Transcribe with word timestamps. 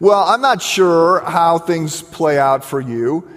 Well, 0.00 0.22
I'm 0.22 0.40
not 0.40 0.62
sure 0.62 1.18
how 1.22 1.58
things 1.58 2.02
play 2.02 2.38
out 2.38 2.64
for 2.64 2.80
you, 2.80 3.28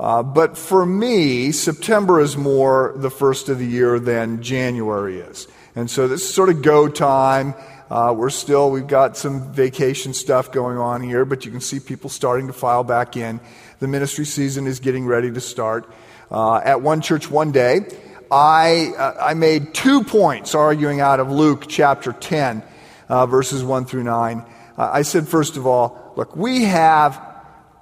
uh, 0.00 0.24
but 0.24 0.58
for 0.58 0.84
me, 0.84 1.52
September 1.52 2.18
is 2.18 2.36
more 2.36 2.92
the 2.96 3.08
first 3.08 3.48
of 3.48 3.60
the 3.60 3.66
year 3.66 4.00
than 4.00 4.42
January 4.42 5.20
is. 5.20 5.46
And 5.76 5.88
so 5.88 6.08
this 6.08 6.22
is 6.22 6.34
sort 6.34 6.48
of 6.48 6.60
go 6.60 6.88
time. 6.88 7.54
Uh, 7.88 8.12
we're 8.18 8.30
still, 8.30 8.72
we've 8.72 8.88
got 8.88 9.16
some 9.16 9.52
vacation 9.52 10.12
stuff 10.12 10.50
going 10.50 10.76
on 10.76 11.02
here, 11.02 11.24
but 11.24 11.44
you 11.44 11.52
can 11.52 11.60
see 11.60 11.78
people 11.78 12.10
starting 12.10 12.48
to 12.48 12.52
file 12.52 12.82
back 12.82 13.16
in. 13.16 13.38
The 13.78 13.86
ministry 13.86 14.24
season 14.24 14.66
is 14.66 14.80
getting 14.80 15.06
ready 15.06 15.30
to 15.30 15.40
start. 15.40 15.88
Uh, 16.32 16.56
at 16.56 16.82
one 16.82 17.00
church 17.00 17.30
one 17.30 17.52
day, 17.52 17.86
I, 18.28 18.92
uh, 18.98 19.14
I 19.20 19.34
made 19.34 19.72
two 19.72 20.02
points 20.02 20.56
arguing 20.56 21.00
out 21.00 21.20
of 21.20 21.30
Luke 21.30 21.66
chapter 21.68 22.12
10, 22.12 22.64
uh, 23.08 23.26
verses 23.26 23.62
1 23.62 23.84
through 23.84 24.02
9. 24.02 24.44
Uh, 24.76 24.90
I 24.92 25.02
said, 25.02 25.26
first 25.26 25.56
of 25.56 25.66
all, 25.66 26.07
look, 26.18 26.34
we 26.34 26.64
have 26.64 27.24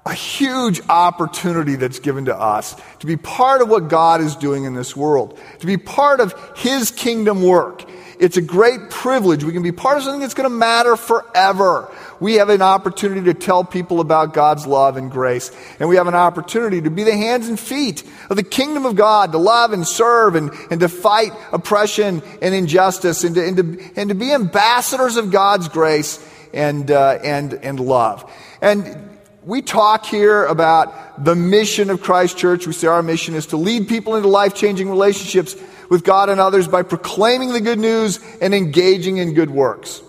a 0.05 0.13
huge 0.13 0.83
opportunity 0.91 1.75
that's 1.75 1.99
given 1.99 2.27
to 2.27 2.39
us 2.39 2.77
to 3.01 3.07
be 3.07 3.17
part 3.17 3.63
of 3.63 3.69
what 3.69 3.89
God 3.89 4.21
is 4.21 4.37
doing 4.37 4.65
in 4.65 4.75
this 4.75 4.95
world, 4.95 5.41
to 5.61 5.67
be 5.67 5.79
part 5.79 6.21
of 6.21 6.35
His 6.55 6.91
kingdom 6.91 7.43
work. 7.43 7.83
It's 8.21 8.37
a 8.37 8.43
great 8.43 8.91
privilege. 8.91 9.43
We 9.43 9.53
can 9.53 9.63
be 9.63 9.73
part 9.73 9.97
of 9.97 10.05
something 10.05 10.21
that's 10.21 10.35
going 10.35 10.49
to 10.49 10.55
matter 10.55 10.97
forever. 10.97 11.91
We 12.21 12.35
have 12.35 12.51
an 12.51 12.63
opportunity 12.63 13.23
to 13.25 13.35
tell 13.35 13.65
people 13.65 14.01
about 14.01 14.35
God's 14.35 14.67
love 14.67 14.99
and 14.99 15.11
grace. 15.11 15.51
And 15.81 15.89
we 15.89 15.97
have 15.97 16.07
an 16.07 16.15
opportunity 16.15 16.83
to 16.83 16.91
be 16.91 17.05
the 17.05 17.17
hands 17.17 17.49
and 17.49 17.59
feet 17.59 18.05
of 18.31 18.37
the 18.37 18.43
kingdom 18.43 18.85
of 18.85 18.97
God, 18.97 19.33
to 19.33 19.39
love 19.39 19.73
and 19.73 19.87
serve 19.87 20.35
and, 20.35 20.51
and 20.71 20.81
to 20.81 20.89
fight 20.89 21.33
oppression 21.53 22.23
and 22.43 22.55
injustice 22.55 23.25
and 23.25 23.35
to, 23.35 23.47
and 23.47 23.57
to, 23.57 23.91
and 23.97 24.09
to 24.11 24.15
be 24.15 24.33
ambassadors 24.33 25.17
of 25.17 25.31
God's 25.31 25.69
grace 25.69 26.19
and, 26.57 26.91
uh, 26.91 27.19
and, 27.23 27.53
and 27.55 27.79
love. 27.79 28.31
And 28.61 29.19
we 29.45 29.63
talk 29.63 30.07
here 30.07 30.45
about 30.45 31.25
the 31.25 31.37
mission 31.37 31.91
of 31.91 32.03
Christ 32.03 32.37
Church. 32.37 32.67
We 32.67 32.73
say 32.73 32.89
our 32.89 33.03
mission 33.03 33.35
is 33.35 33.47
to 33.49 33.57
lead 33.57 33.87
people 33.87 34.17
into 34.17 34.29
life 34.29 34.55
changing 34.55 34.91
relationships 34.91 35.55
with 35.89 36.03
God 36.03 36.31
and 36.31 36.41
others 36.41 36.67
by 36.67 36.83
proclaiming 36.83 37.53
the 37.53 37.61
good 37.61 37.79
news 37.79 38.19
and 38.41 38.55
engaging 38.55 39.19
in 39.19 39.35
good 39.35 39.51
works. 39.51 40.03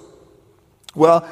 Well, 0.96 1.30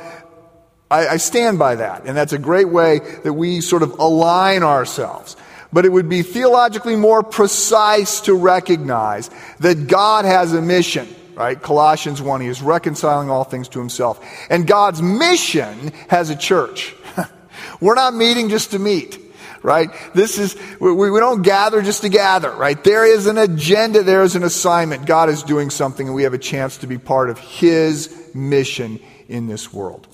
I, 0.91 1.07
I 1.07 1.17
stand 1.17 1.57
by 1.57 1.75
that, 1.75 2.05
and 2.05 2.15
that's 2.15 2.33
a 2.33 2.37
great 2.37 2.69
way 2.69 2.99
that 3.23 3.33
we 3.33 3.61
sort 3.61 3.81
of 3.81 3.97
align 3.97 4.61
ourselves. 4.61 5.35
But 5.73 5.85
it 5.85 5.89
would 5.89 6.07
be 6.07 6.21
theologically 6.21 6.95
more 6.95 7.23
precise 7.23 8.21
to 8.21 8.35
recognize 8.35 9.31
that 9.61 9.87
God 9.87 10.25
has 10.25 10.53
a 10.53 10.61
mission 10.61 11.07
right? 11.35 11.61
Colossians 11.61 12.21
1, 12.21 12.41
he 12.41 12.47
is 12.47 12.61
reconciling 12.61 13.29
all 13.29 13.43
things 13.43 13.67
to 13.69 13.79
himself. 13.79 14.25
And 14.49 14.65
God's 14.65 15.01
mission 15.01 15.91
has 16.09 16.29
a 16.29 16.35
church. 16.35 16.95
We're 17.81 17.95
not 17.95 18.13
meeting 18.13 18.49
just 18.49 18.71
to 18.71 18.79
meet 18.79 19.19
right? 19.65 19.89
This 20.13 20.37
is, 20.37 20.55
we, 20.79 20.93
we 20.93 21.19
don't 21.19 21.41
gather 21.41 21.81
just 21.81 22.03
to 22.03 22.09
gather, 22.09 22.51
right? 22.51 22.81
There 22.83 23.03
is 23.03 23.25
an 23.25 23.39
agenda, 23.39 24.03
there 24.03 24.21
is 24.21 24.35
an 24.35 24.43
assignment. 24.43 25.07
God 25.07 25.27
is 25.27 25.41
doing 25.41 25.71
something, 25.71 26.05
and 26.05 26.15
we 26.15 26.21
have 26.21 26.35
a 26.35 26.37
chance 26.37 26.77
to 26.77 26.87
be 26.87 26.99
part 26.99 27.31
of 27.31 27.39
His 27.39 28.29
mission 28.35 28.99
in 29.27 29.47
this 29.47 29.73
world. 29.73 30.07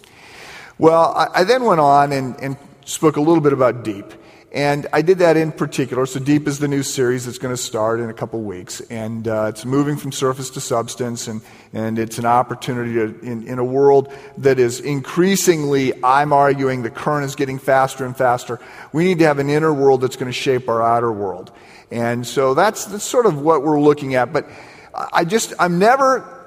Well, 0.78 1.14
I, 1.14 1.42
I 1.42 1.44
then 1.44 1.66
went 1.66 1.82
on 1.82 2.14
and, 2.14 2.42
and 2.42 2.58
spoke 2.86 3.18
a 3.18 3.22
little 3.22 3.42
bit 3.42 3.52
about 3.52 3.84
deep. 3.84 4.06
And 4.52 4.88
I 4.92 5.02
did 5.02 5.20
that 5.20 5.38
in 5.38 5.54
particular. 5.54 6.06
So, 6.06 6.20
Deep 6.20 6.46
is 6.46 6.60
the 6.60 6.68
new 6.68 6.84
series 6.84 7.26
that's 7.26 7.38
going 7.38 7.54
to 7.54 7.62
start 7.62 8.02
in 8.02 8.10
a 8.10 8.14
couple 8.14 8.42
weeks. 8.42 8.82
And 8.90 9.26
uh, 9.26 9.46
it's 9.48 9.64
moving 9.64 9.96
from 9.96 10.12
surface 10.12 10.50
to 10.52 10.62
substance. 10.62 11.30
And, 11.30 11.42
and 11.72 11.98
it's 11.98 12.18
an 12.18 12.26
opportunity 12.26 12.96
to, 12.96 13.18
in, 13.22 13.48
in 13.48 13.60
a 13.60 13.64
world 13.64 14.12
that 14.40 14.60
is 14.60 14.82
increasingly, 14.82 15.94
I'm 16.04 16.34
arguing, 16.34 16.82
the 16.82 16.90
current 16.90 17.26
is 17.26 17.36
getting 17.36 17.60
faster 17.60 18.06
and 18.06 18.16
faster. 18.16 18.60
We 18.92 19.06
need 19.06 19.20
to 19.20 19.26
have 19.26 19.40
an 19.40 19.50
inner 19.50 19.74
world 19.74 20.02
that's 20.02 20.18
going 20.18 20.30
to 20.30 20.38
shape 20.38 20.68
our 20.68 20.84
outer 20.84 21.14
world. 21.14 21.52
And 21.90 22.28
so 22.28 22.54
that's, 22.54 22.86
that's 22.86 23.06
sort 23.06 23.26
of 23.26 23.40
what 23.40 23.64
we're 23.64 23.80
looking 23.80 24.16
at. 24.16 24.34
But 24.34 24.50
I 24.94 25.24
just, 25.24 25.54
I'm 25.60 25.80
never 25.80 26.41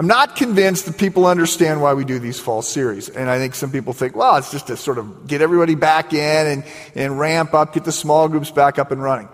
I'm 0.00 0.06
not 0.06 0.34
convinced 0.34 0.86
that 0.86 0.96
people 0.96 1.26
understand 1.26 1.82
why 1.82 1.92
we 1.92 2.06
do 2.06 2.18
these 2.18 2.40
fall 2.40 2.62
series. 2.62 3.10
And 3.10 3.28
I 3.28 3.36
think 3.36 3.54
some 3.54 3.70
people 3.70 3.92
think, 3.92 4.16
well, 4.16 4.36
it's 4.36 4.50
just 4.50 4.68
to 4.68 4.76
sort 4.78 4.96
of 4.96 5.26
get 5.26 5.42
everybody 5.42 5.74
back 5.74 6.14
in 6.14 6.46
and, 6.46 6.64
and 6.94 7.18
ramp 7.18 7.52
up, 7.52 7.74
get 7.74 7.84
the 7.84 7.92
small 7.92 8.26
groups 8.26 8.50
back 8.50 8.78
up 8.78 8.92
and 8.92 9.02
running. 9.02 9.28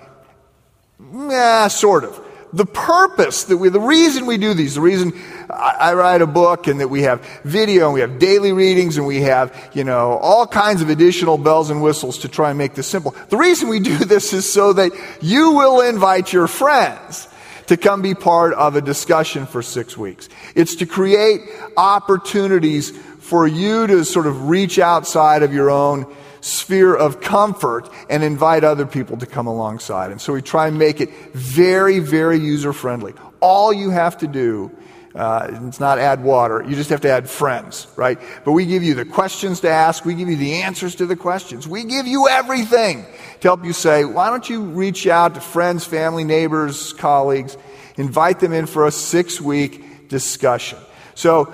Yeah, 1.30 1.68
sort 1.68 2.02
of. 2.02 2.20
The 2.52 2.66
purpose 2.66 3.44
that 3.44 3.58
we, 3.58 3.68
the 3.68 3.78
reason 3.78 4.26
we 4.26 4.38
do 4.38 4.54
these, 4.54 4.74
the 4.74 4.80
reason 4.80 5.12
I, 5.50 5.76
I 5.78 5.94
write 5.94 6.20
a 6.20 6.26
book 6.26 6.66
and 6.66 6.80
that 6.80 6.88
we 6.88 7.02
have 7.02 7.24
video 7.44 7.84
and 7.84 7.94
we 7.94 8.00
have 8.00 8.18
daily 8.18 8.50
readings 8.50 8.96
and 8.96 9.06
we 9.06 9.20
have, 9.20 9.70
you 9.72 9.84
know, 9.84 10.18
all 10.18 10.48
kinds 10.48 10.82
of 10.82 10.90
additional 10.90 11.38
bells 11.38 11.70
and 11.70 11.80
whistles 11.80 12.18
to 12.18 12.28
try 12.28 12.48
and 12.48 12.58
make 12.58 12.74
this 12.74 12.88
simple. 12.88 13.14
The 13.28 13.36
reason 13.36 13.68
we 13.68 13.78
do 13.78 13.96
this 13.98 14.32
is 14.32 14.52
so 14.52 14.72
that 14.72 14.90
you 15.20 15.52
will 15.52 15.80
invite 15.80 16.32
your 16.32 16.48
friends 16.48 17.28
to 17.66 17.76
come 17.76 18.02
be 18.02 18.14
part 18.14 18.54
of 18.54 18.76
a 18.76 18.80
discussion 18.80 19.46
for 19.46 19.62
six 19.62 19.96
weeks. 19.96 20.28
It's 20.54 20.76
to 20.76 20.86
create 20.86 21.40
opportunities 21.76 22.90
for 22.90 23.46
you 23.46 23.86
to 23.86 24.04
sort 24.04 24.26
of 24.26 24.48
reach 24.48 24.78
outside 24.78 25.42
of 25.42 25.52
your 25.52 25.70
own 25.70 26.06
sphere 26.40 26.94
of 26.94 27.20
comfort 27.20 27.88
and 28.08 28.22
invite 28.22 28.62
other 28.62 28.86
people 28.86 29.16
to 29.18 29.26
come 29.26 29.46
alongside. 29.46 30.12
And 30.12 30.20
so 30.20 30.32
we 30.32 30.42
try 30.42 30.68
and 30.68 30.78
make 30.78 31.00
it 31.00 31.10
very, 31.34 31.98
very 31.98 32.38
user 32.38 32.72
friendly. 32.72 33.14
All 33.40 33.72
you 33.72 33.90
have 33.90 34.18
to 34.18 34.26
do 34.26 34.70
uh, 35.16 35.48
it's 35.66 35.80
not 35.80 35.98
add 35.98 36.22
water. 36.22 36.62
You 36.68 36.76
just 36.76 36.90
have 36.90 37.00
to 37.00 37.08
add 37.08 37.28
friends, 37.28 37.86
right? 37.96 38.18
But 38.44 38.52
we 38.52 38.66
give 38.66 38.82
you 38.82 38.94
the 38.94 39.06
questions 39.06 39.60
to 39.60 39.70
ask. 39.70 40.04
We 40.04 40.14
give 40.14 40.28
you 40.28 40.36
the 40.36 40.56
answers 40.56 40.94
to 40.96 41.06
the 41.06 41.16
questions. 41.16 41.66
We 41.66 41.84
give 41.84 42.06
you 42.06 42.28
everything 42.28 43.06
to 43.40 43.48
help 43.48 43.64
you 43.64 43.72
say, 43.72 44.04
why 44.04 44.30
don't 44.30 44.48
you 44.48 44.62
reach 44.62 45.06
out 45.06 45.34
to 45.34 45.40
friends, 45.40 45.84
family, 45.84 46.24
neighbors, 46.24 46.92
colleagues, 46.94 47.56
invite 47.96 48.40
them 48.40 48.52
in 48.52 48.66
for 48.66 48.86
a 48.86 48.90
six 48.90 49.40
week 49.40 50.08
discussion. 50.08 50.78
So 51.14 51.52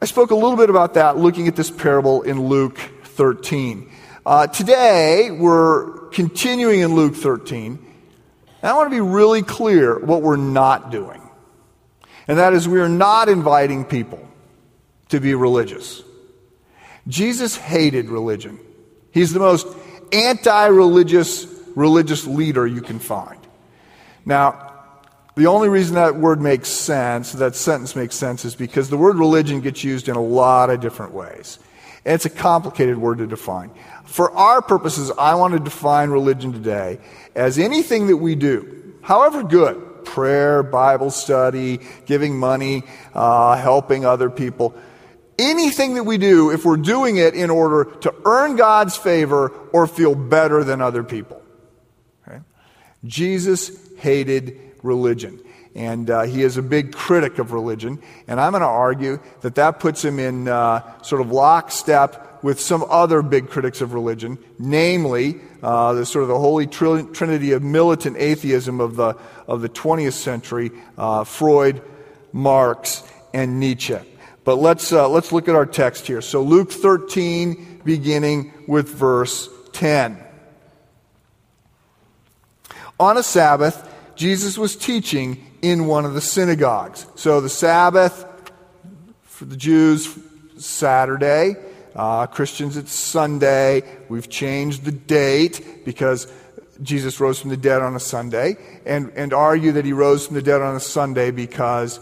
I 0.00 0.06
spoke 0.06 0.30
a 0.30 0.34
little 0.34 0.56
bit 0.56 0.70
about 0.70 0.94
that 0.94 1.16
looking 1.16 1.48
at 1.48 1.56
this 1.56 1.70
parable 1.70 2.22
in 2.22 2.48
Luke 2.48 2.78
13. 3.04 3.90
Uh, 4.24 4.46
today, 4.48 5.30
we're 5.30 6.08
continuing 6.08 6.80
in 6.80 6.94
Luke 6.94 7.14
13. 7.14 7.78
And 8.62 8.70
I 8.70 8.74
want 8.74 8.90
to 8.90 8.94
be 8.94 9.00
really 9.00 9.42
clear 9.42 9.98
what 9.98 10.22
we're 10.22 10.36
not 10.36 10.90
doing. 10.90 11.22
And 12.28 12.38
that 12.38 12.52
is, 12.52 12.68
we 12.68 12.80
are 12.80 12.88
not 12.88 13.28
inviting 13.28 13.84
people 13.84 14.28
to 15.10 15.20
be 15.20 15.34
religious. 15.34 16.02
Jesus 17.06 17.56
hated 17.56 18.08
religion. 18.08 18.58
He's 19.12 19.32
the 19.32 19.38
most 19.38 19.66
anti 20.12 20.66
religious 20.66 21.46
religious 21.76 22.26
leader 22.26 22.66
you 22.66 22.80
can 22.80 22.98
find. 22.98 23.38
Now, 24.24 24.72
the 25.36 25.46
only 25.46 25.68
reason 25.68 25.96
that 25.96 26.16
word 26.16 26.40
makes 26.40 26.70
sense, 26.70 27.32
that 27.32 27.54
sentence 27.54 27.94
makes 27.94 28.16
sense, 28.16 28.44
is 28.44 28.54
because 28.54 28.88
the 28.88 28.96
word 28.96 29.16
religion 29.16 29.60
gets 29.60 29.84
used 29.84 30.08
in 30.08 30.16
a 30.16 30.22
lot 30.22 30.70
of 30.70 30.80
different 30.80 31.12
ways. 31.12 31.58
And 32.06 32.14
it's 32.14 32.24
a 32.24 32.30
complicated 32.30 32.96
word 32.96 33.18
to 33.18 33.26
define. 33.26 33.70
For 34.06 34.30
our 34.30 34.62
purposes, 34.62 35.12
I 35.18 35.34
want 35.34 35.52
to 35.52 35.60
define 35.60 36.08
religion 36.08 36.52
today 36.52 36.98
as 37.34 37.58
anything 37.58 38.06
that 38.06 38.16
we 38.16 38.34
do, 38.34 38.94
however 39.02 39.42
good, 39.42 40.04
prayer, 40.06 40.62
Bible 40.62 41.10
study, 41.10 41.80
giving 42.06 42.38
money, 42.38 42.84
uh, 43.12 43.56
helping 43.56 44.06
other 44.06 44.30
people. 44.30 44.74
Anything 45.38 45.94
that 45.94 46.04
we 46.04 46.18
do, 46.18 46.50
if 46.50 46.64
we're 46.64 46.76
doing 46.76 47.18
it 47.18 47.34
in 47.34 47.50
order 47.50 47.84
to 48.00 48.14
earn 48.24 48.56
God's 48.56 48.96
favor 48.96 49.48
or 49.72 49.86
feel 49.86 50.14
better 50.14 50.64
than 50.64 50.80
other 50.80 51.02
people. 51.02 51.42
Okay? 52.26 52.40
Jesus 53.04 53.70
hated 53.98 54.58
religion. 54.82 55.40
And 55.74 56.08
uh, 56.08 56.22
he 56.22 56.42
is 56.42 56.56
a 56.56 56.62
big 56.62 56.94
critic 56.94 57.38
of 57.38 57.52
religion. 57.52 58.00
And 58.26 58.40
I'm 58.40 58.52
going 58.52 58.62
to 58.62 58.66
argue 58.66 59.20
that 59.42 59.56
that 59.56 59.78
puts 59.78 60.02
him 60.02 60.18
in 60.18 60.48
uh, 60.48 61.02
sort 61.02 61.20
of 61.20 61.30
lockstep 61.30 62.42
with 62.42 62.60
some 62.60 62.84
other 62.88 63.22
big 63.22 63.50
critics 63.50 63.80
of 63.80 63.92
religion, 63.92 64.38
namely 64.58 65.40
uh, 65.62 65.92
the 65.92 66.06
sort 66.06 66.22
of 66.22 66.28
the 66.28 66.38
holy 66.38 66.66
trinity 66.66 67.52
of 67.52 67.62
militant 67.62 68.16
atheism 68.16 68.80
of 68.80 68.96
the, 68.96 69.16
of 69.46 69.60
the 69.60 69.68
20th 69.68 70.12
century, 70.12 70.70
uh, 70.96 71.24
Freud, 71.24 71.82
Marx, 72.32 73.02
and 73.34 73.60
Nietzsche. 73.60 73.98
But 74.46 74.56
let's, 74.56 74.92
uh, 74.92 75.08
let's 75.08 75.32
look 75.32 75.48
at 75.48 75.56
our 75.56 75.66
text 75.66 76.06
here. 76.06 76.22
So 76.22 76.40
Luke 76.40 76.70
13, 76.70 77.82
beginning 77.84 78.54
with 78.68 78.88
verse 78.88 79.48
10. 79.72 80.22
On 83.00 83.16
a 83.16 83.24
Sabbath, 83.24 83.92
Jesus 84.14 84.56
was 84.56 84.76
teaching 84.76 85.44
in 85.62 85.86
one 85.86 86.04
of 86.04 86.14
the 86.14 86.20
synagogues. 86.20 87.06
So 87.16 87.40
the 87.40 87.48
Sabbath 87.48 88.24
for 89.24 89.46
the 89.46 89.56
Jews, 89.56 90.16
Saturday. 90.58 91.56
Uh, 91.96 92.26
Christians, 92.26 92.76
it's 92.76 92.92
Sunday. 92.92 93.82
We've 94.08 94.28
changed 94.30 94.84
the 94.84 94.92
date 94.92 95.84
because 95.84 96.32
Jesus 96.80 97.18
rose 97.18 97.40
from 97.40 97.50
the 97.50 97.56
dead 97.56 97.82
on 97.82 97.96
a 97.96 98.00
Sunday, 98.00 98.58
and, 98.84 99.10
and 99.16 99.32
argue 99.32 99.72
that 99.72 99.84
he 99.84 99.92
rose 99.92 100.26
from 100.26 100.36
the 100.36 100.42
dead 100.42 100.62
on 100.62 100.76
a 100.76 100.80
Sunday 100.80 101.32
because 101.32 101.98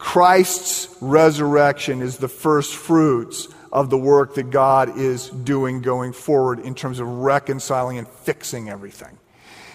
Christ's 0.00 0.88
resurrection 1.02 2.00
is 2.00 2.16
the 2.16 2.26
first 2.26 2.74
fruits 2.74 3.48
of 3.70 3.90
the 3.90 3.98
work 3.98 4.34
that 4.36 4.50
God 4.50 4.98
is 4.98 5.28
doing 5.28 5.82
going 5.82 6.14
forward 6.14 6.58
in 6.58 6.74
terms 6.74 7.00
of 7.00 7.06
reconciling 7.06 7.98
and 7.98 8.08
fixing 8.08 8.70
everything. 8.70 9.18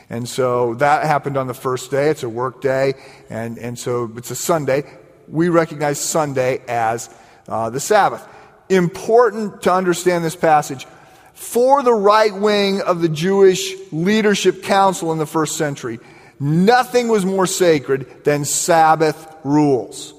And 0.09 0.27
so 0.27 0.73
that 0.75 1.05
happened 1.05 1.37
on 1.37 1.45
the 1.45 1.53
first 1.53 1.91
day. 1.91 2.09
It's 2.09 2.23
a 2.23 2.29
work 2.29 2.59
day, 2.59 2.95
and, 3.29 3.59
and 3.59 3.77
so 3.77 4.11
it's 4.17 4.31
a 4.31 4.35
Sunday. 4.35 4.83
We 5.27 5.49
recognize 5.49 5.99
Sunday 5.99 6.59
as 6.67 7.07
uh, 7.47 7.69
the 7.69 7.79
Sabbath. 7.79 8.27
Important 8.67 9.61
to 9.61 9.71
understand 9.71 10.25
this 10.25 10.35
passage. 10.35 10.87
For 11.35 11.83
the 11.83 11.93
right 11.93 12.33
wing 12.33 12.81
of 12.81 12.99
the 12.99 13.09
Jewish 13.09 13.75
leadership 13.91 14.63
council 14.63 15.11
in 15.11 15.19
the 15.19 15.27
first 15.27 15.55
century, 15.55 15.99
nothing 16.39 17.07
was 17.07 17.25
more 17.25 17.47
sacred 17.47 18.23
than 18.23 18.45
Sabbath 18.45 19.35
rules. 19.43 20.15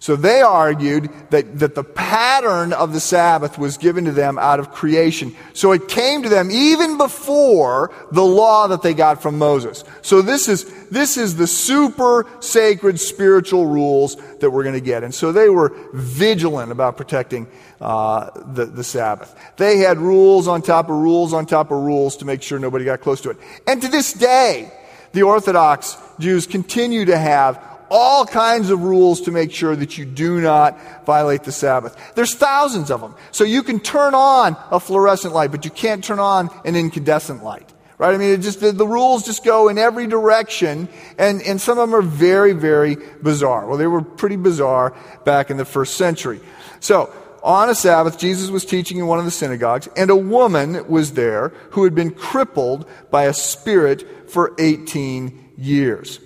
So 0.00 0.14
they 0.14 0.42
argued 0.42 1.10
that, 1.30 1.58
that 1.58 1.74
the 1.74 1.82
pattern 1.82 2.72
of 2.72 2.92
the 2.92 3.00
Sabbath 3.00 3.58
was 3.58 3.76
given 3.78 4.04
to 4.04 4.12
them 4.12 4.38
out 4.38 4.60
of 4.60 4.70
creation. 4.70 5.34
So 5.54 5.72
it 5.72 5.88
came 5.88 6.22
to 6.22 6.28
them 6.28 6.52
even 6.52 6.98
before 6.98 7.92
the 8.12 8.24
law 8.24 8.68
that 8.68 8.82
they 8.82 8.94
got 8.94 9.20
from 9.20 9.38
Moses. 9.38 9.82
So 10.02 10.22
this 10.22 10.48
is, 10.48 10.64
this 10.88 11.16
is 11.16 11.34
the 11.34 11.48
super 11.48 12.26
sacred 12.38 13.00
spiritual 13.00 13.66
rules 13.66 14.16
that 14.38 14.50
we're 14.50 14.62
going 14.62 14.76
to 14.76 14.80
get. 14.80 15.02
And 15.02 15.12
so 15.12 15.32
they 15.32 15.48
were 15.48 15.76
vigilant 15.92 16.70
about 16.70 16.96
protecting 16.96 17.48
uh, 17.80 18.30
the, 18.54 18.66
the 18.66 18.84
Sabbath. 18.84 19.34
They 19.56 19.78
had 19.78 19.98
rules 19.98 20.46
on 20.46 20.62
top 20.62 20.88
of 20.88 20.96
rules 20.96 21.32
on 21.32 21.44
top 21.44 21.72
of 21.72 21.78
rules 21.78 22.18
to 22.18 22.24
make 22.24 22.42
sure 22.42 22.60
nobody 22.60 22.84
got 22.84 23.00
close 23.00 23.20
to 23.22 23.30
it. 23.30 23.36
And 23.66 23.82
to 23.82 23.88
this 23.88 24.12
day, 24.12 24.72
the 25.12 25.22
Orthodox 25.22 25.96
Jews 26.18 26.46
continue 26.46 27.04
to 27.06 27.16
have 27.16 27.62
all 27.90 28.26
kinds 28.26 28.70
of 28.70 28.82
rules 28.82 29.22
to 29.22 29.30
make 29.30 29.50
sure 29.52 29.74
that 29.74 29.96
you 29.96 30.04
do 30.04 30.40
not 30.40 31.06
violate 31.06 31.44
the 31.44 31.52
Sabbath. 31.52 31.96
There's 32.14 32.34
thousands 32.34 32.90
of 32.90 33.00
them. 33.00 33.14
So 33.30 33.44
you 33.44 33.62
can 33.62 33.80
turn 33.80 34.14
on 34.14 34.56
a 34.70 34.78
fluorescent 34.78 35.34
light, 35.34 35.50
but 35.50 35.64
you 35.64 35.70
can't 35.70 36.04
turn 36.04 36.18
on 36.18 36.50
an 36.64 36.76
incandescent 36.76 37.42
light. 37.42 37.72
Right? 37.96 38.14
I 38.14 38.18
mean, 38.18 38.30
it 38.30 38.42
just, 38.42 38.60
the, 38.60 38.70
the 38.70 38.86
rules 38.86 39.24
just 39.24 39.44
go 39.44 39.68
in 39.68 39.76
every 39.76 40.06
direction, 40.06 40.88
and, 41.18 41.42
and 41.42 41.60
some 41.60 41.78
of 41.78 41.88
them 41.88 41.98
are 41.98 42.02
very, 42.02 42.52
very 42.52 42.96
bizarre. 43.22 43.66
Well, 43.66 43.76
they 43.76 43.88
were 43.88 44.02
pretty 44.02 44.36
bizarre 44.36 44.94
back 45.24 45.50
in 45.50 45.56
the 45.56 45.64
first 45.64 45.96
century. 45.96 46.40
So, 46.78 47.12
on 47.48 47.70
a 47.70 47.74
Sabbath, 47.74 48.18
Jesus 48.18 48.50
was 48.50 48.66
teaching 48.66 48.98
in 48.98 49.06
one 49.06 49.18
of 49.18 49.24
the 49.24 49.30
synagogues, 49.30 49.88
and 49.96 50.10
a 50.10 50.16
woman 50.16 50.86
was 50.86 51.14
there 51.14 51.48
who 51.70 51.84
had 51.84 51.94
been 51.94 52.10
crippled 52.10 52.86
by 53.10 53.24
a 53.24 53.32
spirit 53.32 54.30
for 54.30 54.54
18 54.58 55.52
years. 55.56 56.20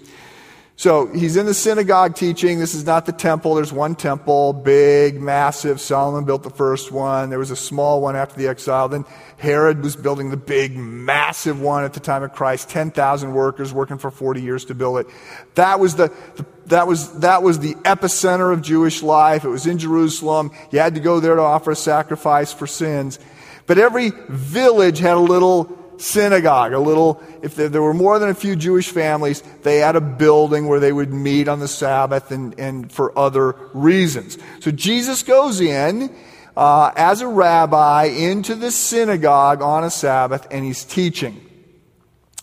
So 0.83 1.07
he's 1.07 1.37
in 1.37 1.47
the 1.47 1.55
synagogue 1.55 2.17
teaching. 2.17 2.59
This 2.59 2.75
is 2.75 2.85
not 2.85 3.07
the 3.07 3.13
temple. 3.13 3.55
There's 3.55 3.73
one 3.73 3.95
temple, 3.95 4.53
big, 4.53 5.21
massive. 5.21 5.81
Solomon 5.81 6.25
built 6.25 6.43
the 6.43 6.51
first 6.51 6.91
one. 6.91 7.31
There 7.31 7.39
was 7.39 7.53
a 7.53 7.57
small 7.57 8.01
one 8.01 8.17
after 8.17 8.35
the 8.35 8.49
exile. 8.49 8.89
Then 8.89 9.05
Herod 9.39 9.81
was 9.85 9.95
building 9.95 10.31
the 10.31 10.37
big, 10.37 10.77
massive 10.77 11.61
one 11.61 11.85
at 11.85 11.93
the 11.93 12.01
time 12.01 12.25
of 12.25 12.33
Christ. 12.33 12.69
10,000 12.69 13.33
workers 13.33 13.73
working 13.73 13.97
for 13.97 14.11
40 14.11 14.43
years 14.43 14.65
to 14.65 14.75
build 14.75 14.99
it. 14.99 15.07
That 15.55 15.79
was 15.79 15.95
the, 15.95 16.13
the 16.35 16.45
that 16.67 16.89
was, 16.89 17.21
that 17.21 17.45
was 17.45 17.61
the 17.61 17.75
epicenter 17.85 18.53
of 18.53 18.61
Jewish 18.61 19.05
life. 19.05 19.45
It 19.45 19.51
was 19.51 19.69
in 19.69 19.79
Jerusalem. 19.79 20.51
You 20.73 20.81
had 20.81 20.97
to 20.97 21.01
go 21.01 21.21
there 21.21 21.37
to 21.37 21.43
offer 21.43 21.71
a 21.71 21.77
sacrifice 21.77 22.53
for 22.53 22.67
sins. 22.67 23.21
But 23.69 23.79
every 23.79 24.11
village 24.29 24.99
had 24.99 25.15
a 25.15 25.21
little 25.21 25.82
synagogue, 26.03 26.73
a 26.73 26.79
little, 26.79 27.23
if 27.43 27.55
there, 27.55 27.69
there, 27.69 27.83
were 27.83 27.95
more 27.95 28.19
than 28.19 28.29
a 28.29 28.35
few 28.35 28.57
Jewish 28.57 28.89
families, 28.89 29.43
they 29.63 29.79
had 29.79 29.97
a 29.97 30.01
building 30.01 30.67
where 30.67 30.81
they 30.81 30.93
would 30.93 31.13
meet 31.13 31.49
on 31.49 31.61
the 31.61 31.69
Sabbath 31.69 32.31
and, 32.31 32.59
and 32.59 32.91
for 32.91 33.17
other 33.17 33.57
reasons. 33.73 34.37
So 34.61 34.71
Jesus 34.71 35.23
goes 35.23 35.61
in 35.61 36.15
uh, 36.57 36.91
as 36.97 37.21
a 37.21 37.29
rabbi 37.29 38.05
into 38.05 38.55
the 38.55 38.71
synagogue 38.71 39.63
on 39.63 39.85
a 39.85 39.91
Sabbath 39.91 40.47
and 40.51 40.65
he's 40.65 40.85
teaching. 40.85 41.41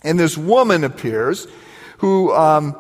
And 0.04 0.20
this 0.20 0.38
woman 0.38 0.84
appears 0.84 1.48
who 1.98 2.34
um, 2.34 2.76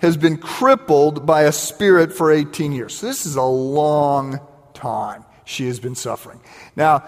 has 0.00 0.16
been 0.16 0.36
crippled 0.36 1.26
by 1.26 1.42
a 1.42 1.52
spirit 1.52 2.12
for 2.12 2.30
18 2.30 2.72
years. 2.72 2.94
So 2.96 3.06
this 3.06 3.26
is 3.26 3.36
a 3.36 3.42
long 3.42 4.40
time 4.74 5.24
she 5.44 5.66
has 5.66 5.80
been 5.80 5.96
suffering. 5.96 6.40
Now, 6.76 7.02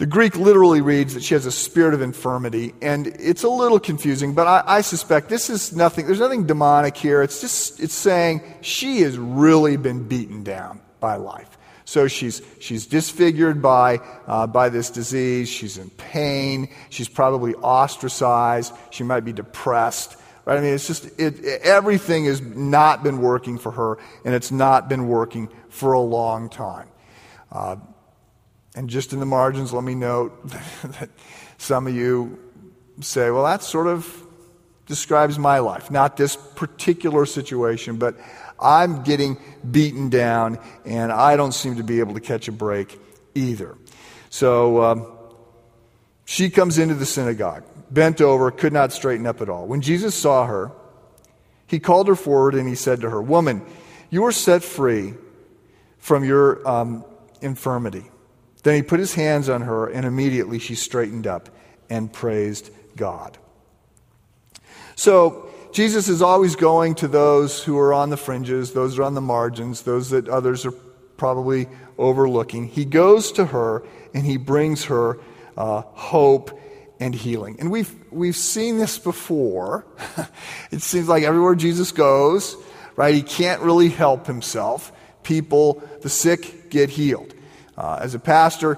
the 0.00 0.06
Greek 0.06 0.34
literally 0.34 0.80
reads 0.80 1.12
that 1.12 1.22
she 1.22 1.34
has 1.34 1.44
a 1.44 1.52
spirit 1.52 1.92
of 1.92 2.00
infirmity, 2.00 2.72
and 2.80 3.06
it's 3.06 3.42
a 3.42 3.50
little 3.50 3.78
confusing, 3.78 4.32
but 4.32 4.46
I, 4.46 4.62
I, 4.66 4.80
suspect 4.80 5.28
this 5.28 5.50
is 5.50 5.76
nothing, 5.76 6.06
there's 6.06 6.20
nothing 6.20 6.46
demonic 6.46 6.96
here. 6.96 7.22
It's 7.22 7.42
just, 7.42 7.80
it's 7.80 7.92
saying 7.92 8.40
she 8.62 9.02
has 9.02 9.18
really 9.18 9.76
been 9.76 10.08
beaten 10.08 10.42
down 10.42 10.80
by 11.00 11.16
life. 11.16 11.58
So 11.84 12.08
she's, 12.08 12.40
she's 12.60 12.86
disfigured 12.86 13.60
by, 13.60 14.00
uh, 14.26 14.46
by 14.46 14.70
this 14.70 14.88
disease. 14.88 15.50
She's 15.50 15.76
in 15.76 15.90
pain. 15.90 16.70
She's 16.88 17.10
probably 17.10 17.52
ostracized. 17.56 18.72
She 18.88 19.04
might 19.04 19.26
be 19.26 19.34
depressed. 19.34 20.16
Right? 20.46 20.56
I 20.56 20.62
mean, 20.62 20.72
it's 20.72 20.86
just, 20.86 21.10
it, 21.20 21.44
everything 21.62 22.24
has 22.24 22.40
not 22.40 23.02
been 23.02 23.20
working 23.20 23.58
for 23.58 23.72
her, 23.72 23.98
and 24.24 24.34
it's 24.34 24.50
not 24.50 24.88
been 24.88 25.08
working 25.08 25.50
for 25.68 25.92
a 25.92 26.00
long 26.00 26.48
time. 26.48 26.88
Uh, 27.52 27.76
and 28.74 28.88
just 28.88 29.12
in 29.12 29.20
the 29.20 29.26
margins, 29.26 29.72
let 29.72 29.84
me 29.84 29.94
note 29.94 30.48
that 30.48 31.10
some 31.58 31.86
of 31.86 31.94
you 31.94 32.38
say, 33.00 33.30
well, 33.30 33.44
that 33.44 33.62
sort 33.62 33.86
of 33.86 34.26
describes 34.86 35.38
my 35.38 35.58
life. 35.58 35.90
Not 35.90 36.16
this 36.16 36.36
particular 36.36 37.26
situation, 37.26 37.96
but 37.96 38.16
I'm 38.60 39.02
getting 39.02 39.38
beaten 39.68 40.10
down 40.10 40.58
and 40.84 41.10
I 41.10 41.36
don't 41.36 41.52
seem 41.52 41.76
to 41.76 41.82
be 41.82 42.00
able 42.00 42.14
to 42.14 42.20
catch 42.20 42.48
a 42.48 42.52
break 42.52 43.00
either. 43.34 43.76
So 44.28 44.82
um, 44.82 45.06
she 46.24 46.50
comes 46.50 46.78
into 46.78 46.94
the 46.94 47.06
synagogue, 47.06 47.64
bent 47.90 48.20
over, 48.20 48.50
could 48.50 48.72
not 48.72 48.92
straighten 48.92 49.26
up 49.26 49.40
at 49.40 49.48
all. 49.48 49.66
When 49.66 49.80
Jesus 49.80 50.14
saw 50.14 50.46
her, 50.46 50.72
he 51.66 51.78
called 51.78 52.08
her 52.08 52.16
forward 52.16 52.54
and 52.54 52.68
he 52.68 52.74
said 52.74 53.00
to 53.00 53.10
her, 53.10 53.22
Woman, 53.22 53.64
you 54.10 54.24
are 54.24 54.32
set 54.32 54.62
free 54.62 55.14
from 55.98 56.24
your 56.24 56.66
um, 56.68 57.04
infirmity. 57.40 58.10
Then 58.62 58.74
he 58.74 58.82
put 58.82 59.00
his 59.00 59.14
hands 59.14 59.48
on 59.48 59.62
her, 59.62 59.86
and 59.86 60.04
immediately 60.04 60.58
she 60.58 60.74
straightened 60.74 61.26
up 61.26 61.48
and 61.88 62.12
praised 62.12 62.70
God. 62.96 63.38
So, 64.96 65.50
Jesus 65.72 66.08
is 66.08 66.20
always 66.20 66.56
going 66.56 66.96
to 66.96 67.08
those 67.08 67.62
who 67.62 67.78
are 67.78 67.94
on 67.94 68.10
the 68.10 68.16
fringes, 68.16 68.72
those 68.72 68.96
who 68.96 69.02
are 69.02 69.04
on 69.04 69.14
the 69.14 69.20
margins, 69.20 69.82
those 69.82 70.10
that 70.10 70.28
others 70.28 70.66
are 70.66 70.74
probably 71.16 71.68
overlooking. 71.96 72.66
He 72.66 72.84
goes 72.84 73.30
to 73.32 73.46
her 73.46 73.84
and 74.12 74.26
he 74.26 74.36
brings 74.36 74.86
her 74.86 75.20
uh, 75.56 75.82
hope 75.82 76.58
and 76.98 77.14
healing. 77.14 77.56
And 77.60 77.70
we've, 77.70 77.94
we've 78.10 78.36
seen 78.36 78.78
this 78.78 78.98
before. 78.98 79.86
it 80.70 80.82
seems 80.82 81.08
like 81.08 81.22
everywhere 81.22 81.54
Jesus 81.54 81.92
goes, 81.92 82.56
right, 82.96 83.14
he 83.14 83.22
can't 83.22 83.62
really 83.62 83.90
help 83.90 84.26
himself. 84.26 84.92
People, 85.22 85.82
the 86.02 86.08
sick, 86.08 86.70
get 86.70 86.90
healed. 86.90 87.34
Uh, 87.80 87.98
as 88.02 88.14
a 88.14 88.18
pastor, 88.18 88.76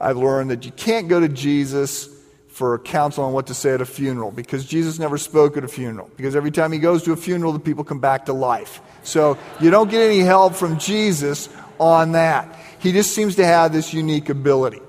I've 0.00 0.16
learned 0.16 0.52
that 0.52 0.64
you 0.64 0.70
can't 0.70 1.08
go 1.08 1.18
to 1.18 1.28
Jesus 1.28 2.08
for 2.50 2.78
counsel 2.78 3.24
on 3.24 3.32
what 3.32 3.48
to 3.48 3.54
say 3.54 3.74
at 3.74 3.80
a 3.80 3.84
funeral 3.84 4.30
because 4.30 4.64
Jesus 4.64 5.00
never 5.00 5.18
spoke 5.18 5.56
at 5.56 5.64
a 5.64 5.68
funeral. 5.68 6.08
Because 6.16 6.36
every 6.36 6.52
time 6.52 6.70
he 6.70 6.78
goes 6.78 7.02
to 7.02 7.12
a 7.12 7.16
funeral, 7.16 7.52
the 7.52 7.58
people 7.58 7.82
come 7.82 7.98
back 7.98 8.26
to 8.26 8.32
life. 8.32 8.80
So 9.02 9.36
you 9.60 9.72
don't 9.72 9.90
get 9.90 10.02
any 10.02 10.20
help 10.20 10.54
from 10.54 10.78
Jesus 10.78 11.48
on 11.80 12.12
that. 12.12 12.56
He 12.78 12.92
just 12.92 13.12
seems 13.12 13.34
to 13.36 13.44
have 13.44 13.72
this 13.72 13.92
unique 13.92 14.28
ability. 14.28 14.82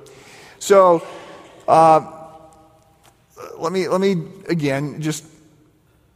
So 0.60 1.04
uh, 1.68 2.06
let 3.58 3.74
me 3.74 3.88
let 3.88 4.00
me 4.00 4.28
again 4.48 5.02
just 5.02 5.26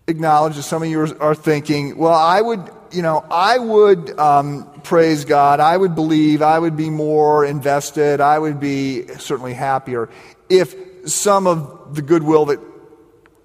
acknowledge 0.07 0.55
that 0.55 0.63
some 0.63 0.83
of 0.83 0.89
you 0.89 1.15
are 1.19 1.36
thinking, 1.36 1.98
well, 1.98 2.13
I 2.13 2.41
would 2.41 2.69
you 2.91 3.01
know 3.01 3.25
I 3.29 3.57
would 3.57 4.17
um, 4.19 4.81
praise 4.83 5.25
God. 5.25 5.60
I 5.60 5.75
would 5.75 5.95
believe, 5.95 6.41
I 6.41 6.60
would 6.60 6.77
be 6.77 6.89
more 6.89 7.45
invested, 7.45 8.22
I 8.22 8.39
would 8.39 8.60
be 8.60 9.07
certainly 9.17 9.53
happier 9.53 10.10
if 10.50 10.75
some 11.05 11.48
of 11.48 11.95
the 11.95 12.01
goodwill 12.01 12.45
that 12.45 12.60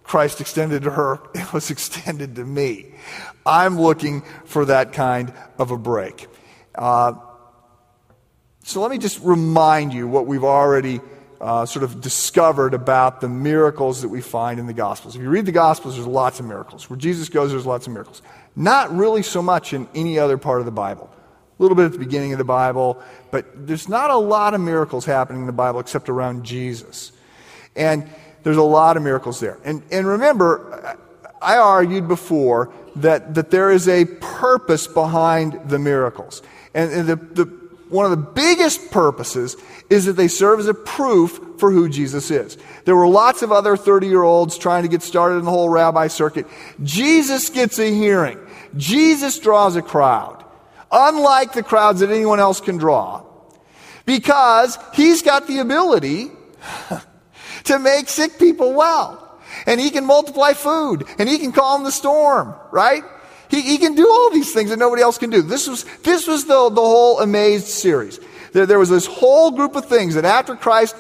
Christ 0.05 0.41
extended 0.41 0.85
to 0.85 0.91
her 0.91 1.21
was 1.53 1.71
extended 1.71 2.37
to 2.37 2.45
me. 2.45 2.95
I'm 3.45 3.81
looking 3.81 4.23
for 4.45 4.65
that 4.67 4.93
kind 4.93 5.33
of 5.59 5.71
a 5.71 5.79
break. 5.79 6.27
Uh, 6.75 7.15
so 8.62 8.83
let 8.83 8.91
me 8.91 8.99
just 8.99 9.21
remind 9.23 9.95
you 9.95 10.07
what 10.07 10.27
we've 10.27 10.45
already 10.45 11.00
uh, 11.40 11.66
sort 11.66 11.85
of 11.85 12.00
discovered 12.00 12.75
about 12.75 13.21
the 13.21 13.28
miracles 13.28 14.02
that 14.02 14.09
we 14.09 14.21
find 14.21 14.59
in 14.59 14.66
the 14.66 14.73
Gospels. 14.73 15.16
If 15.16 15.23
you 15.23 15.30
read 15.30 15.47
the 15.47 15.52
Gospels, 15.52 15.95
there's 15.95 16.07
lots 16.07 16.40
of 16.40 16.47
miracles. 16.47 16.90
Where 16.90 16.97
Jesus 16.97 17.28
goes, 17.28 17.50
there's 17.50 17.66
lots 17.66 17.87
of 17.87 17.92
miracles. 17.92 18.23
Not 18.57 18.95
really 18.95 19.23
so 19.23 19.42
much 19.42 19.73
in 19.73 19.88
any 19.95 20.18
other 20.18 20.37
part 20.37 20.61
of 20.61 20.64
the 20.64 20.73
Bible 20.73 21.11
a 21.59 21.62
little 21.62 21.76
bit 21.76 21.87
at 21.87 21.92
the 21.92 21.99
beginning 21.99 22.33
of 22.33 22.38
the 22.38 22.45
Bible, 22.45 23.02
but 23.30 23.66
there's 23.66 23.88
not 23.88 24.11
a 24.11 24.16
lot 24.16 24.54
of 24.54 24.61
miracles 24.61 25.04
happening 25.04 25.40
in 25.40 25.47
the 25.47 25.52
Bible 25.52 25.80
except 25.80 26.09
around 26.09 26.45
Jesus. 26.45 27.12
And 27.75 28.09
there's 28.45 28.57
a 28.57 28.62
lot 28.62 28.97
of 28.97 29.02
miracles 29.02 29.40
there. 29.40 29.59
And, 29.64 29.83
and 29.90 30.07
remember, 30.07 30.97
I 31.42 31.57
argued 31.57 32.07
before 32.07 32.73
that, 32.97 33.35
that 33.35 33.50
there 33.50 33.71
is 33.71 33.88
a 33.88 34.04
purpose 34.04 34.87
behind 34.87 35.68
the 35.68 35.78
miracles. 35.78 36.42
And, 36.75 36.92
and 36.92 37.09
the, 37.09 37.16
the 37.16 37.58
one 37.90 38.04
of 38.04 38.11
the 38.11 38.16
biggest 38.16 38.90
purposes 38.90 39.57
is 39.90 40.04
that 40.04 40.14
they 40.14 40.28
serve 40.28 40.61
as 40.61 40.66
a 40.66 40.75
proof 40.75 41.40
for 41.59 41.71
who 41.71 41.88
Jesus 41.88 42.30
is. 42.30 42.59
There 42.85 42.97
were 42.97 43.09
lots 43.09 43.42
of 43.42 43.52
other 43.52 43.76
30 43.76 44.07
year 44.07 44.23
olds 44.23 44.59
trying 44.59 44.83
to 44.83 44.88
get 44.88 45.02
started 45.02 45.37
in 45.37 45.45
the 45.45 45.50
whole 45.50 45.68
rabbi 45.68 46.09
circuit. 46.09 46.47
Jesus 46.83 47.49
gets 47.49 47.78
a 47.78 47.92
hearing. 47.92 48.38
Jesus 48.76 49.38
draws 49.38 49.76
a 49.76 49.83
crowd, 49.83 50.45
unlike 50.92 51.52
the 51.52 51.62
crowds 51.62 52.00
that 52.00 52.11
anyone 52.11 52.40
else 52.40 52.61
can 52.61 52.76
draw, 52.76 53.25
because 54.04 54.78
he's 54.95 55.23
got 55.23 55.47
the 55.47 55.59
ability 55.59 56.30
to 57.64 57.78
make 57.78 58.09
sick 58.09 58.38
people 58.38 58.75
well. 58.75 59.25
And 59.66 59.80
he 59.80 59.90
can 59.90 60.04
multiply 60.04 60.52
food, 60.52 61.04
and 61.18 61.28
he 61.28 61.38
can 61.38 61.52
calm 61.52 61.83
the 61.83 61.90
storm, 61.90 62.54
right? 62.71 63.02
He, 63.50 63.62
he 63.62 63.78
can 63.78 63.95
do 63.95 64.09
all 64.09 64.31
these 64.31 64.52
things 64.52 64.71
that 64.71 64.78
nobody 64.78 65.02
else 65.02 65.19
can 65.19 65.31
do. 65.31 65.43
This 65.43 65.67
was, 65.67 65.85
this 66.02 66.26
was 66.26 66.45
the, 66.45 66.69
the 66.71 66.81
whole 66.81 67.21
Amazed 67.21 67.69
series. 67.69 68.21
There, 68.52 68.67
there 68.67 68.78
was 68.78 68.90
this 68.90 69.07
whole 69.07 69.50
group 69.50 69.76
of 69.76 69.87
things 69.87 70.14
that 70.14 70.25
after 70.25 70.57
Christ 70.57 70.97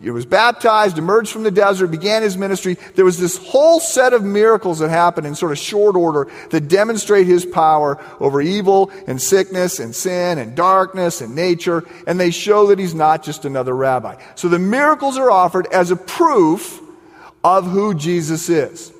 he 0.00 0.10
was 0.10 0.24
baptized, 0.24 0.98
emerged 0.98 1.30
from 1.32 1.42
the 1.42 1.50
desert, 1.50 1.88
began 1.88 2.22
his 2.22 2.36
ministry. 2.36 2.76
There 2.94 3.04
was 3.04 3.18
this 3.18 3.36
whole 3.36 3.78
set 3.78 4.12
of 4.12 4.24
miracles 4.24 4.78
that 4.78 4.88
happened 4.88 5.26
in 5.26 5.34
sort 5.34 5.52
of 5.52 5.58
short 5.58 5.96
order 5.96 6.30
that 6.50 6.68
demonstrate 6.68 7.26
his 7.26 7.44
power 7.44 8.02
over 8.18 8.40
evil 8.40 8.90
and 9.06 9.20
sickness 9.20 9.78
and 9.78 9.94
sin 9.94 10.38
and 10.38 10.56
darkness 10.56 11.20
and 11.20 11.34
nature, 11.34 11.84
and 12.06 12.18
they 12.18 12.30
show 12.30 12.68
that 12.68 12.78
he's 12.78 12.94
not 12.94 13.22
just 13.22 13.44
another 13.44 13.76
rabbi. 13.76 14.20
So 14.34 14.48
the 14.48 14.58
miracles 14.58 15.18
are 15.18 15.30
offered 15.30 15.66
as 15.72 15.90
a 15.90 15.96
proof 15.96 16.80
of 17.44 17.66
who 17.66 17.94
Jesus 17.94 18.48
is. 18.48 18.92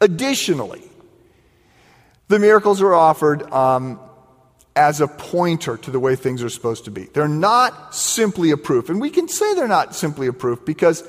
Additionally, 0.00 0.89
the 2.30 2.38
miracles 2.38 2.80
are 2.80 2.94
offered 2.94 3.42
um, 3.52 3.98
as 4.76 5.00
a 5.00 5.08
pointer 5.08 5.76
to 5.76 5.90
the 5.90 5.98
way 5.98 6.14
things 6.14 6.44
are 6.44 6.48
supposed 6.48 6.84
to 6.84 6.90
be. 6.92 7.06
They're 7.06 7.26
not 7.26 7.92
simply 7.92 8.52
a 8.52 8.56
proof. 8.56 8.88
And 8.88 9.00
we 9.00 9.10
can 9.10 9.26
say 9.26 9.54
they're 9.54 9.66
not 9.66 9.96
simply 9.96 10.28
a 10.28 10.32
proof 10.32 10.64
because 10.64 11.02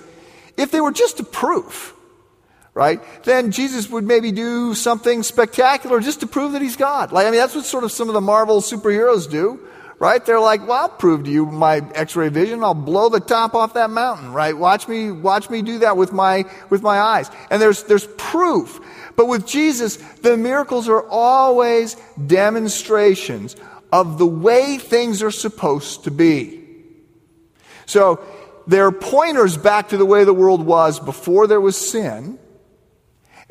if 0.58 0.72
they 0.72 0.82
were 0.82 0.92
just 0.92 1.20
a 1.20 1.24
proof, 1.24 1.94
right, 2.74 3.00
then 3.24 3.52
Jesus 3.52 3.88
would 3.92 4.04
maybe 4.04 4.32
do 4.32 4.74
something 4.74 5.22
spectacular 5.22 6.00
just 6.00 6.22
to 6.22 6.28
prove 6.28 6.54
that 6.54 6.62
he's 6.64 6.76
God. 6.76 7.12
Like, 7.12 7.28
I 7.28 7.30
mean, 7.30 7.40
that's 7.40 7.54
what 7.54 7.66
sort 7.66 7.84
of 7.84 7.92
some 7.92 8.08
of 8.08 8.16
the 8.16 8.22
Marvel 8.22 8.60
superheroes 8.60 9.30
do, 9.30 9.60
right? 10.02 10.26
They're 10.26 10.40
like, 10.40 10.62
well, 10.68 10.80
I'll 10.80 10.90
prove 10.90 11.26
to 11.26 11.30
you 11.30 11.46
my 11.46 11.78
x-ray 11.94 12.30
vision. 12.30 12.64
I'll 12.64 12.74
blow 12.74 13.10
the 13.10 13.20
top 13.20 13.54
off 13.54 13.76
that 13.76 13.92
mountain, 13.92 14.34
right? 14.34 14.58
Watch 14.58 14.88
me, 14.88 15.12
watch 15.12 15.48
me 15.48 15.62
do 15.62 15.78
that 15.80 15.96
with 15.96 16.12
my, 16.12 16.46
with 16.72 16.82
my 16.82 17.00
eyes. 17.00 17.30
And 17.52 17.62
there's, 17.62 17.84
there's 17.84 18.08
proof. 18.18 18.80
But 19.16 19.28
with 19.28 19.46
Jesus, 19.46 19.98
the 19.98 20.38
miracles 20.38 20.90
are 20.90 21.08
always 21.08 21.98
demonstrations 22.26 23.56
of 23.92 24.18
the 24.18 24.26
way 24.26 24.80
things 24.80 25.22
are 25.22 25.30
supposed 25.30 26.06
to 26.06 26.12
be. 26.12 26.64
So 27.86 28.26
they're 28.66 28.92
pointers 28.92 29.56
back 29.56 29.90
to 29.90 29.98
the 29.98 30.06
way 30.06 30.24
the 30.24 30.34
world 30.34 30.66
was 30.66 31.00
before 31.00 31.46
there 31.46 31.62
was 31.62 31.78
sin, 31.78 32.40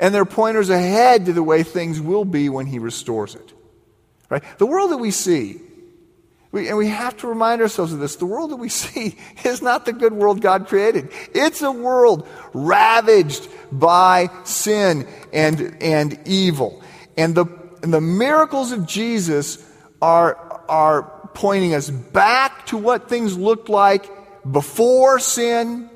and 0.01 0.13
they're 0.13 0.25
pointers 0.25 0.69
ahead 0.69 1.27
to 1.27 1.33
the 1.33 1.43
way 1.43 1.63
things 1.63 2.01
will 2.01 2.25
be 2.25 2.49
when 2.49 2.65
He 2.65 2.77
restores 2.77 3.35
it. 3.35 3.53
Right? 4.27 4.43
The 4.57 4.65
world 4.65 4.91
that 4.91 4.97
we 4.97 5.11
see 5.11 5.61
we, 6.51 6.67
and 6.67 6.77
we 6.77 6.87
have 6.87 7.15
to 7.17 7.27
remind 7.27 7.61
ourselves 7.61 7.93
of 7.93 7.99
this. 7.99 8.17
The 8.17 8.25
world 8.25 8.51
that 8.51 8.57
we 8.57 8.69
see 8.83 9.15
is 9.43 9.61
not 9.61 9.85
the 9.85 9.93
good 9.93 10.13
world 10.13 10.41
God 10.41 10.67
created. 10.67 11.09
It's 11.33 11.61
a 11.61 11.71
world 11.71 12.27
ravaged 12.53 13.47
by 13.71 14.29
sin 14.43 15.07
and, 15.31 15.77
and 15.81 16.19
evil. 16.25 16.83
And 17.17 17.35
the, 17.35 17.45
and 17.83 17.93
the 17.93 18.01
miracles 18.01 18.71
of 18.71 18.85
Jesus 18.85 19.65
are, 20.01 20.61
are 20.67 21.29
pointing 21.33 21.73
us 21.73 21.89
back 21.89 22.65
to 22.67 22.77
what 22.77 23.07
things 23.07 23.37
looked 23.37 23.69
like 23.69 24.09
before 24.49 25.19
sin 25.19 25.89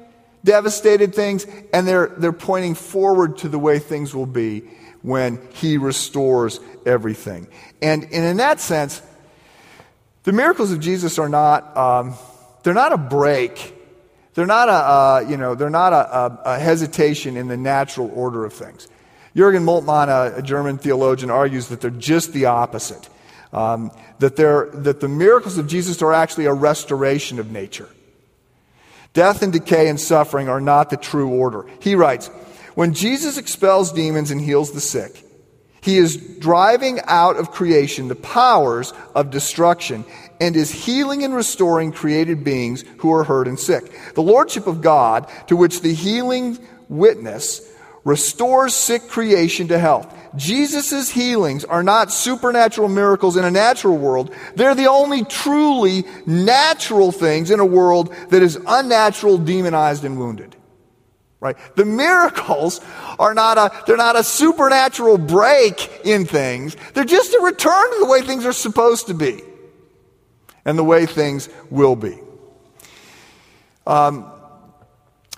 devastated 0.45 1.13
things, 1.13 1.45
and 1.73 1.85
they're, 1.85 2.07
they're 2.17 2.31
pointing 2.31 2.75
forward 2.75 3.39
to 3.39 3.49
the 3.49 3.59
way 3.59 3.79
things 3.79 4.15
will 4.15 4.27
be 4.27 4.59
when 5.01 5.41
He 5.53 5.77
restores 5.77 6.61
everything. 6.85 7.47
And, 7.81 8.03
and 8.03 8.13
in 8.13 8.37
that 8.37 8.61
sense, 8.61 9.01
the 10.25 10.33
miracles 10.33 10.71
of 10.71 10.79
Jesus 10.79 11.17
are 11.17 11.29
not, 11.29 11.77
um, 11.77 12.15
they're 12.63 12.73
not 12.73 12.91
a 12.91 12.97
break. 12.97 13.73
They're 14.33 14.45
not 14.45 14.67
a, 14.67 14.71
uh, 14.71 15.25
you 15.29 15.37
know, 15.37 15.55
they're 15.55 15.69
not 15.69 15.93
a, 15.93 16.17
a, 16.17 16.41
a, 16.45 16.59
hesitation 16.59 17.37
in 17.37 17.47
the 17.47 17.55
natural 17.55 18.11
order 18.13 18.43
of 18.43 18.51
things. 18.51 18.89
Jürgen 19.35 19.63
Moltmann, 19.63 20.07
a, 20.09 20.37
a 20.37 20.41
German 20.41 20.77
theologian, 20.77 21.29
argues 21.29 21.69
that 21.69 21.79
they're 21.79 21.91
just 21.91 22.33
the 22.33 22.45
opposite. 22.45 23.07
Um, 23.53 23.91
that, 24.19 24.35
they're, 24.35 24.69
that 24.71 24.99
the 24.99 25.07
miracles 25.07 25.57
of 25.57 25.67
Jesus 25.67 26.01
are 26.01 26.11
actually 26.11 26.45
a 26.45 26.53
restoration 26.53 27.39
of 27.39 27.51
nature. 27.51 27.87
Death 29.13 29.43
and 29.43 29.53
decay 29.53 29.87
and 29.87 29.99
suffering 29.99 30.49
are 30.49 30.59
not 30.59 30.89
the 30.89 30.97
true 30.97 31.29
order. 31.29 31.65
He 31.79 31.95
writes, 31.95 32.27
when 32.73 32.93
Jesus 32.93 33.37
expels 33.37 33.93
demons 33.93 34.31
and 34.31 34.41
heals 34.41 34.71
the 34.71 34.81
sick, 34.81 35.24
he 35.85 35.99
is 35.99 36.17
driving 36.17 36.99
out 37.05 37.35
of 37.35 37.51
creation 37.51 38.07
the 38.07 38.15
powers 38.15 38.91
of 39.13 39.29
destruction 39.29 40.03
and 40.41 40.55
is 40.55 40.71
healing 40.71 41.23
and 41.23 41.35
restoring 41.35 41.91
created 41.91 42.43
beings 42.43 42.83
who 42.97 43.13
are 43.13 43.23
hurt 43.23 43.47
and 43.47 43.59
sick. 43.59 43.91
The 44.15 44.23
Lordship 44.23 44.65
of 44.65 44.81
God, 44.81 45.29
to 45.45 45.55
which 45.55 45.81
the 45.81 45.93
healing 45.93 46.57
witness, 46.89 47.71
restores 48.03 48.73
sick 48.73 49.07
creation 49.09 49.67
to 49.67 49.77
health. 49.77 50.11
Jesus' 50.35 51.11
healings 51.11 51.63
are 51.63 51.83
not 51.83 52.11
supernatural 52.11 52.89
miracles 52.89 53.37
in 53.37 53.45
a 53.45 53.51
natural 53.51 53.95
world. 53.95 54.33
They're 54.55 54.73
the 54.73 54.89
only 54.89 55.23
truly 55.23 56.03
natural 56.25 57.11
things 57.11 57.51
in 57.51 57.59
a 57.59 57.65
world 57.65 58.11
that 58.31 58.41
is 58.41 58.57
unnatural, 58.65 59.37
demonized, 59.37 60.03
and 60.03 60.17
wounded. 60.17 60.54
Right? 61.45 61.75
The 61.75 61.85
miracles 61.85 62.81
are 63.19 63.35
not 63.35 63.59
a, 63.59 63.83
they're 63.85 63.97
not 63.97 64.15
a 64.15 64.23
supernatural 64.23 65.19
break 65.19 66.01
in 66.03 66.25
things. 66.25 66.75
They're 66.95 67.03
just 67.03 67.35
a 67.35 67.39
return 67.39 67.91
to 67.91 67.99
the 67.99 68.07
way 68.07 68.23
things 68.23 68.47
are 68.47 68.53
supposed 68.53 69.07
to 69.07 69.13
be 69.13 69.43
and 70.65 70.75
the 70.75 70.83
way 70.83 71.05
things 71.05 71.47
will 71.69 71.95
be. 71.95 72.17
Um, 73.85 74.25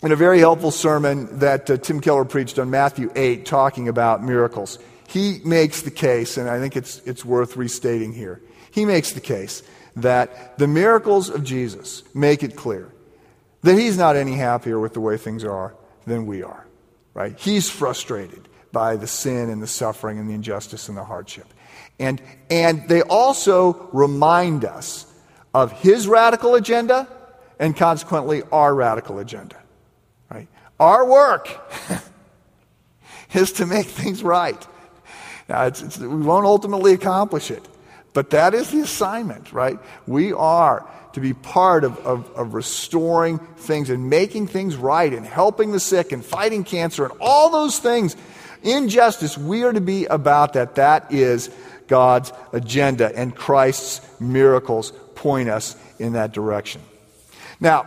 in 0.02 0.14
a 0.14 0.16
very 0.16 0.40
helpful 0.40 0.72
sermon 0.72 1.40
that 1.40 1.70
uh, 1.70 1.76
Tim 1.76 2.00
Keller 2.00 2.24
preached 2.24 2.58
on 2.58 2.70
Matthew 2.70 3.12
8, 3.14 3.46
talking 3.46 3.90
about 3.90 4.24
miracles, 4.24 4.80
he 5.10 5.42
makes 5.44 5.82
the 5.82 5.92
case, 5.92 6.38
and 6.38 6.50
I 6.50 6.58
think 6.60 6.78
it's, 6.78 7.00
it's 7.00 7.26
worth 7.26 7.58
restating 7.58 8.14
here. 8.14 8.42
He 8.72 8.86
makes 8.86 9.12
the 9.12 9.20
case 9.20 9.62
that 9.98 10.58
the 10.58 10.68
miracles 10.68 11.30
of 11.30 11.44
Jesus 11.44 12.04
make 12.16 12.44
it 12.44 12.56
clear 12.56 12.94
that 13.64 13.78
he's 13.78 13.98
not 13.98 14.16
any 14.16 14.36
happier 14.36 14.80
with 14.80 14.94
the 14.94 15.02
way 15.02 15.18
things 15.18 15.44
are 15.44 15.76
than 16.08 16.26
we 16.26 16.42
are, 16.42 16.66
right? 17.14 17.38
He's 17.38 17.70
frustrated 17.70 18.48
by 18.72 18.96
the 18.96 19.08
sin 19.08 19.50
and 19.50 19.62
the 19.62 19.68
suffering 19.68 20.18
and 20.18 20.30
the 20.30 20.34
injustice 20.34 20.90
and 20.90 20.98
the 20.98 21.04
hardship. 21.04 21.46
And, 22.00 22.22
and 22.50 22.88
they 22.88 23.02
also 23.04 23.90
remind 23.92 24.66
us 24.66 25.06
of 25.54 25.72
his 25.74 26.08
radical 26.08 26.56
agenda 26.56 27.08
and 27.60 27.76
consequently 27.76 28.44
our 28.52 28.74
radical 28.74 29.20
agenda, 29.20 29.58
right? 30.32 30.48
Our 30.80 31.06
work 31.06 31.50
is 33.34 33.52
to 33.54 33.66
make 33.66 33.88
things 33.88 34.24
right. 34.24 34.66
Now, 35.50 35.66
it's, 35.66 35.82
it's, 35.82 35.98
we 35.98 36.08
won't 36.08 36.46
ultimately 36.46 36.94
accomplish 36.94 37.52
it, 37.52 37.68
but 38.18 38.32
that 38.32 38.56
is 38.56 38.72
the 38.72 38.80
assignment, 38.80 39.54
right? 39.54 39.78
We 40.08 40.34
are 40.34 40.90
to 41.14 41.20
be 41.20 41.36
part 41.36 41.84
of, 41.84 42.00
of, 42.00 42.28
of, 42.32 42.56
restoring 42.56 43.38
things 43.38 43.92
and 43.92 44.10
making 44.10 44.48
things 44.48 44.76
right 44.76 45.14
and 45.14 45.24
helping 45.24 45.72
the 45.72 45.80
sick 45.80 46.12
and 46.12 46.26
fighting 46.26 46.64
cancer 46.64 47.06
and 47.06 47.14
all 47.22 47.52
those 47.52 47.78
things. 47.78 48.16
Injustice, 48.64 49.38
we 49.38 49.62
are 49.66 49.72
to 49.72 49.82
be 49.82 50.06
about 50.06 50.54
that. 50.54 50.74
That 50.74 51.14
is 51.14 51.52
God's 51.86 52.34
agenda, 52.54 53.16
and 53.16 53.36
Christ's 53.36 54.02
miracles 54.20 54.92
point 55.14 55.48
us 55.48 55.76
in 56.00 56.14
that 56.14 56.32
direction. 56.32 56.82
Now, 57.60 57.86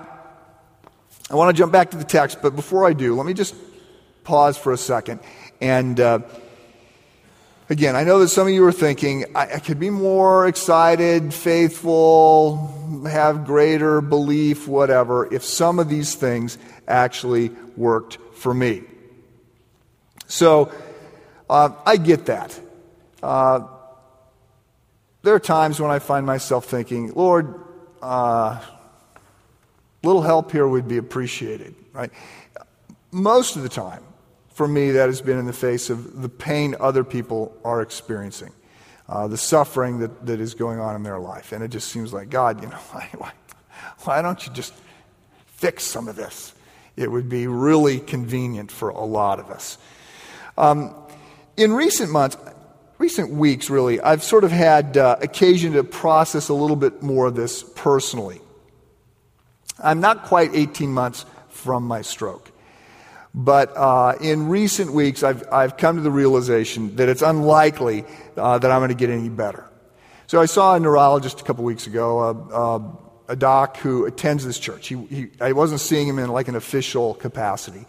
I 1.28 1.34
want 1.34 1.56
to 1.56 1.60
jump 1.60 1.72
back 1.72 1.90
to 1.90 1.96
the 1.96 2.04
text, 2.04 2.38
but 2.40 2.54
before 2.54 2.86
I 2.86 2.92
do, 2.92 3.16
let 3.16 3.26
me 3.26 3.34
just 3.34 3.56
pause 4.22 4.56
for 4.56 4.72
a 4.72 4.78
second 4.78 5.18
and. 5.60 5.98
Uh, 5.98 6.20
Again, 7.70 7.94
I 7.94 8.02
know 8.02 8.18
that 8.18 8.30
some 8.30 8.48
of 8.48 8.52
you 8.52 8.66
are 8.66 8.72
thinking, 8.72 9.26
I, 9.32 9.42
I 9.42 9.58
could 9.60 9.78
be 9.78 9.90
more 9.90 10.48
excited, 10.48 11.32
faithful, 11.32 13.04
have 13.08 13.46
greater 13.46 14.00
belief, 14.00 14.66
whatever, 14.66 15.32
if 15.32 15.44
some 15.44 15.78
of 15.78 15.88
these 15.88 16.16
things 16.16 16.58
actually 16.88 17.52
worked 17.76 18.18
for 18.34 18.52
me. 18.52 18.82
So, 20.26 20.72
uh, 21.48 21.70
I 21.86 21.96
get 21.96 22.26
that. 22.26 22.58
Uh, 23.22 23.68
there 25.22 25.34
are 25.34 25.40
times 25.40 25.80
when 25.80 25.92
I 25.92 26.00
find 26.00 26.26
myself 26.26 26.64
thinking, 26.64 27.12
Lord, 27.12 27.54
uh, 28.02 28.60
little 30.02 30.22
help 30.22 30.50
here 30.50 30.66
would 30.66 30.88
be 30.88 30.96
appreciated, 30.96 31.76
right? 31.92 32.10
Most 33.12 33.54
of 33.54 33.62
the 33.62 33.68
time, 33.68 34.02
for 34.60 34.68
me, 34.68 34.90
that 34.90 35.06
has 35.06 35.22
been 35.22 35.38
in 35.38 35.46
the 35.46 35.54
face 35.54 35.88
of 35.88 36.20
the 36.20 36.28
pain 36.28 36.76
other 36.80 37.02
people 37.02 37.56
are 37.64 37.80
experiencing. 37.80 38.52
uh, 39.08 39.26
the 39.26 39.38
suffering 39.38 40.00
that, 40.00 40.26
that 40.26 40.38
is 40.38 40.52
going 40.52 40.78
on 40.78 40.94
in 40.96 41.02
their 41.02 41.18
life. 41.18 41.52
And 41.52 41.64
it 41.64 41.68
just 41.68 41.88
seems 41.88 42.12
like, 42.12 42.28
God, 42.28 42.60
you 42.60 42.68
know, 42.68 42.76
why, 43.16 43.32
why, 44.04 44.20
don't 44.20 44.46
you 44.46 44.52
just 44.52 44.74
fix 45.46 45.84
some 45.84 46.08
of 46.08 46.16
this? 46.16 46.52
It 46.94 47.10
would 47.10 47.30
be 47.30 47.46
really 47.46 48.00
convenient 48.00 48.70
for 48.70 48.90
a 48.90 49.02
lot 49.02 49.40
of 49.40 49.48
us. 49.48 49.78
Um, 50.58 50.94
in 51.56 51.72
recent 51.72 52.12
months, 52.12 52.36
recent 52.98 53.30
weeks 53.30 53.70
really, 53.70 53.98
I've 53.98 54.22
sort 54.22 54.44
of 54.44 54.50
had 54.50 54.98
uh, 54.98 55.16
occasion 55.22 55.72
to 55.72 55.84
process 55.84 56.50
a 56.50 56.54
little 56.54 56.76
bit 56.76 57.02
more 57.02 57.28
of 57.28 57.34
this 57.34 57.62
personally. 57.62 58.42
I'm 59.82 60.00
not 60.00 60.24
quite 60.24 60.50
18 60.52 60.92
months 60.92 61.24
from 61.48 61.84
my 61.84 62.02
stroke. 62.02 62.52
But 63.34 63.76
uh, 63.76 64.16
in 64.20 64.48
recent 64.48 64.92
weeks, 64.92 65.22
I've, 65.22 65.44
I've 65.52 65.76
come 65.76 65.96
to 65.96 66.02
the 66.02 66.10
realization 66.10 66.96
that 66.96 67.08
it's 67.08 67.22
unlikely 67.22 68.04
uh, 68.36 68.58
that 68.58 68.70
I'm 68.70 68.80
going 68.80 68.88
to 68.88 68.94
get 68.94 69.10
any 69.10 69.28
better. 69.28 69.64
So 70.26 70.40
I 70.40 70.46
saw 70.46 70.74
a 70.74 70.80
neurologist 70.80 71.40
a 71.40 71.44
couple 71.44 71.64
weeks 71.64 71.86
ago, 71.86 72.18
uh, 72.18 72.76
uh, 72.76 72.80
a 73.28 73.36
doc 73.36 73.76
who 73.78 74.06
attends 74.06 74.44
this 74.44 74.58
church. 74.58 74.88
He, 74.88 74.96
he, 75.06 75.28
I 75.40 75.52
wasn't 75.52 75.80
seeing 75.80 76.08
him 76.08 76.18
in 76.18 76.30
like 76.30 76.48
an 76.48 76.56
official 76.56 77.14
capacity, 77.14 77.86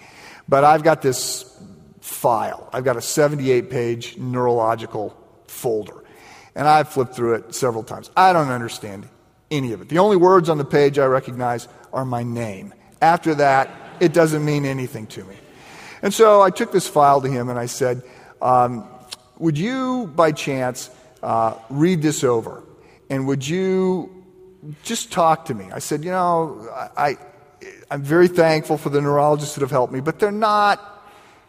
but 0.47 0.63
I've 0.63 0.83
got 0.83 1.01
this 1.01 1.59
file. 2.01 2.69
I've 2.71 2.83
got 2.83 2.97
a 2.97 3.01
78 3.01 3.69
page 3.69 4.17
neurological 4.17 5.15
folder, 5.47 6.03
and 6.55 6.67
I've 6.67 6.89
flipped 6.89 7.15
through 7.15 7.35
it 7.35 7.55
several 7.55 7.83
times. 7.83 8.11
I 8.15 8.33
don't 8.33 8.49
understand 8.49 9.07
any 9.49 9.73
of 9.73 9.81
it. 9.81 9.89
The 9.89 9.99
only 9.99 10.17
words 10.17 10.49
on 10.49 10.57
the 10.57 10.65
page 10.65 10.99
I 10.99 11.05
recognize 11.05 11.67
are 11.91 12.05
my 12.05 12.23
name. 12.23 12.73
After 13.01 13.35
that, 13.35 13.69
it 14.01 14.13
doesn't 14.13 14.43
mean 14.43 14.65
anything 14.65 15.07
to 15.07 15.23
me. 15.23 15.35
And 16.01 16.13
so 16.13 16.41
I 16.41 16.49
took 16.49 16.71
this 16.71 16.87
file 16.87 17.21
to 17.21 17.29
him 17.29 17.49
and 17.49 17.59
I 17.59 17.67
said, 17.67 18.01
um, 18.41 18.89
Would 19.37 19.57
you, 19.57 20.11
by 20.15 20.31
chance, 20.31 20.89
uh, 21.21 21.53
read 21.69 22.01
this 22.01 22.23
over? 22.23 22.63
And 23.09 23.27
would 23.27 23.47
you 23.47 24.23
just 24.83 25.11
talk 25.11 25.45
to 25.45 25.53
me? 25.53 25.69
I 25.71 25.79
said, 25.79 26.03
You 26.03 26.11
know, 26.11 26.67
I, 26.97 27.17
I'm 27.91 28.01
very 28.01 28.27
thankful 28.27 28.77
for 28.77 28.89
the 28.89 28.99
neurologists 28.99 29.53
that 29.55 29.61
have 29.61 29.71
helped 29.71 29.93
me, 29.93 30.01
but 30.01 30.19
they're 30.19 30.31
not 30.31 30.87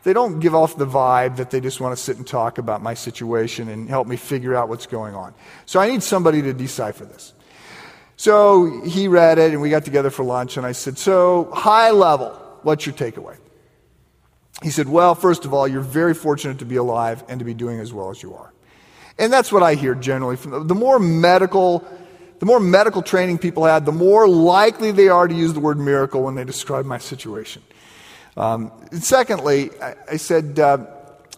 they 0.04 0.12
don't 0.12 0.40
give 0.40 0.52
off 0.52 0.76
the 0.76 0.86
vibe 0.86 1.36
that 1.36 1.50
they 1.50 1.60
just 1.60 1.80
want 1.80 1.96
to 1.96 2.02
sit 2.02 2.16
and 2.16 2.26
talk 2.26 2.58
about 2.58 2.82
my 2.82 2.92
situation 2.92 3.68
and 3.68 3.88
help 3.88 4.08
me 4.08 4.16
figure 4.16 4.52
out 4.52 4.68
what's 4.68 4.86
going 4.86 5.14
on. 5.14 5.32
So 5.64 5.78
I 5.78 5.88
need 5.88 6.02
somebody 6.02 6.42
to 6.42 6.52
decipher 6.52 7.04
this. 7.04 7.32
So 8.16 8.82
he 8.82 9.08
read 9.08 9.38
it, 9.38 9.52
and 9.52 9.62
we 9.62 9.70
got 9.70 9.84
together 9.84 10.10
for 10.10 10.24
lunch, 10.24 10.56
and 10.56 10.66
I 10.66 10.72
said, 10.72 10.98
So, 10.98 11.50
high 11.52 11.90
level, 11.90 12.38
what's 12.62 12.86
your 12.86 12.94
takeaway? 12.94 13.36
He 14.62 14.70
said, 14.70 14.88
Well, 14.88 15.14
first 15.14 15.44
of 15.44 15.54
all, 15.54 15.66
you're 15.66 15.80
very 15.80 16.14
fortunate 16.14 16.58
to 16.58 16.64
be 16.64 16.76
alive 16.76 17.24
and 17.28 17.38
to 17.38 17.44
be 17.44 17.54
doing 17.54 17.80
as 17.80 17.92
well 17.92 18.10
as 18.10 18.22
you 18.22 18.34
are. 18.34 18.52
And 19.18 19.32
that's 19.32 19.52
what 19.52 19.62
I 19.62 19.74
hear 19.74 19.94
generally. 19.94 20.36
From 20.36 20.66
the 20.66 20.74
more 20.74 20.98
medical, 20.98 21.84
the 22.38 22.46
more 22.46 22.60
medical 22.60 23.02
training 23.02 23.38
people 23.38 23.64
had, 23.64 23.84
the 23.86 23.92
more 23.92 24.28
likely 24.28 24.90
they 24.92 25.08
are 25.08 25.28
to 25.28 25.34
use 25.34 25.52
the 25.52 25.60
word 25.60 25.78
miracle 25.78 26.22
when 26.22 26.34
they 26.34 26.44
describe 26.44 26.84
my 26.84 26.98
situation. 26.98 27.62
Um, 28.36 28.72
secondly, 28.92 29.70
I, 29.80 29.94
I 30.12 30.16
said, 30.16 30.58
uh, 30.58 30.86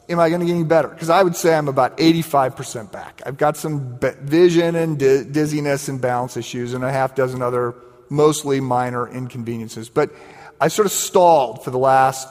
am 0.09 0.21
I 0.21 0.29
going 0.29 0.41
to 0.41 0.47
get 0.47 0.55
any 0.55 0.65
better? 0.65 0.89
Because 0.89 1.11
I 1.11 1.23
would 1.23 1.35
say 1.35 1.55
I'm 1.55 1.69
about 1.69 1.97
85% 1.99 2.93
back. 2.93 3.23
I've 3.27 3.37
got 3.37 3.57
some 3.57 3.99
vision 3.99 4.77
and 4.77 4.99
di- 4.99 5.25
dizziness 5.25 5.89
and 5.89 6.01
balance 6.01 6.37
issues 6.37 6.75
and 6.75 6.85
a 6.85 6.93
half 6.93 7.15
dozen 7.15 7.43
other 7.43 7.75
mostly 8.09 8.61
minor 8.61 9.09
inconveniences. 9.09 9.89
But 9.89 10.11
I 10.65 10.69
sort 10.69 10.87
of 10.87 10.93
stalled 10.93 11.63
for 11.63 11.71
the 11.71 11.79
last 11.79 12.27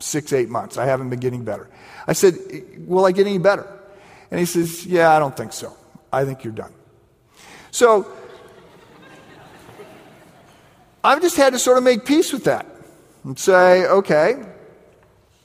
six, 0.00 0.34
eight 0.34 0.50
months. 0.50 0.76
I 0.76 0.84
haven't 0.84 1.08
been 1.08 1.18
getting 1.18 1.44
better. 1.44 1.66
I 2.06 2.12
said, 2.12 2.36
Will 2.80 3.06
I 3.06 3.12
get 3.12 3.26
any 3.26 3.38
better? 3.38 3.66
And 4.30 4.38
he 4.38 4.44
says, 4.44 4.84
Yeah, 4.84 5.10
I 5.10 5.18
don't 5.18 5.34
think 5.34 5.54
so. 5.54 5.74
I 6.12 6.26
think 6.26 6.44
you're 6.44 6.52
done. 6.52 6.74
So 7.70 8.06
I've 11.02 11.22
just 11.22 11.38
had 11.38 11.54
to 11.54 11.58
sort 11.58 11.78
of 11.78 11.82
make 11.84 12.04
peace 12.04 12.34
with 12.34 12.44
that 12.44 12.66
and 13.24 13.38
say, 13.38 13.86
okay, 13.86 14.44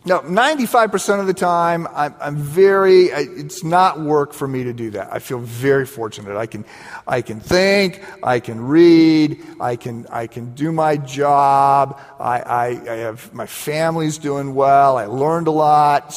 no, 0.08 0.20
95% 0.20 1.20
of 1.20 1.26
the 1.26 1.34
time, 1.34 1.88
I'm, 1.92 2.14
I'm 2.20 2.38
very, 2.38 3.12
I, 3.12 3.22
it's 3.22 3.64
not 3.64 4.00
work 4.00 4.34
for 4.34 4.48
me 4.48 4.64
to 4.64 4.72
do 4.72 4.92
that. 4.92 5.12
I 5.12 5.18
feel 5.18 5.40
very 5.40 5.88
fortunate. 5.88 6.38
I 6.38 6.46
can, 6.46 6.64
I 7.08 7.24
can 7.24 7.40
think, 7.40 8.04
I 8.22 8.40
can 8.40 8.62
read, 8.62 9.44
I 9.60 9.76
can, 9.76 10.06
I 10.12 10.28
can 10.28 10.54
do 10.54 10.72
my 10.72 10.98
job. 10.98 12.00
I, 12.20 12.40
I, 12.40 12.66
I 12.68 12.96
have, 12.98 13.34
my 13.34 13.48
family's 13.48 14.20
doing 14.20 14.54
well. 14.54 14.98
I 14.98 15.06
learned 15.06 15.48
a 15.48 15.52
lot 15.52 16.14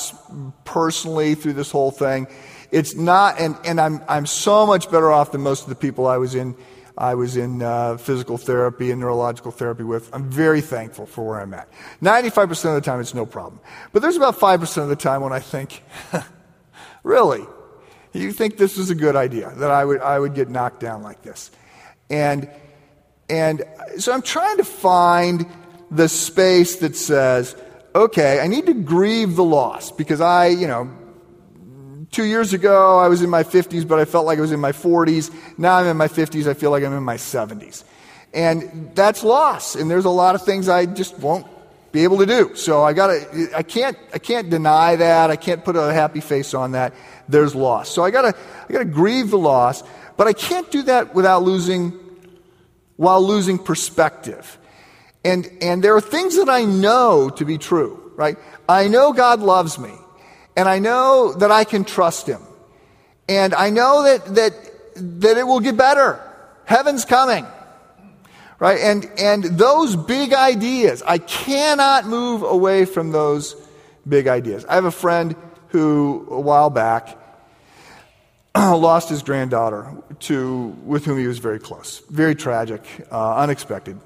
personally 0.67 1.35
through 1.35 1.55
this 1.55 1.71
whole 1.71 1.91
thing. 1.91 2.27
It's 2.71 2.95
not, 2.95 3.41
and, 3.41 3.57
and 3.65 3.81
I'm, 3.81 4.03
I'm 4.07 4.27
so 4.27 4.67
much 4.67 4.91
better 4.91 5.11
off 5.11 5.33
than 5.33 5.41
most 5.41 5.63
of 5.63 5.71
the 5.71 5.75
people 5.77 6.07
I 6.07 6.19
was 6.19 6.35
in 6.35 6.55
I 6.99 7.15
was 7.15 7.37
in 7.37 7.63
uh, 7.63 7.97
physical 7.97 8.37
therapy 8.37 8.91
and 8.91 9.01
neurological 9.01 9.53
therapy 9.53 9.85
with. 9.85 10.13
I'm 10.13 10.29
very 10.29 10.61
thankful 10.61 11.07
for 11.07 11.25
where 11.25 11.41
I'm 11.41 11.55
at. 11.55 11.69
95% 12.03 12.51
of 12.51 12.75
the 12.75 12.81
time, 12.81 13.01
it's 13.01 13.15
no 13.15 13.25
problem. 13.25 13.61
But 13.93 14.03
there's 14.03 14.17
about 14.17 14.37
5% 14.37 14.83
of 14.83 14.89
the 14.89 14.97
time 14.97 15.23
when 15.23 15.33
I 15.33 15.39
think, 15.39 15.85
really? 17.05 17.47
You 18.13 18.33
think 18.33 18.57
this 18.57 18.77
is 18.77 18.91
a 18.91 18.97
good 18.97 19.15
idea, 19.15 19.53
that 19.59 19.71
I 19.71 19.85
would, 19.85 20.01
I 20.01 20.19
would 20.19 20.35
get 20.35 20.51
knocked 20.51 20.81
down 20.81 21.05
like 21.05 21.23
this? 21.23 21.53
And, 22.11 22.51
and 23.31 23.63
so 23.99 24.13
I'm 24.13 24.23
trying 24.23 24.57
to 24.57 24.65
find 24.65 25.47
the 25.93 26.09
space 26.09 26.77
that 26.77 26.97
says, 26.97 27.55
okay, 27.95 28.41
I 28.41 28.49
need 28.49 28.67
to 28.67 28.75
grieve 28.75 29.37
the 29.37 29.45
loss 29.45 29.93
because 29.93 30.21
I, 30.21 30.49
you 30.49 30.67
know, 30.67 30.91
Two 32.11 32.25
years 32.25 32.53
ago, 32.55 32.99
I 32.99 33.09
was 33.09 33.23
in 33.23 33.29
my 33.29 33.43
50s, 33.43 33.87
but 33.87 33.99
I 33.99 34.05
felt 34.05 34.25
like 34.25 34.39
I 34.39 34.41
was 34.41 34.53
in 34.53 34.61
my 34.61 34.73
40s. 34.73 35.35
Now 35.59 35.77
I'm 35.77 35.87
in 35.87 35.97
my 35.97 36.09
50s, 36.09 36.49
I 36.49 36.55
feel 36.55 36.71
like 36.71 36.83
I'm 36.83 36.95
in 36.95 37.03
my 37.03 37.17
70s. 37.17 37.85
And 38.33 38.91
that's 38.95 39.23
loss. 39.23 39.75
And 39.75 39.91
there's 39.91 40.05
a 40.05 40.11
lot 40.11 40.35
of 40.35 40.43
things 40.43 40.69
I 40.69 40.87
just 40.87 41.19
won't 41.19 41.47
be 41.93 42.05
able 42.05 42.19
to 42.19 42.27
do. 42.27 42.55
So 42.55 42.83
I 42.83 42.93
gotta, 42.93 43.51
I 43.55 43.63
can't, 43.63 43.97
I 44.13 44.19
can't 44.19 44.51
deny 44.51 44.97
that. 44.97 45.31
I 45.31 45.37
can't 45.37 45.65
put 45.65 45.77
a 45.77 45.93
happy 45.93 46.21
face 46.21 46.55
on 46.55 46.73
that. 46.73 46.95
There's 47.29 47.55
loss. 47.55 47.89
So 47.89 48.05
I 48.05 48.11
gotta, 48.11 48.37
I 48.69 48.73
gotta 48.73 48.85
grieve 48.85 49.31
the 49.31 49.39
loss, 49.39 49.83
but 50.17 50.27
I 50.27 50.33
can't 50.33 50.71
do 50.71 50.83
that 50.83 51.15
without 51.15 51.43
losing, 51.43 51.99
while 52.97 53.23
losing 53.23 53.59
perspective. 53.59 54.59
And, 55.25 55.51
and 55.61 55.83
there 55.83 55.95
are 55.97 56.01
things 56.01 56.37
that 56.37 56.49
I 56.49 56.65
know 56.65 57.31
to 57.31 57.45
be 57.45 57.59
true, 57.59 58.13
right? 58.17 58.39
I 58.69 58.89
know 58.89 59.13
God 59.13 59.41
loves 59.41 59.79
me. 59.79 59.93
And 60.59 60.69
I 60.69 60.81
know 60.81 61.35
that 61.35 61.53
I 61.53 61.63
can 61.63 61.85
trust 61.85 62.27
him. 62.27 62.43
And 63.29 63.55
I 63.55 63.71
know 63.71 64.03
that, 64.03 64.35
that, 64.35 64.53
that 65.21 65.37
it 65.37 65.45
will 65.47 65.61
get 65.61 65.77
better. 65.77 66.21
Heaven's 66.65 67.05
coming. 67.05 67.47
Right? 68.59 68.81
And, 68.81 69.09
and 69.21 69.45
those 69.45 69.95
big 69.95 70.33
ideas, 70.33 71.05
I 71.07 71.19
cannot 71.19 72.09
move 72.09 72.43
away 72.43 72.87
from 72.87 73.13
those 73.13 73.55
big 74.09 74.27
ideas. 74.27 74.65
I 74.65 74.75
have 74.75 74.85
a 74.85 74.91
friend 74.91 75.37
who, 75.69 76.27
a 76.29 76.41
while 76.41 76.71
back, 76.71 77.17
lost 78.57 79.11
his 79.11 79.23
granddaughter 79.23 79.93
to, 80.23 80.77
with 80.85 81.05
whom 81.05 81.21
he 81.21 81.29
was 81.29 81.39
very 81.39 81.61
close. 81.61 82.03
Very 82.11 82.35
tragic, 82.35 82.83
uh, 83.13 83.37
unexpected. 83.37 84.01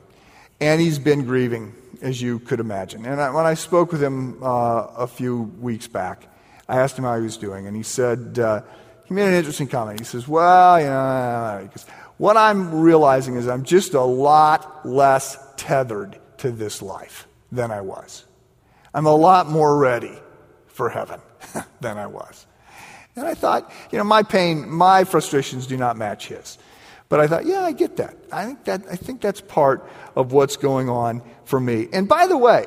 And 0.61 0.83
he's 0.83 0.99
been 0.99 1.25
grieving, 1.25 1.75
as 2.03 2.21
you 2.21 2.41
could 2.41 2.61
imagine. 2.61 3.07
And 3.07 3.23
I, 3.23 3.31
when 3.31 3.47
I 3.47 3.55
spoke 3.55 3.91
with 3.91 4.03
him 4.03 4.37
uh, 4.43 4.89
a 4.99 5.07
few 5.07 5.45
weeks 5.59 5.87
back, 5.87 6.29
I 6.73 6.79
asked 6.79 6.97
him 6.97 7.05
how 7.05 7.17
he 7.17 7.23
was 7.23 7.37
doing, 7.37 7.67
and 7.67 7.77
he 7.77 7.83
said, 7.83 8.39
uh, 8.39 8.63
he 9.05 9.13
made 9.13 9.29
an 9.29 9.35
interesting 9.35 9.69
comment. 9.69 9.99
He 9.99 10.07
says, 10.07 10.27
Well, 10.27 10.81
you 10.81 10.87
know, 10.87 11.69
what 12.17 12.39
I'm 12.39 12.81
realizing 12.81 13.37
is 13.37 13.47
I'm 13.47 13.63
just 13.63 13.93
a 13.93 14.01
lot 14.01 14.87
less 14.87 15.37
tethered 15.59 16.19
to 16.39 16.51
this 16.51 16.81
life 16.81 17.29
than 17.51 17.71
I 17.71 17.83
was. 17.83 18.25
I'm 18.95 19.05
a 19.05 19.15
lot 19.15 19.51
more 19.51 19.77
ready 19.77 20.19
for 20.69 20.89
heaven 20.89 21.21
than 21.83 21.99
I 21.99 22.07
was. 22.07 22.47
And 23.17 23.27
I 23.27 23.35
thought, 23.35 23.71
you 23.91 23.99
know, 23.99 24.05
my 24.05 24.23
pain, 24.23 24.67
my 24.71 25.05
frustrations 25.05 25.67
do 25.67 25.77
not 25.77 25.99
match 25.99 26.29
his. 26.29 26.57
But 27.11 27.21
I 27.21 27.27
thought, 27.27 27.45
yeah, 27.45 27.61
I 27.61 27.73
get 27.73 27.99
that. 27.99 28.17
I 28.33 28.47
think 28.47 28.65
that 28.65 28.83
I 28.91 28.97
think 28.97 29.21
that's 29.21 29.43
part 29.43 29.87
of 30.17 30.33
what's 30.33 30.57
going 30.57 30.89
on 30.89 31.21
for 31.45 31.61
me. 31.61 31.89
And 31.93 32.09
by 32.09 32.27
the 32.27 32.39
way, 32.39 32.65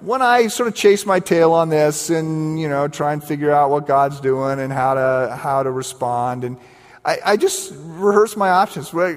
when 0.00 0.22
I 0.22 0.48
sort 0.48 0.68
of 0.68 0.74
chase 0.74 1.06
my 1.06 1.20
tail 1.20 1.52
on 1.52 1.68
this 1.68 2.10
and, 2.10 2.60
you 2.60 2.68
know, 2.68 2.88
try 2.88 3.12
and 3.12 3.22
figure 3.22 3.50
out 3.50 3.70
what 3.70 3.86
God's 3.86 4.20
doing 4.20 4.60
and 4.60 4.72
how 4.72 4.94
to, 4.94 5.36
how 5.36 5.62
to 5.62 5.70
respond, 5.70 6.44
and 6.44 6.58
I, 7.04 7.18
I 7.24 7.36
just 7.36 7.72
rehearse 7.76 8.36
my 8.36 8.50
options. 8.50 8.92
What, 8.92 9.14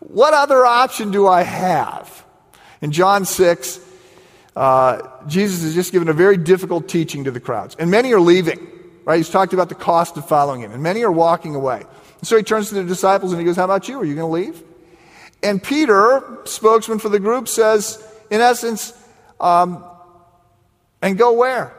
what 0.00 0.34
other 0.34 0.64
option 0.64 1.10
do 1.10 1.26
I 1.26 1.42
have? 1.42 2.24
In 2.80 2.92
John 2.92 3.24
6, 3.24 3.80
uh, 4.54 5.26
Jesus 5.26 5.62
has 5.62 5.74
just 5.74 5.92
given 5.92 6.08
a 6.08 6.12
very 6.12 6.36
difficult 6.36 6.88
teaching 6.88 7.24
to 7.24 7.30
the 7.30 7.40
crowds, 7.40 7.76
and 7.78 7.90
many 7.90 8.12
are 8.12 8.20
leaving, 8.20 8.68
right? 9.04 9.16
He's 9.16 9.30
talked 9.30 9.52
about 9.52 9.68
the 9.68 9.74
cost 9.74 10.16
of 10.16 10.28
following 10.28 10.60
him, 10.60 10.72
and 10.72 10.82
many 10.82 11.02
are 11.02 11.12
walking 11.12 11.54
away. 11.54 11.82
And 12.18 12.26
so 12.26 12.36
he 12.36 12.42
turns 12.42 12.68
to 12.70 12.76
the 12.76 12.84
disciples 12.84 13.32
and 13.32 13.40
he 13.40 13.44
goes, 13.44 13.56
How 13.56 13.64
about 13.64 13.88
you? 13.88 14.00
Are 14.00 14.04
you 14.04 14.14
going 14.14 14.28
to 14.28 14.52
leave? 14.52 14.62
And 15.42 15.62
Peter, 15.62 16.40
spokesman 16.44 16.98
for 16.98 17.08
the 17.08 17.20
group, 17.20 17.46
says, 17.46 18.04
in 18.30 18.40
essence, 18.40 18.92
um, 19.40 19.84
and 21.02 21.16
go 21.16 21.32
where? 21.32 21.74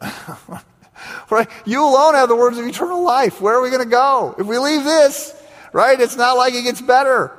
right? 1.30 1.48
You 1.64 1.84
alone 1.84 2.14
have 2.14 2.28
the 2.28 2.36
words 2.36 2.58
of 2.58 2.66
eternal 2.66 3.02
life. 3.02 3.40
Where 3.40 3.54
are 3.54 3.62
we 3.62 3.70
going 3.70 3.84
to 3.84 3.90
go? 3.90 4.34
If 4.38 4.46
we 4.46 4.58
leave 4.58 4.84
this, 4.84 5.34
right? 5.72 5.98
It's 6.00 6.16
not 6.16 6.36
like 6.36 6.54
it 6.54 6.62
gets 6.62 6.80
better. 6.80 7.36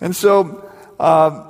And 0.00 0.14
so, 0.14 0.70
uh, 0.98 1.46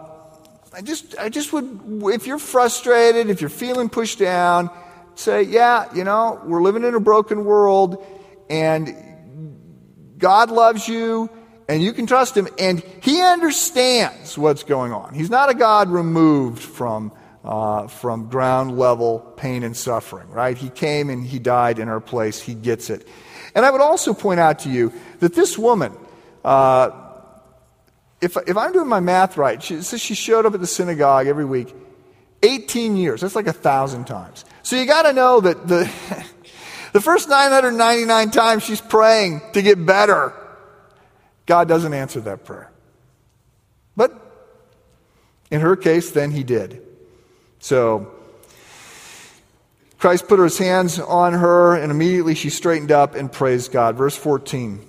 I 0.75 0.81
just, 0.81 1.18
I 1.18 1.29
just 1.29 1.53
would, 1.53 1.81
if 2.14 2.27
you're 2.27 2.38
frustrated, 2.38 3.29
if 3.29 3.40
you're 3.40 3.51
feeling 3.51 3.88
pushed 3.88 4.18
down, 4.18 4.71
say, 5.14 5.42
yeah, 5.42 5.92
you 5.95 6.05
know, 6.05 6.40
we're 6.45 6.62
living 6.62 6.85
in 6.85 6.95
a 6.95 7.01
broken 7.01 7.45
world 7.45 8.05
and 8.49 8.97
God 10.16 10.51
loves 10.51 10.88
you 10.88 11.29
and 11.68 11.83
you 11.83 11.92
can 11.92 12.07
trust 12.07 12.37
him 12.37 12.49
and 12.59 12.81
he 13.03 13.21
understands 13.21 14.38
what's 14.38 14.62
going 14.62 14.92
on. 14.92 15.12
He's 15.14 15.31
not 15.31 15.51
a 15.51 15.55
God 15.55 15.90
removed 15.90 16.62
from, 16.62 17.12
uh, 17.45 17.89
from 17.89 18.29
ground 18.29 18.79
level 18.79 19.21
pain 19.37 19.63
and 19.63 19.77
suffering, 19.77 20.29
right? 20.31 20.57
He 20.57 20.69
came 20.71 21.11
and 21.11 21.25
he 21.25 21.39
died 21.39 21.79
in 21.79 21.89
our 21.89 22.01
place. 22.01 22.41
He 22.41 22.55
gets 22.55 22.91
it. 22.91 23.07
And 23.55 23.67
I 23.67 23.71
would 23.71 23.81
also 23.81 24.15
point 24.15 24.41
out 24.41 24.61
to 24.61 24.71
you 24.71 24.93
that 25.21 25.35
this 25.35 25.59
woman, 25.59 25.93
uh, 26.45 26.91
if, 28.21 28.37
if 28.47 28.57
I'm 28.57 28.73
doing 28.73 28.89
my 28.89 29.01
math 29.01 29.37
right, 29.37 29.63
she 29.63 29.83
says 29.83 30.01
she 30.01 30.15
showed 30.15 30.47
up 30.47 30.55
at 30.55 30.61
the 30.61 30.67
synagogue 30.67 31.27
every 31.27 31.45
week 31.45 31.75
18 32.43 32.97
years. 32.97 33.21
That's 33.21 33.37
like 33.37 33.49
a 33.49 33.53
thousand 33.53 34.07
times. 34.07 34.45
So 34.63 34.77
you 34.77 34.87
got 34.87 35.03
to 35.03 35.13
know 35.13 35.41
that 35.41 35.67
the, 35.67 35.91
the 36.93 37.01
first 37.01 37.29
999 37.29 38.31
times 38.31 38.63
she's 38.63 38.81
praying 38.81 39.43
to 39.53 39.63
get 39.63 39.85
better, 39.85 40.33
God 41.47 41.69
doesn't 41.69 41.93
answer 41.93 42.21
that 42.21 42.45
prayer. 42.45 42.71
But 43.97 44.19
in 45.51 45.61
her 45.61 45.77
case, 45.77 46.13
then 46.13 46.31
he 46.31 46.45
did. 46.45 46.82
So 47.62 48.11
Christ 49.98 50.27
put 50.27 50.40
his 50.40 50.59
hands 50.59 50.98
on 50.98 51.33
her, 51.33 51.77
and 51.77 51.92
immediately 51.92 52.35
she 52.35 52.51
straightened 52.51 52.90
up 52.90 53.14
and 53.14 53.31
praised 53.31 53.70
God. 53.70 53.94
Verse 53.94 54.16
14. 54.16 54.85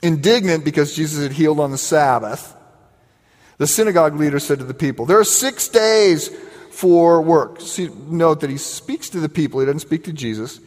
Indignant 0.00 0.64
because 0.64 0.94
Jesus 0.94 1.20
had 1.20 1.32
healed 1.32 1.58
on 1.58 1.72
the 1.72 1.78
Sabbath, 1.78 2.54
the 3.56 3.66
synagogue 3.66 4.14
leader 4.14 4.38
said 4.38 4.60
to 4.60 4.64
the 4.64 4.72
people, 4.72 5.06
There 5.06 5.18
are 5.18 5.24
six 5.24 5.66
days 5.66 6.28
for 6.70 7.20
work. 7.20 7.60
See, 7.62 7.90
note 8.06 8.38
that 8.40 8.50
he 8.50 8.56
speaks 8.56 9.10
to 9.10 9.18
the 9.18 9.28
people, 9.28 9.58
he 9.58 9.66
doesn't 9.66 9.80
speak 9.80 10.04
to 10.04 10.12
Jesus. 10.12 10.60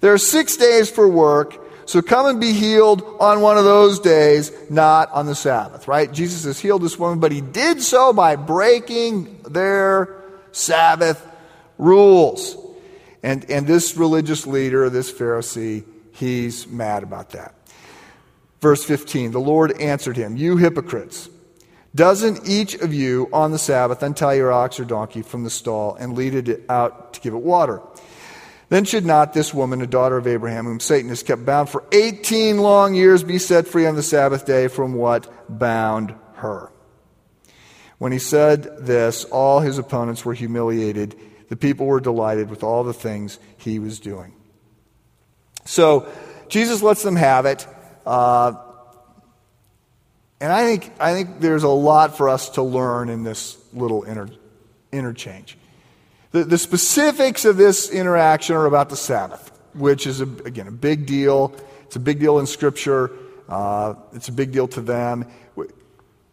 There 0.00 0.14
are 0.14 0.18
six 0.18 0.56
days 0.56 0.90
for 0.90 1.06
work, 1.06 1.62
so 1.88 2.02
come 2.02 2.26
and 2.26 2.38
be 2.38 2.52
healed 2.52 3.02
on 3.18 3.40
one 3.40 3.56
of 3.56 3.64
those 3.64 3.98
days, 3.98 4.52
not 4.68 5.10
on 5.10 5.24
the 5.24 5.34
Sabbath, 5.34 5.88
right? 5.88 6.12
Jesus 6.12 6.44
has 6.44 6.60
healed 6.60 6.82
this 6.82 6.98
woman, 6.98 7.18
but 7.18 7.32
he 7.32 7.40
did 7.40 7.80
so 7.80 8.12
by 8.12 8.36
breaking 8.36 9.40
their 9.44 10.22
Sabbath 10.52 11.26
rules. 11.78 12.58
And, 13.22 13.50
and 13.50 13.66
this 13.66 13.96
religious 13.96 14.46
leader, 14.46 14.90
this 14.90 15.10
Pharisee, 15.10 15.84
he's 16.12 16.66
mad 16.66 17.04
about 17.04 17.30
that. 17.30 17.54
Verse 18.60 18.84
15 18.84 19.30
The 19.30 19.40
Lord 19.40 19.80
answered 19.80 20.18
him, 20.18 20.36
You 20.36 20.58
hypocrites, 20.58 21.30
doesn't 21.94 22.46
each 22.46 22.74
of 22.74 22.92
you 22.92 23.30
on 23.32 23.50
the 23.50 23.58
Sabbath 23.58 24.02
untie 24.02 24.34
your 24.34 24.52
ox 24.52 24.78
or 24.78 24.84
donkey 24.84 25.22
from 25.22 25.42
the 25.42 25.48
stall 25.48 25.94
and 25.94 26.18
lead 26.18 26.34
it 26.34 26.66
out 26.68 27.14
to 27.14 27.20
give 27.22 27.32
it 27.32 27.40
water? 27.40 27.80
Then 28.68 28.84
should 28.84 29.06
not 29.06 29.32
this 29.32 29.54
woman, 29.54 29.80
a 29.80 29.86
daughter 29.86 30.18
of 30.18 30.26
Abraham, 30.26 30.66
whom 30.66 30.80
Satan 30.80 31.08
has 31.08 31.22
kept 31.22 31.44
bound 31.44 31.70
for 31.70 31.84
18 31.92 32.58
long 32.58 32.94
years, 32.94 33.22
be 33.22 33.38
set 33.38 33.66
free 33.66 33.86
on 33.86 33.94
the 33.94 34.02
Sabbath 34.02 34.44
day 34.44 34.68
from 34.68 34.92
what 34.94 35.26
bound 35.48 36.14
her? 36.34 36.70
When 37.96 38.12
he 38.12 38.18
said 38.18 38.86
this, 38.86 39.24
all 39.24 39.60
his 39.60 39.78
opponents 39.78 40.24
were 40.24 40.34
humiliated. 40.34 41.16
The 41.48 41.56
people 41.56 41.86
were 41.86 42.00
delighted 42.00 42.50
with 42.50 42.62
all 42.62 42.84
the 42.84 42.92
things 42.92 43.38
he 43.56 43.78
was 43.78 44.00
doing. 44.00 44.34
So 45.64 46.06
Jesus 46.48 46.82
lets 46.82 47.02
them 47.02 47.16
have 47.16 47.46
it. 47.46 47.66
Uh, 48.06 48.52
and 50.40 50.52
I 50.52 50.62
think, 50.62 50.92
I 51.00 51.12
think 51.12 51.40
there's 51.40 51.64
a 51.64 51.68
lot 51.68 52.16
for 52.16 52.28
us 52.28 52.50
to 52.50 52.62
learn 52.62 53.08
in 53.08 53.24
this 53.24 53.58
little 53.72 54.04
inter, 54.04 54.28
interchange. 54.92 55.58
The, 56.32 56.44
the 56.44 56.58
specifics 56.58 57.44
of 57.44 57.56
this 57.56 57.90
interaction 57.90 58.56
are 58.56 58.66
about 58.66 58.90
the 58.90 58.96
Sabbath, 58.96 59.50
which 59.74 60.06
is, 60.06 60.20
a, 60.20 60.24
again, 60.24 60.68
a 60.68 60.72
big 60.72 61.06
deal. 61.06 61.54
It's 61.84 61.96
a 61.96 62.00
big 62.00 62.20
deal 62.20 62.38
in 62.38 62.46
Scripture, 62.46 63.10
uh, 63.48 63.94
it's 64.12 64.28
a 64.28 64.32
big 64.32 64.52
deal 64.52 64.68
to 64.68 64.80
them. 64.80 65.26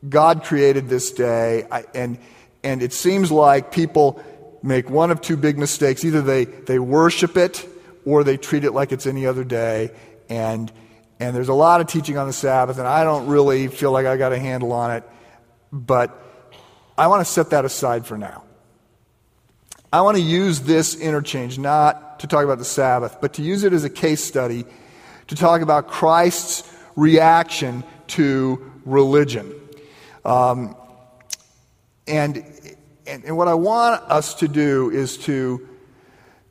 God 0.08 0.44
created 0.44 0.90
this 0.90 1.12
day, 1.12 1.66
and, 1.94 2.20
and 2.64 2.84
it 2.84 2.94
seems 2.94 3.32
like 3.32 3.72
people 3.72 4.22
make 4.62 4.90
one 4.90 5.12
of 5.12 5.22
two 5.22 5.38
big 5.38 5.58
mistakes. 5.58 6.04
Either 6.04 6.22
they, 6.22 6.46
they 6.46 6.78
worship 6.78 7.38
it 7.38 7.68
or 8.06 8.24
they 8.24 8.38
treat 8.38 8.64
it 8.64 8.72
like 8.72 8.92
it's 8.92 9.08
any 9.08 9.26
other 9.26 9.44
day, 9.44 9.92
and 10.30 10.72
and 11.20 11.34
there's 11.34 11.50
a 11.50 11.54
lot 11.54 11.80
of 11.80 11.88
teaching 11.88 12.18
on 12.18 12.28
the 12.28 12.34
Sabbath, 12.34 12.78
and 12.78 12.86
I 12.86 13.06
don't 13.06 13.28
really 13.28 13.68
feel 13.70 13.92
like 13.92 14.06
I 14.06 14.18
got 14.18 14.34
a 14.34 14.40
handle 14.40 14.74
on 14.74 14.92
it, 14.92 15.04
but 15.72 16.22
I 16.98 17.08
want 17.08 17.26
to 17.26 17.32
set 17.32 17.52
that 17.52 17.64
aside 17.64 18.06
for 18.06 18.18
now. 18.18 18.44
I 19.96 20.02
want 20.02 20.18
to 20.18 20.24
use 20.24 20.60
this 20.60 21.00
interchange 21.00 21.58
not 21.58 22.20
to 22.20 22.28
talk 22.28 22.44
about 22.44 22.58
the 22.58 22.66
Sabbath, 22.66 23.20
but 23.22 23.36
to 23.36 23.42
use 23.42 23.64
it 23.64 23.72
as 23.72 23.86
a 23.86 23.90
case 23.90 24.22
study 24.22 24.66
to 25.28 25.36
talk 25.38 25.62
about 25.62 25.88
Christ's 25.88 26.70
reaction 26.98 27.82
to 28.08 28.74
religion. 28.84 29.56
Um, 30.26 30.76
and, 32.10 32.44
and, 33.08 33.24
and 33.24 33.38
what 33.38 33.48
I 33.48 33.54
want 33.54 34.04
us 34.12 34.34
to 34.34 34.50
do 34.50 34.92
is 34.92 35.16
to 35.20 35.66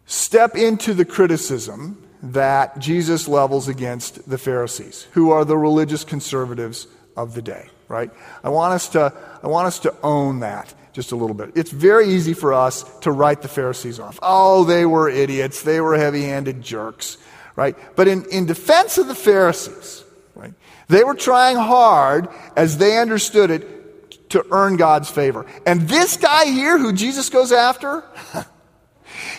step 0.07 0.57
into 0.57 0.94
the 0.94 1.04
criticism 1.04 2.02
that 2.22 2.78
Jesus 2.78 3.28
levels 3.28 3.68
against 3.68 4.26
the 4.26 4.38
Pharisees, 4.38 5.07
who 5.12 5.33
are 5.33 5.44
the 5.44 5.59
religious 5.59 6.02
conservatives 6.02 6.87
of 7.14 7.35
the 7.35 7.42
day, 7.42 7.68
right? 7.88 8.11
I 8.42 8.48
want 8.48 8.72
us 8.72 8.88
to, 8.90 9.12
I 9.42 9.48
want 9.48 9.66
us 9.66 9.80
to 9.80 9.94
own 10.02 10.40
that 10.40 10.72
just 10.94 11.11
a 11.11 11.16
little 11.16 11.35
bit. 11.35 11.50
It's 11.57 11.72
very 11.72 12.09
easy 12.09 12.33
for 12.33 12.54
us 12.54 12.85
to 13.00 13.11
write 13.11 13.42
the 13.42 13.48
Pharisees 13.48 13.98
off. 13.98 14.18
Oh, 14.22 14.64
they 14.64 14.87
were 14.87 15.09
idiots. 15.09 15.62
They 15.62 15.80
were 15.80 15.98
heavy 15.98 16.22
handed 16.22 16.62
jerks, 16.62 17.18
right? 17.57 17.76
But 17.96 18.07
in, 18.09 18.24
in 18.30 18.46
defense 18.46 18.96
of 18.96 19.09
the 19.09 19.14
Pharisees, 19.14 20.04
right, 20.37 20.54
they 20.88 21.02
were 21.02 21.16
trying 21.16 21.57
hard 21.57 22.28
as 22.57 22.78
they 22.78 22.96
understood 22.96 23.50
it 23.50 24.30
to 24.30 24.46
earn 24.52 24.76
God's 24.76 25.11
favor. 25.11 25.46
And 25.66 25.83
this 25.88 26.16
guy 26.16 26.46
here 26.46 26.78
who 26.78 26.92
Jesus 26.92 27.28
goes 27.28 27.50
after, 27.50 28.04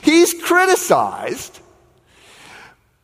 he's 0.03 0.33
criticized 0.43 1.61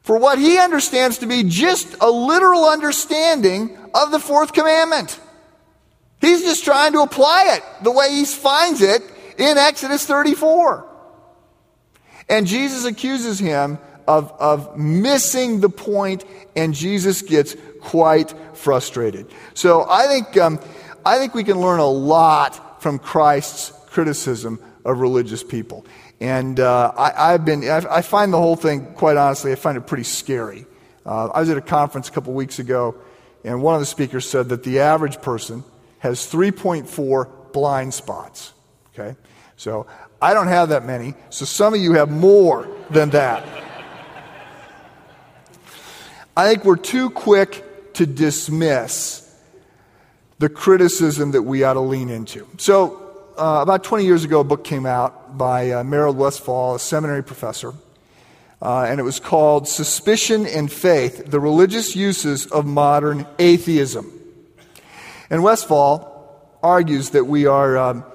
for 0.04 0.18
what 0.18 0.40
he 0.40 0.58
understands 0.58 1.20
to 1.20 1.26
be 1.26 1.44
just 1.44 1.96
a 2.02 2.12
literal 2.12 2.66
understanding 2.66 3.78
of 3.96 4.12
the 4.12 4.20
fourth 4.20 4.52
commandment. 4.52 5.18
He's 6.22 6.42
just 6.44 6.64
trying 6.64 6.94
to 6.94 7.02
apply 7.02 7.58
it 7.58 7.84
the 7.84 7.92
way 7.92 8.12
he 8.12 8.26
finds 8.26 8.82
it 8.82 9.02
in 9.38 9.58
Exodus 9.58 10.06
34. 10.06 10.88
And 12.30 12.48
Jesus 12.48 12.86
accuses 12.86 13.40
him 13.40 13.80
of, 14.08 14.32
of 14.40 14.78
missing 14.78 15.60
the 15.60 15.70
point, 15.70 16.24
and 16.56 16.74
Jesus 16.74 17.24
gets 17.24 17.56
quite 17.82 18.34
frustrated. 18.54 19.28
So 19.54 19.86
I 19.90 20.08
think, 20.08 20.38
um, 20.38 20.60
I 21.06 21.18
think 21.18 21.34
we 21.34 21.44
can 21.44 21.60
learn 21.60 21.80
a 21.80 21.90
lot 21.90 22.82
from 22.82 23.00
Christ's 23.00 23.74
criticism 23.88 24.60
of 24.86 25.00
religious 25.00 25.44
people. 25.44 25.86
And 26.20 26.60
uh, 26.60 26.94
I, 26.96 27.32
have 27.32 27.46
been, 27.46 27.68
I 27.68 28.02
find 28.04 28.32
the 28.32 28.38
whole 28.38 28.56
thing, 28.56 28.94
quite 28.94 29.18
honestly, 29.18 29.52
I 29.52 29.56
find 29.56 29.78
it 29.78 29.88
pretty 29.88 30.04
scary. 30.04 30.68
Uh, 31.04 31.28
I 31.28 31.40
was 31.40 31.50
at 31.50 31.58
a 31.58 31.62
conference 31.62 32.10
a 32.10 32.12
couple 32.12 32.34
weeks 32.34 32.60
ago, 32.60 32.96
and 33.44 33.64
one 33.64 33.74
of 33.74 33.82
the 33.82 33.88
speakers 33.88 34.30
said 34.30 34.50
that 34.50 34.64
the 34.64 34.82
average 34.82 35.20
person 35.22 35.64
has 36.02 36.20
3.4 36.22 37.54
blind 37.54 37.94
spots. 37.94 38.54
Okay? 38.94 39.16
So 39.56 39.86
I 40.22 40.34
don't 40.34 40.48
have 40.48 40.70
that 40.70 40.84
many, 40.84 41.14
so 41.30 41.46
some 41.46 41.76
of 41.76 41.80
you 41.80 41.94
have 41.94 42.10
more 42.10 42.68
than 42.90 43.12
that. 43.12 43.48
I 46.36 46.50
think 46.50 46.66
we're 46.66 46.76
too 46.76 47.12
quick 47.12 47.94
to 47.94 48.08
dismiss 48.08 49.28
the 50.40 50.50
criticism 50.50 51.32
that 51.32 51.44
we 51.44 51.64
ought 51.64 51.74
to 51.74 51.82
lean 51.82 52.10
into. 52.10 52.48
So 52.58 52.98
uh, 53.38 53.60
about 53.62 53.84
20 53.84 54.04
years 54.04 54.24
ago, 54.24 54.40
a 54.40 54.44
book 54.44 54.64
came 54.64 54.88
out 54.88 55.38
by 55.38 55.70
uh, 55.70 55.84
Merold 55.84 56.16
Westphal, 56.16 56.76
a 56.76 56.80
seminary 56.80 57.24
professor, 57.24 57.74
uh, 58.60 58.86
and 58.90 59.00
it 59.00 59.04
was 59.04 59.20
called 59.20 59.68
Suspicion 59.68 60.48
and 60.48 60.72
Faith 60.72 61.30
The 61.30 61.40
Religious 61.40 61.96
Uses 61.96 62.48
of 62.48 62.66
Modern 62.66 63.28
Atheism. 63.38 64.21
And 65.32 65.42
Westphal 65.44 66.10
argues 66.62 67.12
that 67.12 67.26
we 67.26 67.48
are, 67.48 67.78
um, 67.78 68.06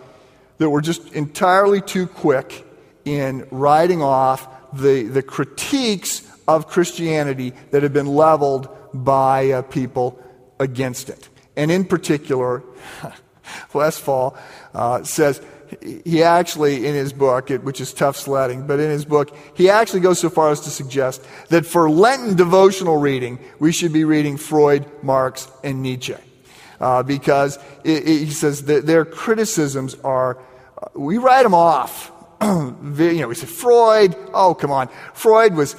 that 0.58 0.68
we're 0.68 0.82
just 0.82 1.12
entirely 1.14 1.80
too 1.80 2.06
quick 2.06 2.64
in 3.06 3.48
writing 3.50 4.02
off 4.02 4.46
the, 4.74 5.04
the 5.04 5.22
critiques 5.22 6.30
of 6.46 6.68
Christianity 6.68 7.54
that 7.70 7.82
have 7.82 7.94
been 7.94 8.06
leveled 8.06 8.68
by 8.92 9.50
uh, 9.50 9.62
people 9.62 10.22
against 10.60 11.08
it. 11.08 11.28
And 11.56 11.70
in 11.70 11.86
particular, 11.86 12.62
Westphal 13.72 14.36
uh, 14.74 15.02
says 15.02 15.40
he 16.04 16.22
actually, 16.22 16.86
in 16.86 16.94
his 16.94 17.14
book, 17.14 17.48
which 17.48 17.80
is 17.80 17.92
tough 17.94 18.16
sledding, 18.16 18.66
but 18.66 18.78
in 18.78 18.90
his 18.90 19.04
book, 19.06 19.34
he 19.54 19.70
actually 19.70 20.00
goes 20.00 20.18
so 20.18 20.28
far 20.28 20.50
as 20.50 20.60
to 20.60 20.70
suggest 20.70 21.24
that 21.48 21.64
for 21.64 21.90
Lenten 21.90 22.36
devotional 22.36 22.98
reading, 22.98 23.38
we 23.58 23.72
should 23.72 23.92
be 23.92 24.04
reading 24.04 24.36
Freud, 24.36 24.86
Marx, 25.02 25.50
and 25.64 25.82
Nietzsche. 25.82 26.14
Uh, 26.80 27.02
because 27.02 27.56
it, 27.84 28.06
it, 28.06 28.24
he 28.26 28.30
says 28.30 28.64
that 28.64 28.86
their 28.86 29.04
criticisms 29.04 29.96
are, 30.04 30.38
uh, 30.80 30.88
we 30.94 31.18
write 31.18 31.42
them 31.42 31.54
off 31.54 32.12
you 32.42 33.20
know, 33.20 33.28
we 33.28 33.34
said 33.34 33.48
Freud. 33.48 34.14
Oh, 34.34 34.54
come 34.54 34.70
on. 34.70 34.88
Freud 35.14 35.54
was, 35.54 35.74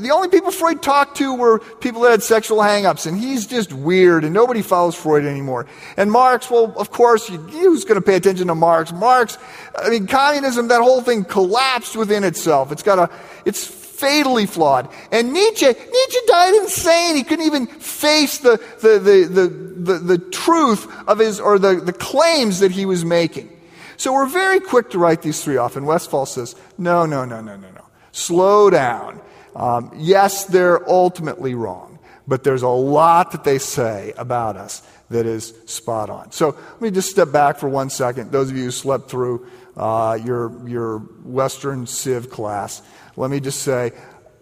the 0.00 0.10
only 0.12 0.28
people 0.28 0.50
Freud 0.50 0.82
talked 0.82 1.16
to 1.18 1.32
were 1.32 1.60
people 1.60 2.00
that 2.02 2.10
had 2.10 2.22
sexual 2.24 2.58
hangups, 2.58 3.06
and 3.06 3.16
he's 3.16 3.46
just 3.46 3.72
weird, 3.72 4.24
and 4.24 4.34
nobody 4.34 4.62
follows 4.62 4.96
Freud 4.96 5.24
anymore. 5.24 5.66
And 5.96 6.10
Marx, 6.10 6.50
well, 6.50 6.74
of 6.76 6.90
course, 6.90 7.30
you, 7.30 7.38
who's 7.38 7.84
going 7.84 8.00
to 8.00 8.04
pay 8.04 8.16
attention 8.16 8.48
to 8.48 8.54
Marx? 8.56 8.92
Marx, 8.92 9.38
I 9.76 9.90
mean, 9.90 10.08
communism, 10.08 10.68
that 10.68 10.82
whole 10.82 11.02
thing 11.02 11.24
collapsed 11.24 11.94
within 11.94 12.24
itself. 12.24 12.72
It's 12.72 12.82
got 12.82 12.98
a, 12.98 13.08
it's 13.44 13.81
fatally 14.02 14.46
flawed. 14.46 14.88
And 15.12 15.32
Nietzsche, 15.32 15.66
Nietzsche 15.66 16.18
died 16.26 16.54
insane. 16.56 17.14
He 17.14 17.22
couldn't 17.22 17.46
even 17.46 17.66
face 17.66 18.38
the, 18.38 18.60
the, 18.80 18.98
the, 18.98 19.46
the, 19.46 19.98
the, 19.98 20.18
truth 20.18 20.92
of 21.08 21.20
his, 21.20 21.38
or 21.38 21.58
the, 21.58 21.76
the 21.76 21.92
claims 21.92 22.58
that 22.58 22.72
he 22.72 22.84
was 22.84 23.04
making. 23.04 23.48
So 23.96 24.12
we're 24.12 24.26
very 24.26 24.58
quick 24.58 24.90
to 24.90 24.98
write 24.98 25.22
these 25.22 25.42
three 25.44 25.56
off, 25.56 25.76
and 25.76 25.86
Westphal 25.86 26.26
says, 26.26 26.56
no, 26.76 27.06
no, 27.06 27.24
no, 27.24 27.40
no, 27.40 27.56
no, 27.56 27.70
no. 27.70 27.84
Slow 28.10 28.68
down. 28.68 29.20
Um, 29.54 29.92
yes, 29.96 30.46
they're 30.46 30.88
ultimately 30.90 31.54
wrong, 31.54 32.00
but 32.26 32.42
there's 32.42 32.62
a 32.62 32.68
lot 32.68 33.30
that 33.32 33.44
they 33.44 33.58
say 33.58 34.12
about 34.18 34.56
us 34.56 34.82
that 35.10 35.26
is 35.26 35.54
spot 35.66 36.10
on. 36.10 36.32
So 36.32 36.56
let 36.72 36.80
me 36.80 36.90
just 36.90 37.10
step 37.10 37.30
back 37.30 37.58
for 37.58 37.68
one 37.68 37.90
second. 37.90 38.32
Those 38.32 38.50
of 38.50 38.56
you 38.56 38.64
who 38.64 38.70
slept 38.72 39.08
through 39.08 39.46
uh, 39.76 40.18
your, 40.24 40.68
your 40.68 40.98
Western 40.98 41.86
Civ 41.86 42.30
class, 42.30 42.82
let 43.16 43.30
me 43.30 43.40
just 43.40 43.62
say, 43.62 43.92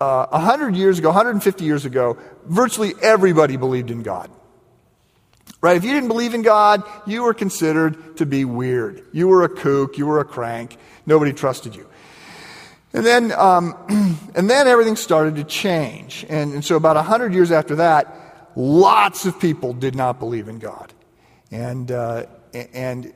uh, 0.00 0.26
100 0.28 0.76
years 0.76 0.98
ago, 0.98 1.08
150 1.08 1.64
years 1.64 1.84
ago, 1.84 2.16
virtually 2.46 2.94
everybody 3.02 3.56
believed 3.56 3.90
in 3.90 4.02
God. 4.02 4.30
Right? 5.60 5.76
If 5.76 5.84
you 5.84 5.92
didn't 5.92 6.08
believe 6.08 6.32
in 6.32 6.42
God, 6.42 6.82
you 7.06 7.22
were 7.22 7.34
considered 7.34 8.16
to 8.16 8.26
be 8.26 8.46
weird. 8.46 9.04
You 9.12 9.28
were 9.28 9.44
a 9.44 9.48
kook. 9.48 9.98
You 9.98 10.06
were 10.06 10.20
a 10.20 10.24
crank. 10.24 10.78
Nobody 11.04 11.32
trusted 11.32 11.76
you. 11.76 11.86
And 12.92 13.04
then, 13.04 13.32
um, 13.32 13.76
and 14.34 14.48
then 14.48 14.66
everything 14.66 14.96
started 14.96 15.36
to 15.36 15.44
change. 15.44 16.24
And, 16.28 16.54
and 16.54 16.64
so, 16.64 16.76
about 16.76 16.96
100 16.96 17.34
years 17.34 17.52
after 17.52 17.76
that, 17.76 18.50
lots 18.56 19.26
of 19.26 19.38
people 19.38 19.74
did 19.74 19.94
not 19.94 20.18
believe 20.18 20.48
in 20.48 20.58
God. 20.58 20.92
And, 21.50 21.90
uh, 21.90 22.26
and 22.72 23.12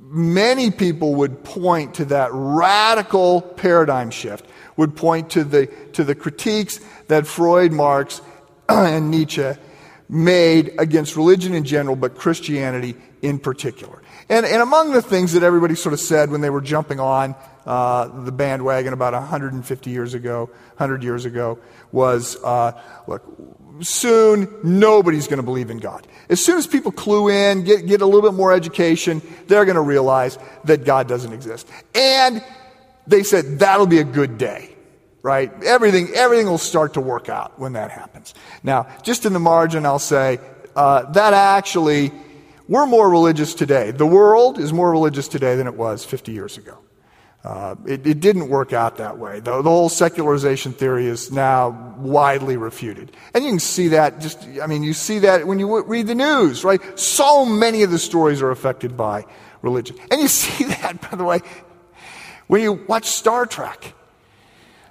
many 0.00 0.70
people 0.70 1.16
would 1.16 1.44
point 1.44 1.94
to 1.94 2.06
that 2.06 2.30
radical 2.32 3.42
paradigm 3.42 4.10
shift, 4.10 4.46
would 4.78 4.96
point 4.96 5.30
to 5.30 5.44
the, 5.44 5.66
to 5.92 6.04
the 6.04 6.14
critiques 6.14 6.80
that 7.08 7.26
Freud, 7.26 7.72
Marx, 7.72 8.22
and 8.68 9.10
Nietzsche 9.10 9.52
made 10.08 10.72
against 10.78 11.16
religion 11.16 11.52
in 11.52 11.64
general, 11.64 11.96
but 11.96 12.14
Christianity 12.14 12.94
in 13.20 13.38
particular. 13.38 14.00
And, 14.30 14.46
and 14.46 14.62
among 14.62 14.92
the 14.92 15.02
things 15.02 15.32
that 15.32 15.42
everybody 15.42 15.74
sort 15.74 15.92
of 15.92 16.00
said 16.00 16.30
when 16.30 16.40
they 16.40 16.48
were 16.48 16.60
jumping 16.60 17.00
on 17.00 17.34
uh, 17.66 18.22
the 18.24 18.32
bandwagon 18.32 18.92
about 18.92 19.12
150 19.12 19.90
years 19.90 20.14
ago, 20.14 20.46
100 20.76 21.02
years 21.02 21.24
ago, 21.24 21.58
was 21.92 22.36
uh, 22.42 22.72
look, 23.06 23.24
soon 23.80 24.48
nobody's 24.62 25.26
going 25.26 25.38
to 25.38 25.42
believe 25.42 25.70
in 25.70 25.78
God. 25.78 26.06
As 26.28 26.42
soon 26.42 26.56
as 26.56 26.66
people 26.66 26.92
clue 26.92 27.28
in, 27.28 27.64
get, 27.64 27.86
get 27.86 28.00
a 28.00 28.06
little 28.06 28.22
bit 28.22 28.34
more 28.34 28.52
education, 28.52 29.20
they're 29.48 29.64
going 29.64 29.74
to 29.74 29.82
realize 29.82 30.38
that 30.64 30.84
God 30.84 31.08
doesn't 31.08 31.32
exist. 31.32 31.68
And 31.94 32.42
they 33.08 33.22
said 33.22 33.58
that'll 33.58 33.86
be 33.86 33.98
a 33.98 34.04
good 34.04 34.38
day 34.38 34.74
right? 35.22 35.52
Everything, 35.64 36.08
everything 36.14 36.46
will 36.46 36.58
start 36.58 36.94
to 36.94 37.00
work 37.00 37.28
out 37.28 37.58
when 37.58 37.72
that 37.74 37.90
happens. 37.90 38.34
Now, 38.62 38.86
just 39.02 39.26
in 39.26 39.32
the 39.32 39.40
margin, 39.40 39.84
I'll 39.84 39.98
say 39.98 40.38
uh, 40.76 41.10
that 41.12 41.34
actually, 41.34 42.12
we're 42.68 42.86
more 42.86 43.10
religious 43.10 43.54
today. 43.54 43.90
The 43.90 44.06
world 44.06 44.58
is 44.58 44.72
more 44.72 44.90
religious 44.90 45.28
today 45.28 45.56
than 45.56 45.66
it 45.66 45.74
was 45.74 46.04
50 46.04 46.32
years 46.32 46.56
ago. 46.56 46.78
Uh, 47.44 47.76
it, 47.86 48.06
it, 48.06 48.20
didn't 48.20 48.48
work 48.48 48.72
out 48.72 48.96
that 48.96 49.16
way. 49.16 49.40
The, 49.40 49.62
the, 49.62 49.70
whole 49.70 49.88
secularization 49.88 50.72
theory 50.72 51.06
is 51.06 51.30
now 51.30 51.94
widely 51.96 52.56
refuted. 52.56 53.12
And 53.32 53.44
you 53.44 53.50
can 53.50 53.60
see 53.60 53.88
that 53.88 54.20
just, 54.20 54.44
I 54.60 54.66
mean, 54.66 54.82
you 54.82 54.92
see 54.92 55.20
that 55.20 55.46
when 55.46 55.58
you 55.58 55.82
read 55.84 56.08
the 56.08 56.16
news, 56.16 56.64
right? 56.64 56.80
So 56.98 57.44
many 57.44 57.84
of 57.84 57.90
the 57.90 57.98
stories 57.98 58.42
are 58.42 58.50
affected 58.50 58.96
by 58.96 59.24
religion. 59.62 59.96
And 60.10 60.20
you 60.20 60.28
see 60.44 60.64
that, 60.64 61.00
by 61.10 61.16
the 61.16 61.24
way, 61.24 61.40
when 62.48 62.62
you 62.62 62.72
watch 62.72 63.06
Star 63.06 63.46
Trek. 63.46 63.94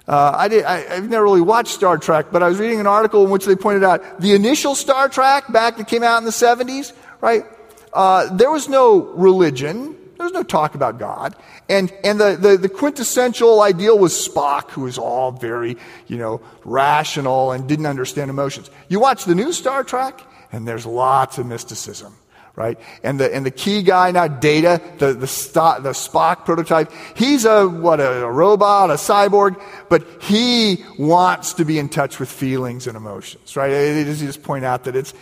Uh, 0.06 0.32
I 0.34 0.48
did, 0.48 0.64
I, 0.64 0.94
have 0.94 1.10
never 1.10 1.24
really 1.24 1.42
watched 1.42 1.74
Star 1.74 1.98
Trek, 1.98 2.28
but 2.32 2.42
I 2.42 2.48
was 2.48 2.58
reading 2.58 2.80
an 2.80 2.86
article 2.86 3.24
in 3.24 3.30
which 3.30 3.44
they 3.44 3.54
pointed 3.54 3.84
out 3.84 4.20
the 4.20 4.32
initial 4.32 4.74
Star 4.74 5.10
Trek 5.10 5.52
back 5.52 5.76
that 5.76 5.86
came 5.86 6.02
out 6.02 6.16
in 6.16 6.24
the 6.24 6.30
70s, 6.30 6.94
right? 7.20 7.44
Uh, 7.92 8.34
there 8.34 8.50
was 8.50 8.70
no 8.70 9.00
religion. 9.00 9.94
There 10.16 10.24
was 10.24 10.32
no 10.32 10.42
talk 10.42 10.74
about 10.74 10.98
God. 10.98 11.36
And, 11.68 11.92
and 12.02 12.18
the, 12.18 12.36
the, 12.40 12.56
the, 12.56 12.68
quintessential 12.70 13.60
ideal 13.60 13.98
was 13.98 14.14
Spock, 14.14 14.70
who 14.70 14.82
was 14.82 14.96
all 14.96 15.30
very, 15.30 15.76
you 16.06 16.16
know, 16.16 16.40
rational 16.64 17.52
and 17.52 17.68
didn't 17.68 17.86
understand 17.86 18.30
emotions. 18.30 18.70
You 18.88 19.00
watch 19.00 19.26
the 19.26 19.34
new 19.34 19.52
Star 19.52 19.84
Trek, 19.84 20.20
and 20.52 20.66
there's 20.66 20.86
lots 20.86 21.36
of 21.36 21.44
mysticism 21.44 22.14
right? 22.58 22.76
And 23.04 23.20
the, 23.20 23.32
and 23.32 23.46
the 23.46 23.52
key 23.52 23.82
guy 23.82 24.10
now, 24.10 24.26
Data, 24.26 24.82
the, 24.98 25.12
the, 25.12 25.20
the 25.20 25.92
Spock 25.92 26.44
prototype, 26.44 26.90
he's 27.14 27.44
a, 27.44 27.68
what, 27.68 28.00
a, 28.00 28.24
a 28.24 28.30
robot, 28.32 28.90
a 28.90 28.94
cyborg, 28.94 29.62
but 29.88 30.04
he 30.20 30.84
wants 30.98 31.52
to 31.54 31.64
be 31.64 31.78
in 31.78 31.88
touch 31.88 32.18
with 32.18 32.28
feelings 32.28 32.88
and 32.88 32.96
emotions, 32.96 33.54
right? 33.54 33.70
It, 33.70 34.08
it, 34.08 34.14
just 34.16 34.42
point 34.42 34.64
out 34.64 34.84
that 34.84 34.96
it's, 34.96 35.14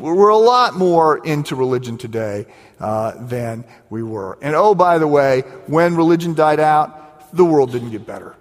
we're 0.00 0.30
a 0.30 0.36
lot 0.36 0.74
more 0.74 1.24
into 1.24 1.54
religion 1.54 1.96
today 1.96 2.46
uh, 2.80 3.12
than 3.24 3.64
we 3.88 4.02
were. 4.02 4.36
And 4.42 4.56
oh, 4.56 4.74
by 4.74 4.98
the 4.98 5.06
way, 5.06 5.42
when 5.68 5.94
religion 5.94 6.34
died 6.34 6.58
out, 6.58 7.32
the 7.32 7.44
world 7.44 7.70
didn't 7.70 7.92
get 7.92 8.04
better. 8.04 8.34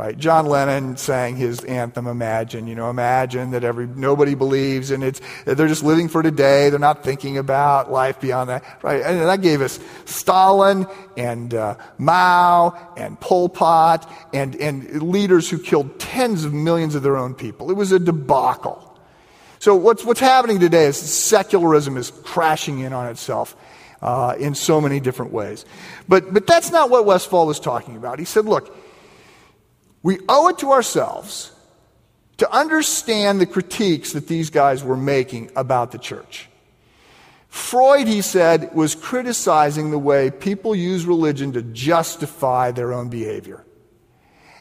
Right? 0.00 0.16
John 0.16 0.46
Lennon 0.46 0.96
sang 0.96 1.36
his 1.36 1.62
anthem, 1.62 2.06
Imagine. 2.06 2.66
You 2.66 2.74
know, 2.74 2.88
imagine 2.88 3.50
that 3.50 3.64
every, 3.64 3.86
nobody 3.86 4.34
believes 4.34 4.90
and 4.90 5.04
it's, 5.04 5.20
they're 5.44 5.68
just 5.68 5.84
living 5.84 6.08
for 6.08 6.22
today. 6.22 6.70
They're 6.70 6.78
not 6.78 7.04
thinking 7.04 7.36
about 7.36 7.92
life 7.92 8.18
beyond 8.18 8.48
that. 8.48 8.64
Right? 8.82 9.02
And 9.02 9.20
that 9.20 9.42
gave 9.42 9.60
us 9.60 9.78
Stalin 10.06 10.86
and 11.18 11.52
uh, 11.52 11.76
Mao 11.98 12.94
and 12.96 13.20
Pol 13.20 13.50
Pot 13.50 14.10
and, 14.32 14.56
and 14.56 15.02
leaders 15.02 15.50
who 15.50 15.58
killed 15.58 16.00
tens 16.00 16.46
of 16.46 16.54
millions 16.54 16.94
of 16.94 17.02
their 17.02 17.18
own 17.18 17.34
people. 17.34 17.70
It 17.70 17.74
was 17.74 17.92
a 17.92 17.98
debacle. 17.98 18.98
So 19.58 19.76
what's, 19.76 20.02
what's 20.02 20.20
happening 20.20 20.60
today 20.60 20.86
is 20.86 20.96
secularism 20.96 21.98
is 21.98 22.10
crashing 22.10 22.78
in 22.78 22.94
on 22.94 23.08
itself. 23.08 23.54
Uh, 24.02 24.34
in 24.38 24.54
so 24.54 24.80
many 24.80 24.98
different 24.98 25.30
ways. 25.30 25.66
But, 26.08 26.32
but 26.32 26.46
that's 26.46 26.70
not 26.70 26.88
what 26.88 27.04
Westphal 27.04 27.46
was 27.46 27.60
talking 27.60 27.96
about. 27.96 28.18
He 28.18 28.24
said, 28.24 28.46
look, 28.46 28.74
we 30.02 30.18
owe 30.28 30.48
it 30.48 30.58
to 30.58 30.72
ourselves 30.72 31.52
to 32.38 32.50
understand 32.50 33.40
the 33.40 33.46
critiques 33.46 34.14
that 34.14 34.26
these 34.26 34.48
guys 34.48 34.82
were 34.82 34.96
making 34.96 35.50
about 35.56 35.92
the 35.92 35.98
church. 35.98 36.48
Freud, 37.48 38.06
he 38.06 38.22
said, 38.22 38.74
was 38.74 38.94
criticizing 38.94 39.90
the 39.90 39.98
way 39.98 40.30
people 40.30 40.74
use 40.74 41.04
religion 41.04 41.52
to 41.52 41.62
justify 41.62 42.70
their 42.70 42.92
own 42.92 43.08
behavior. 43.08 43.64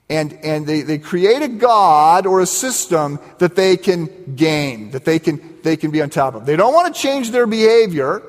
And, 0.10 0.34
and 0.44 0.66
they, 0.66 0.82
they 0.82 0.98
create 0.98 1.44
a 1.44 1.48
God 1.48 2.26
or 2.26 2.42
a 2.42 2.48
system 2.48 3.20
that 3.38 3.56
they 3.56 3.78
can 3.78 4.36
gain, 4.36 4.92
that 4.92 5.06
they 5.06 5.20
can, 5.20 5.60
they 5.64 5.78
can 5.78 5.92
be 5.92 6.02
on 6.02 6.10
top 6.10 6.34
of. 6.34 6.48
They 6.48 6.56
don't 6.56 6.74
want 6.74 6.94
to 6.94 7.00
change 7.00 7.30
their 7.30 7.46
behavior, 7.46 8.24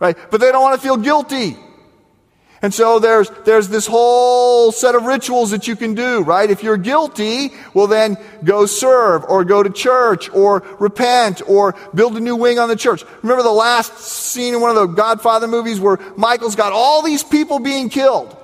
right? 0.00 0.18
But 0.30 0.40
they 0.40 0.50
don't 0.50 0.62
want 0.62 0.74
to 0.74 0.82
feel 0.86 0.96
guilty. 0.96 1.56
And 2.62 2.72
so 2.72 3.00
there's, 3.00 3.28
there's 3.44 3.68
this 3.68 3.88
whole 3.88 4.70
set 4.70 4.94
of 4.94 5.02
rituals 5.02 5.50
that 5.50 5.66
you 5.66 5.74
can 5.74 5.94
do, 5.94 6.22
right? 6.22 6.48
If 6.48 6.62
you're 6.62 6.76
guilty, 6.76 7.52
well 7.74 7.88
then 7.88 8.16
go 8.44 8.66
serve 8.66 9.24
or 9.24 9.44
go 9.44 9.64
to 9.64 9.70
church 9.70 10.30
or 10.30 10.64
repent 10.78 11.42
or 11.48 11.74
build 11.92 12.16
a 12.16 12.20
new 12.20 12.36
wing 12.36 12.60
on 12.60 12.68
the 12.68 12.76
church. 12.76 13.04
Remember 13.22 13.42
the 13.42 13.50
last 13.50 13.98
scene 13.98 14.54
in 14.54 14.60
one 14.60 14.70
of 14.70 14.76
the 14.76 14.86
Godfather 14.86 15.48
movies 15.48 15.80
where 15.80 15.98
Michael's 16.16 16.54
got 16.54 16.72
all 16.72 17.02
these 17.02 17.24
people 17.24 17.58
being 17.58 17.88
killed. 17.88 18.36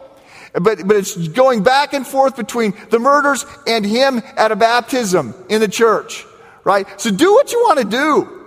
But, 0.52 0.86
but 0.88 0.96
it's 0.96 1.28
going 1.28 1.62
back 1.62 1.92
and 1.92 2.04
forth 2.04 2.34
between 2.34 2.74
the 2.90 2.98
murders 2.98 3.46
and 3.68 3.86
him 3.86 4.20
at 4.36 4.50
a 4.50 4.56
baptism 4.56 5.32
in 5.48 5.60
the 5.60 5.68
church, 5.68 6.24
right? 6.64 6.88
So 7.00 7.12
do 7.12 7.32
what 7.34 7.52
you 7.52 7.58
want 7.60 7.78
to 7.78 7.84
do. 7.84 8.37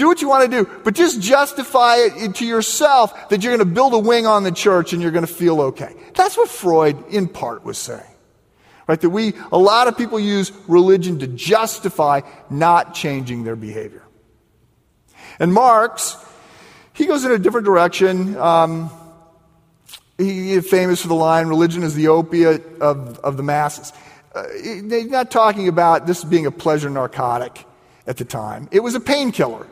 Do 0.00 0.06
what 0.06 0.22
you 0.22 0.30
want 0.30 0.50
to 0.50 0.64
do, 0.64 0.70
but 0.82 0.94
just 0.94 1.20
justify 1.20 1.96
it 1.96 2.36
to 2.36 2.46
yourself 2.46 3.28
that 3.28 3.42
you're 3.42 3.54
going 3.54 3.68
to 3.68 3.74
build 3.74 3.92
a 3.92 3.98
wing 3.98 4.26
on 4.26 4.44
the 4.44 4.50
church 4.50 4.94
and 4.94 5.02
you're 5.02 5.10
going 5.10 5.26
to 5.26 5.32
feel 5.32 5.60
okay. 5.60 5.94
That's 6.14 6.38
what 6.38 6.48
Freud, 6.48 6.96
in 7.10 7.28
part, 7.28 7.66
was 7.66 7.76
saying. 7.76 8.00
Right? 8.86 8.98
That 8.98 9.10
we, 9.10 9.34
a 9.52 9.58
lot 9.58 9.88
of 9.88 9.98
people 9.98 10.18
use 10.18 10.52
religion 10.66 11.18
to 11.18 11.26
justify 11.26 12.22
not 12.48 12.94
changing 12.94 13.44
their 13.44 13.56
behavior. 13.56 14.02
And 15.38 15.52
Marx, 15.52 16.16
he 16.94 17.04
goes 17.04 17.26
in 17.26 17.32
a 17.32 17.38
different 17.38 17.66
direction. 17.66 18.38
Um, 18.38 18.90
He 20.16 20.58
famous 20.62 21.02
for 21.02 21.08
the 21.08 21.14
line, 21.14 21.46
religion 21.48 21.82
is 21.82 21.94
the 21.94 22.08
opiate 22.08 22.64
of, 22.80 23.18
of 23.18 23.36
the 23.36 23.42
masses. 23.42 23.92
Uh, 24.34 24.46
not 25.10 25.30
talking 25.30 25.68
about 25.68 26.06
this 26.06 26.24
being 26.24 26.46
a 26.46 26.50
pleasure 26.50 26.88
narcotic 26.88 27.66
at 28.06 28.16
the 28.16 28.24
time. 28.24 28.66
It 28.72 28.80
was 28.80 28.94
a 28.94 29.00
painkiller. 29.00 29.66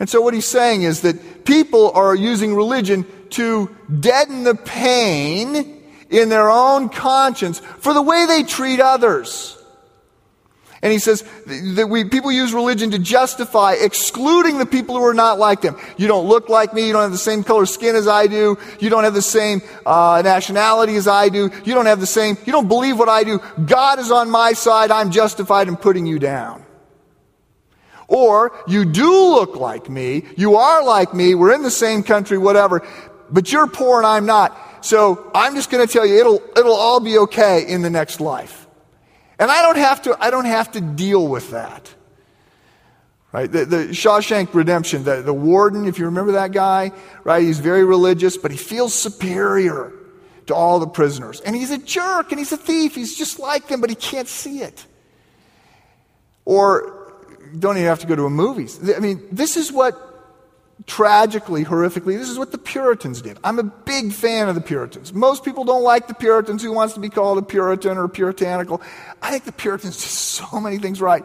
And 0.00 0.08
so 0.08 0.22
what 0.22 0.32
he's 0.32 0.46
saying 0.46 0.82
is 0.82 1.02
that 1.02 1.44
people 1.44 1.92
are 1.92 2.14
using 2.14 2.54
religion 2.54 3.06
to 3.30 3.74
deaden 4.00 4.44
the 4.44 4.54
pain 4.54 5.82
in 6.08 6.28
their 6.30 6.50
own 6.50 6.88
conscience 6.88 7.60
for 7.60 7.92
the 7.92 8.02
way 8.02 8.24
they 8.26 8.42
treat 8.42 8.80
others. 8.80 9.56
And 10.82 10.90
he 10.90 10.98
says 10.98 11.22
that 11.44 11.88
we, 11.90 12.04
people 12.04 12.32
use 12.32 12.54
religion 12.54 12.92
to 12.92 12.98
justify 12.98 13.74
excluding 13.74 14.56
the 14.56 14.64
people 14.64 14.96
who 14.96 15.04
are 15.04 15.12
not 15.12 15.38
like 15.38 15.60
them. 15.60 15.76
You 15.98 16.08
don't 16.08 16.26
look 16.26 16.48
like 16.48 16.72
me. 16.72 16.86
You 16.86 16.94
don't 16.94 17.02
have 17.02 17.12
the 17.12 17.18
same 17.18 17.44
color 17.44 17.66
skin 17.66 17.94
as 17.94 18.08
I 18.08 18.26
do. 18.26 18.56
You 18.78 18.88
don't 18.88 19.04
have 19.04 19.12
the 19.12 19.20
same 19.20 19.60
uh, 19.84 20.22
nationality 20.24 20.96
as 20.96 21.06
I 21.06 21.28
do. 21.28 21.50
You 21.64 21.74
don't 21.74 21.84
have 21.84 22.00
the 22.00 22.06
same, 22.06 22.38
you 22.46 22.52
don't 22.52 22.68
believe 22.68 22.98
what 22.98 23.10
I 23.10 23.24
do. 23.24 23.42
God 23.66 23.98
is 23.98 24.10
on 24.10 24.30
my 24.30 24.54
side. 24.54 24.90
I'm 24.90 25.10
justified 25.10 25.68
in 25.68 25.76
putting 25.76 26.06
you 26.06 26.18
down. 26.18 26.64
Or 28.10 28.52
you 28.66 28.84
do 28.84 29.08
look 29.08 29.54
like 29.54 29.88
me. 29.88 30.24
You 30.36 30.56
are 30.56 30.84
like 30.84 31.14
me. 31.14 31.36
We're 31.36 31.54
in 31.54 31.62
the 31.62 31.70
same 31.70 32.02
country, 32.02 32.36
whatever. 32.38 32.86
But 33.30 33.52
you're 33.52 33.68
poor 33.68 33.98
and 33.98 34.06
I'm 34.06 34.26
not. 34.26 34.84
So 34.84 35.30
I'm 35.32 35.54
just 35.54 35.70
going 35.70 35.86
to 35.86 35.90
tell 35.90 36.04
you 36.04 36.18
it'll, 36.18 36.42
it'll 36.56 36.74
all 36.74 36.98
be 36.98 37.18
okay 37.18 37.64
in 37.66 37.82
the 37.82 37.90
next 37.90 38.20
life. 38.20 38.66
And 39.38 39.48
I 39.48 39.62
don't 39.62 39.78
have 39.78 40.02
to, 40.02 40.16
I 40.20 40.30
don't 40.30 40.44
have 40.44 40.72
to 40.72 40.80
deal 40.80 41.26
with 41.28 41.52
that. 41.52 41.94
Right? 43.32 43.50
The, 43.50 43.64
the 43.64 43.76
Shawshank 43.90 44.52
Redemption, 44.54 45.04
the, 45.04 45.22
the 45.22 45.32
warden, 45.32 45.86
if 45.86 46.00
you 46.00 46.06
remember 46.06 46.32
that 46.32 46.50
guy, 46.50 46.90
right? 47.22 47.44
He's 47.44 47.60
very 47.60 47.84
religious, 47.84 48.36
but 48.36 48.50
he 48.50 48.56
feels 48.56 48.92
superior 48.92 49.92
to 50.46 50.54
all 50.56 50.80
the 50.80 50.88
prisoners. 50.88 51.40
And 51.40 51.54
he's 51.54 51.70
a 51.70 51.78
jerk 51.78 52.32
and 52.32 52.40
he's 52.40 52.50
a 52.50 52.56
thief. 52.56 52.96
He's 52.96 53.16
just 53.16 53.38
like 53.38 53.68
them, 53.68 53.80
but 53.80 53.88
he 53.88 53.94
can't 53.94 54.26
see 54.26 54.62
it. 54.62 54.84
Or 56.44 56.99
don't 57.58 57.76
even 57.76 57.88
have 57.88 58.00
to 58.00 58.06
go 58.06 58.16
to 58.16 58.24
a 58.24 58.30
movies. 58.30 58.78
I 58.94 58.98
mean, 58.98 59.26
this 59.30 59.56
is 59.56 59.72
what 59.72 60.10
tragically, 60.86 61.64
horrifically, 61.64 62.16
this 62.16 62.28
is 62.28 62.38
what 62.38 62.52
the 62.52 62.58
Puritans 62.58 63.20
did. 63.22 63.38
I'm 63.44 63.58
a 63.58 63.64
big 63.64 64.12
fan 64.12 64.48
of 64.48 64.54
the 64.54 64.60
Puritans. 64.60 65.12
Most 65.12 65.44
people 65.44 65.64
don't 65.64 65.82
like 65.82 66.08
the 66.08 66.14
Puritans. 66.14 66.62
Who 66.62 66.72
wants 66.72 66.94
to 66.94 67.00
be 67.00 67.08
called 67.08 67.38
a 67.38 67.42
Puritan 67.42 67.98
or 67.98 68.08
puritanical? 68.08 68.80
I 69.22 69.30
think 69.30 69.44
the 69.44 69.52
Puritans 69.52 69.96
did 69.96 70.02
so 70.08 70.60
many 70.60 70.78
things 70.78 71.00
right. 71.00 71.24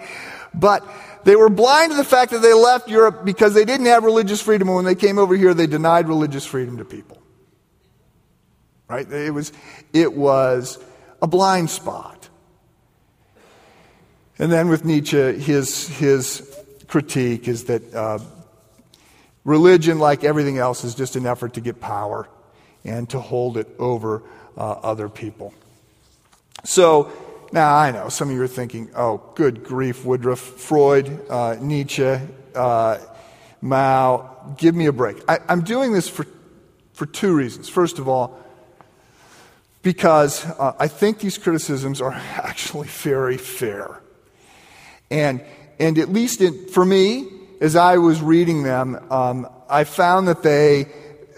But 0.53 0.87
they 1.23 1.35
were 1.35 1.49
blind 1.49 1.91
to 1.91 1.97
the 1.97 2.03
fact 2.03 2.31
that 2.31 2.39
they 2.39 2.53
left 2.53 2.89
Europe 2.89 3.25
because 3.25 3.53
they 3.53 3.65
didn't 3.65 3.87
have 3.87 4.03
religious 4.03 4.41
freedom. 4.41 4.67
And 4.67 4.75
when 4.75 4.85
they 4.85 4.95
came 4.95 5.17
over 5.17 5.35
here, 5.35 5.53
they 5.53 5.67
denied 5.67 6.07
religious 6.07 6.45
freedom 6.45 6.77
to 6.77 6.85
people. 6.85 7.21
Right? 8.87 9.11
It 9.11 9.33
was, 9.33 9.51
it 9.93 10.13
was 10.13 10.77
a 11.21 11.27
blind 11.27 11.69
spot. 11.69 12.14
And 14.37 14.51
then 14.51 14.67
with 14.67 14.83
Nietzsche, 14.83 15.33
his, 15.33 15.87
his 15.87 16.57
critique 16.87 17.47
is 17.47 17.65
that 17.65 17.93
uh, 17.93 18.19
Religion, 19.45 19.99
like 19.99 20.23
everything 20.23 20.57
else, 20.57 20.83
is 20.83 20.95
just 20.95 21.15
an 21.15 21.27
effort 21.27 21.53
to 21.53 21.61
get 21.61 21.79
power 21.79 22.27
and 22.83 23.07
to 23.11 23.19
hold 23.19 23.57
it 23.57 23.67
over 23.77 24.23
uh, 24.57 24.71
other 24.71 25.07
people. 25.07 25.53
So, 26.63 27.11
now 27.51 27.75
I 27.75 27.91
know 27.91 28.09
some 28.09 28.29
of 28.29 28.35
you 28.35 28.41
are 28.41 28.47
thinking, 28.47 28.89
oh, 28.95 29.21
good 29.35 29.63
grief, 29.63 30.03
Woodruff, 30.03 30.39
Freud, 30.39 31.29
uh, 31.29 31.57
Nietzsche, 31.61 32.17
uh, 32.55 32.97
Mao, 33.61 34.55
give 34.57 34.73
me 34.73 34.87
a 34.87 34.91
break. 34.91 35.17
I, 35.29 35.37
I'm 35.47 35.61
doing 35.61 35.93
this 35.93 36.09
for, 36.09 36.25
for 36.93 37.05
two 37.05 37.35
reasons. 37.35 37.69
First 37.69 37.99
of 37.99 38.07
all, 38.07 38.39
because 39.83 40.43
uh, 40.43 40.73
I 40.79 40.87
think 40.87 41.19
these 41.19 41.37
criticisms 41.37 42.01
are 42.01 42.13
actually 42.35 42.87
very 42.87 43.37
fair. 43.37 44.01
And, 45.09 45.43
and 45.79 45.97
at 45.97 46.09
least 46.09 46.41
for 46.71 46.85
me, 46.85 47.27
as 47.61 47.75
I 47.75 47.97
was 47.97 48.21
reading 48.21 48.63
them, 48.63 48.99
um, 49.11 49.47
I 49.69 49.83
found 49.83 50.27
that 50.27 50.43
they, 50.43 50.87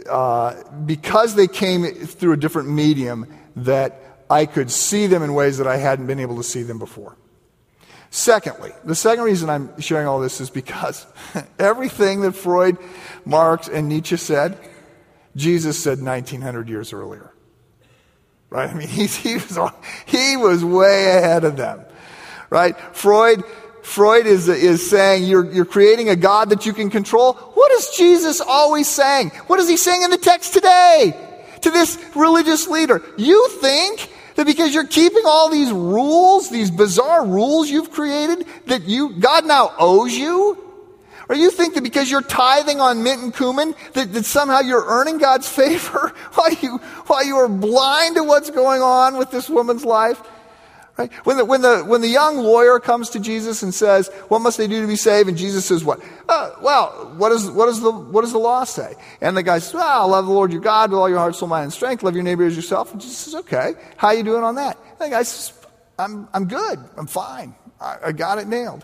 uh, 0.10 0.63
because 0.86 1.36
they 1.36 1.47
came 1.47 1.86
through 1.86 2.34
a 2.34 2.38
different 2.38 2.69
medium, 2.69 3.27
that 3.58 4.01
I 4.30 4.45
could 4.45 4.69
see 4.69 5.08
them 5.08 5.23
in 5.23 5.34
ways 5.34 5.58
that 5.58 5.67
I 5.67 5.77
hadn't 5.77 6.08
been 6.08 6.19
able 6.19 6.38
to 6.38 6.43
see 6.43 6.63
them 6.63 6.80
before. 6.80 7.17
Secondly, 8.10 8.71
the 8.86 8.95
second 8.95 9.23
reason 9.23 9.49
I'm 9.49 9.80
sharing 9.82 10.08
all 10.08 10.19
this 10.19 10.39
is 10.39 10.49
because 10.49 11.06
everything 11.60 12.21
that 12.21 12.34
Freud, 12.34 12.77
Marx, 13.25 13.67
and 13.67 13.89
Nietzsche 13.89 14.17
said, 14.17 14.58
Jesus 15.36 15.82
said 15.82 16.01
1900 16.01 16.69
years 16.69 16.93
earlier. 16.93 17.34
Right? 18.49 18.69
I 18.69 18.73
mean, 18.73 18.88
he, 18.88 19.08
he, 19.08 19.36
was, 19.36 19.60
he 20.06 20.38
was 20.38 20.63
way 20.63 21.17
ahead 21.17 21.43
of 21.43 21.58
them. 21.58 21.86
Right? 22.49 22.77
Freud 22.93 23.43
Freud 23.88 24.25
is, 24.27 24.49
is 24.49 24.89
saying 24.89 25.23
you're, 25.23 25.49
you're 25.49 25.65
creating 25.65 26.10
a 26.10 26.15
God 26.15 26.49
that 26.49 26.65
you 26.65 26.73
can 26.73 26.89
control. 26.89 27.33
What 27.33 27.71
is 27.71 27.89
Jesus 27.95 28.41
always 28.41 28.88
saying? 28.88 29.29
What 29.47 29.60
is 29.60 29.69
he 29.69 29.77
saying 29.77 30.03
in 30.03 30.12
the 30.12 30.17
text 30.17 30.53
today 30.53 31.15
to 31.62 31.71
this 31.71 31.97
religious 32.13 32.67
leader? 32.67 33.01
You 33.17 33.47
think 33.62 34.12
that 34.36 34.45
because 34.45 34.73
you're 34.73 34.86
keeping 34.86 35.23
all 35.25 35.49
these 35.49 35.71
rules, 35.71 36.49
these 36.49 36.69
bizarre 36.69 37.25
rules 37.25 37.69
you've 37.69 37.89
created, 37.89 38.45
that 38.65 38.83
you, 38.83 39.13
God 39.13 39.45
now 39.45 39.73
owes 39.79 40.13
you? 40.13 40.62
Or 41.29 41.36
you 41.36 41.49
think 41.49 41.75
that 41.75 41.83
because 41.83 42.12
you're 42.12 42.21
tithing 42.21 42.81
on 42.81 43.03
mint 43.03 43.23
and 43.23 43.33
cumin, 43.33 43.73
that, 43.93 44.12
that 44.13 44.25
somehow 44.25 44.60
you're 44.60 44.86
earning 44.86 45.17
God's 45.17 45.47
favor 45.47 46.13
while 46.33 46.53
you, 46.53 46.77
while 47.07 47.25
you 47.25 47.38
are 47.38 47.47
blind 47.47 48.15
to 48.15 48.23
what's 48.23 48.49
going 48.49 48.81
on 48.81 49.17
with 49.17 49.31
this 49.31 49.49
woman's 49.49 49.86
life? 49.86 50.21
Right? 50.97 51.13
When 51.25 51.38
the, 51.38 51.45
when, 51.45 51.62
the, 51.62 51.83
when 51.83 52.01
the 52.01 52.07
young 52.07 52.38
lawyer 52.38 52.79
comes 52.79 53.12
to 53.12 53.19
Jesus 53.19 53.62
and 53.62 53.71
says, 53.73 54.07
What 54.29 54.39
must 54.39 54.57
they 54.57 54.67
do 54.67 54.81
to 54.81 54.88
be 54.88 54.95
saved? 54.95 55.29
And 55.29 55.38
Jesus 55.38 55.65
says, 55.65 55.83
What? 55.83 56.01
Uh, 56.27 56.51
well, 56.62 57.13
what, 57.17 57.31
is, 57.31 57.49
what, 57.51 57.69
is 57.69 57.81
the, 57.81 57.91
what 57.91 58.21
does 58.21 58.31
the 58.31 58.39
law 58.39 58.63
say? 58.63 58.95
And 59.21 59.38
the 59.38 59.43
guy 59.43 59.60
says, 59.60 59.75
Well, 59.75 60.07
love 60.07 60.25
the 60.25 60.31
Lord 60.31 60.51
your 60.51 60.62
God 60.62 60.89
with 60.89 60.99
all 60.99 61.07
your 61.07 61.19
heart, 61.19 61.36
soul, 61.36 61.49
mind, 61.49 61.65
and 61.65 61.73
strength. 61.73 62.01
Love 62.01 62.15
your 62.15 62.23
neighbor 62.23 62.45
as 62.45 62.55
yourself. 62.55 62.91
And 62.91 62.99
Jesus 62.99 63.17
says, 63.17 63.36
Okay. 63.36 63.75
How 63.95 64.07
are 64.07 64.15
you 64.15 64.23
doing 64.23 64.43
on 64.43 64.55
that? 64.55 64.77
And 64.99 65.12
the 65.12 65.15
guy 65.15 65.21
says, 65.23 65.53
I'm, 65.99 66.27
I'm 66.33 66.47
good. 66.47 66.79
I'm 66.97 67.07
fine. 67.07 67.53
I, 67.79 67.97
I 68.05 68.12
got 68.12 68.39
it 68.39 68.47
nailed. 68.47 68.83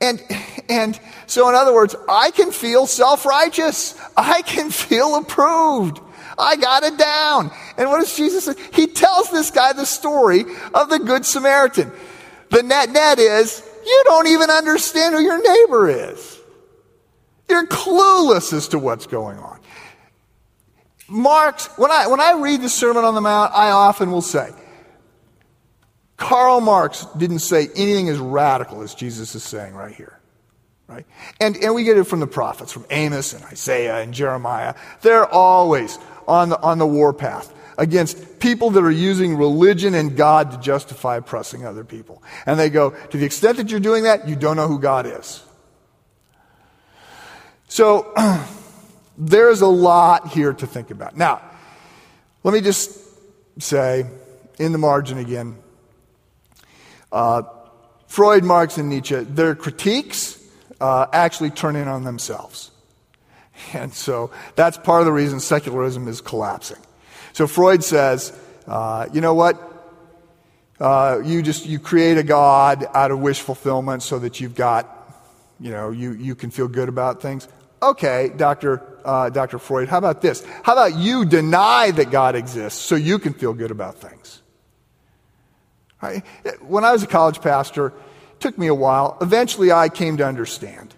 And, 0.00 0.22
and 0.68 0.98
so, 1.26 1.48
in 1.48 1.54
other 1.54 1.74
words, 1.74 1.94
I 2.08 2.30
can 2.30 2.52
feel 2.52 2.86
self 2.86 3.26
righteous. 3.26 3.98
I 4.16 4.42
can 4.42 4.70
feel 4.70 5.16
approved. 5.16 6.00
I 6.38 6.56
got 6.56 6.82
it 6.82 6.98
down. 6.98 7.50
And 7.76 7.88
what 7.88 8.00
does 8.00 8.16
Jesus 8.16 8.44
say? 8.44 8.54
He 8.72 8.86
tells 8.86 9.30
this 9.30 9.50
guy 9.50 9.72
the 9.72 9.86
story 9.86 10.44
of 10.72 10.88
the 10.88 10.98
Good 10.98 11.24
Samaritan. 11.24 11.92
The 12.50 12.62
net 12.62 12.90
net 12.90 13.18
is, 13.18 13.68
you 13.84 14.02
don't 14.06 14.28
even 14.28 14.50
understand 14.50 15.14
who 15.14 15.20
your 15.20 15.42
neighbor 15.42 16.10
is. 16.10 16.40
You're 17.48 17.66
clueless 17.66 18.52
as 18.52 18.68
to 18.68 18.78
what's 18.78 19.06
going 19.06 19.38
on. 19.38 19.60
Marx, 21.08 21.68
when 21.76 21.90
I, 21.90 22.06
when 22.06 22.20
I 22.20 22.32
read 22.32 22.62
the 22.62 22.68
Sermon 22.68 23.04
on 23.04 23.14
the 23.14 23.20
Mount, 23.20 23.52
I 23.52 23.70
often 23.70 24.10
will 24.10 24.22
say, 24.22 24.50
Karl 26.16 26.60
Marx 26.60 27.06
didn't 27.16 27.40
say 27.40 27.68
anything 27.74 28.08
as 28.08 28.18
radical 28.18 28.82
as 28.82 28.94
Jesus 28.94 29.34
is 29.34 29.42
saying 29.42 29.74
right 29.74 29.94
here. 29.94 30.18
Right? 30.86 31.06
And, 31.40 31.56
and 31.56 31.74
we 31.74 31.84
get 31.84 31.96
it 31.96 32.04
from 32.04 32.20
the 32.20 32.26
prophets, 32.26 32.72
from 32.72 32.86
Amos 32.90 33.32
and 33.32 33.42
Isaiah 33.44 33.98
and 33.98 34.14
Jeremiah. 34.14 34.74
They're 35.02 35.26
always 35.26 35.98
on 36.28 36.50
the, 36.50 36.60
on 36.60 36.78
the 36.78 36.86
warpath 36.86 37.52
against 37.76 38.38
people 38.38 38.70
that 38.70 38.84
are 38.84 38.90
using 38.90 39.36
religion 39.36 39.94
and 39.94 40.16
God 40.16 40.52
to 40.52 40.58
justify 40.58 41.16
oppressing 41.16 41.66
other 41.66 41.84
people. 41.84 42.22
And 42.46 42.58
they 42.58 42.70
go, 42.70 42.90
to 42.90 43.16
the 43.16 43.24
extent 43.24 43.56
that 43.56 43.70
you're 43.70 43.80
doing 43.80 44.04
that, 44.04 44.28
you 44.28 44.36
don't 44.36 44.56
know 44.56 44.68
who 44.68 44.78
God 44.78 45.06
is. 45.06 45.42
So, 47.68 48.12
there's 49.18 49.60
a 49.60 49.66
lot 49.66 50.28
here 50.28 50.52
to 50.52 50.66
think 50.66 50.90
about. 50.90 51.16
Now, 51.16 51.42
let 52.42 52.54
me 52.54 52.60
just 52.60 53.00
say, 53.58 54.06
in 54.58 54.72
the 54.72 54.78
margin 54.78 55.18
again, 55.18 55.56
uh, 57.10 57.42
Freud, 58.06 58.44
Marx, 58.44 58.78
and 58.78 58.88
Nietzsche, 58.88 59.16
their 59.16 59.54
critiques 59.54 60.40
uh, 60.80 61.06
actually 61.12 61.50
turn 61.50 61.74
in 61.74 61.88
on 61.88 62.04
themselves. 62.04 62.70
And 63.72 63.92
so 63.92 64.30
that's 64.56 64.76
part 64.76 65.00
of 65.00 65.06
the 65.06 65.12
reason 65.12 65.40
secularism 65.40 66.08
is 66.08 66.20
collapsing. 66.20 66.78
So 67.32 67.46
Freud 67.46 67.82
says, 67.82 68.32
uh, 68.66 69.08
you 69.12 69.20
know 69.20 69.34
what? 69.34 69.70
Uh, 70.80 71.20
you 71.24 71.42
just 71.42 71.66
you 71.66 71.78
create 71.78 72.18
a 72.18 72.22
god 72.22 72.84
out 72.94 73.10
of 73.10 73.20
wish 73.20 73.40
fulfillment 73.40 74.02
so 74.02 74.18
that 74.18 74.40
you've 74.40 74.54
got, 74.54 74.88
you 75.60 75.70
know, 75.70 75.90
you, 75.90 76.12
you 76.12 76.34
can 76.34 76.50
feel 76.50 76.68
good 76.68 76.88
about 76.88 77.22
things. 77.22 77.48
Okay, 77.82 78.32
Dr. 78.36 78.82
Uh, 79.04 79.28
Dr. 79.30 79.58
Freud, 79.58 79.88
how 79.88 79.98
about 79.98 80.22
this? 80.22 80.44
How 80.62 80.72
about 80.72 80.96
you 80.96 81.24
deny 81.24 81.90
that 81.92 82.10
God 82.10 82.34
exists 82.34 82.80
so 82.80 82.96
you 82.96 83.18
can 83.18 83.34
feel 83.34 83.52
good 83.52 83.70
about 83.70 83.96
things? 83.96 84.42
Right? 86.00 86.24
When 86.60 86.84
I 86.84 86.92
was 86.92 87.02
a 87.02 87.06
college 87.06 87.40
pastor, 87.40 87.88
it 87.88 88.40
took 88.40 88.58
me 88.58 88.66
a 88.66 88.74
while. 88.74 89.16
Eventually, 89.20 89.70
I 89.70 89.88
came 89.88 90.16
to 90.16 90.26
understand 90.26 90.94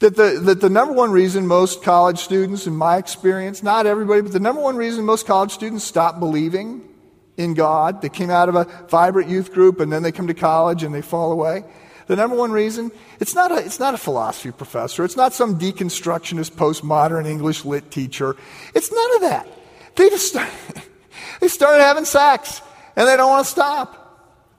That 0.00 0.16
the, 0.16 0.40
that 0.44 0.62
the 0.62 0.70
number 0.70 0.94
one 0.94 1.10
reason 1.10 1.46
most 1.46 1.82
college 1.82 2.20
students, 2.20 2.66
in 2.66 2.74
my 2.74 2.96
experience, 2.96 3.62
not 3.62 3.84
everybody, 3.84 4.22
but 4.22 4.32
the 4.32 4.40
number 4.40 4.62
one 4.62 4.76
reason 4.76 5.04
most 5.04 5.26
college 5.26 5.50
students 5.50 5.84
stop 5.84 6.18
believing 6.18 6.88
in 7.36 7.52
God, 7.52 8.00
they 8.00 8.08
came 8.08 8.30
out 8.30 8.48
of 8.48 8.54
a 8.54 8.64
vibrant 8.88 9.28
youth 9.28 9.52
group 9.52 9.78
and 9.78 9.92
then 9.92 10.02
they 10.02 10.10
come 10.10 10.26
to 10.26 10.34
college 10.34 10.82
and 10.82 10.94
they 10.94 11.02
fall 11.02 11.32
away. 11.32 11.64
The 12.06 12.16
number 12.16 12.34
one 12.34 12.50
reason, 12.50 12.90
it's 13.20 13.34
not 13.34 13.52
a, 13.52 13.56
it's 13.56 13.78
not 13.78 13.92
a 13.92 13.98
philosophy 13.98 14.50
professor. 14.52 15.04
It's 15.04 15.18
not 15.18 15.34
some 15.34 15.58
deconstructionist 15.58 16.52
postmodern 16.52 17.26
English 17.26 17.66
lit 17.66 17.90
teacher. 17.90 18.36
It's 18.74 18.90
none 18.90 19.14
of 19.16 19.20
that. 19.20 19.48
They 19.96 20.08
just 20.08 20.28
start, 20.28 20.48
they 21.42 21.48
started 21.48 21.82
having 21.82 22.06
sex 22.06 22.62
and 22.96 23.06
they 23.06 23.18
don't 23.18 23.28
want 23.28 23.44
to 23.44 23.50
stop. 23.50 23.98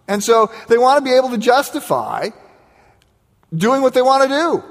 And 0.07 0.23
so 0.23 0.51
they 0.67 0.77
want 0.77 1.03
to 1.03 1.03
be 1.03 1.15
able 1.15 1.31
to 1.31 1.39
justify 1.39 2.29
doing 3.51 3.81
what 3.81 3.95
they 3.95 4.03
want 4.03 4.29
to 4.29 4.29
do 4.29 4.63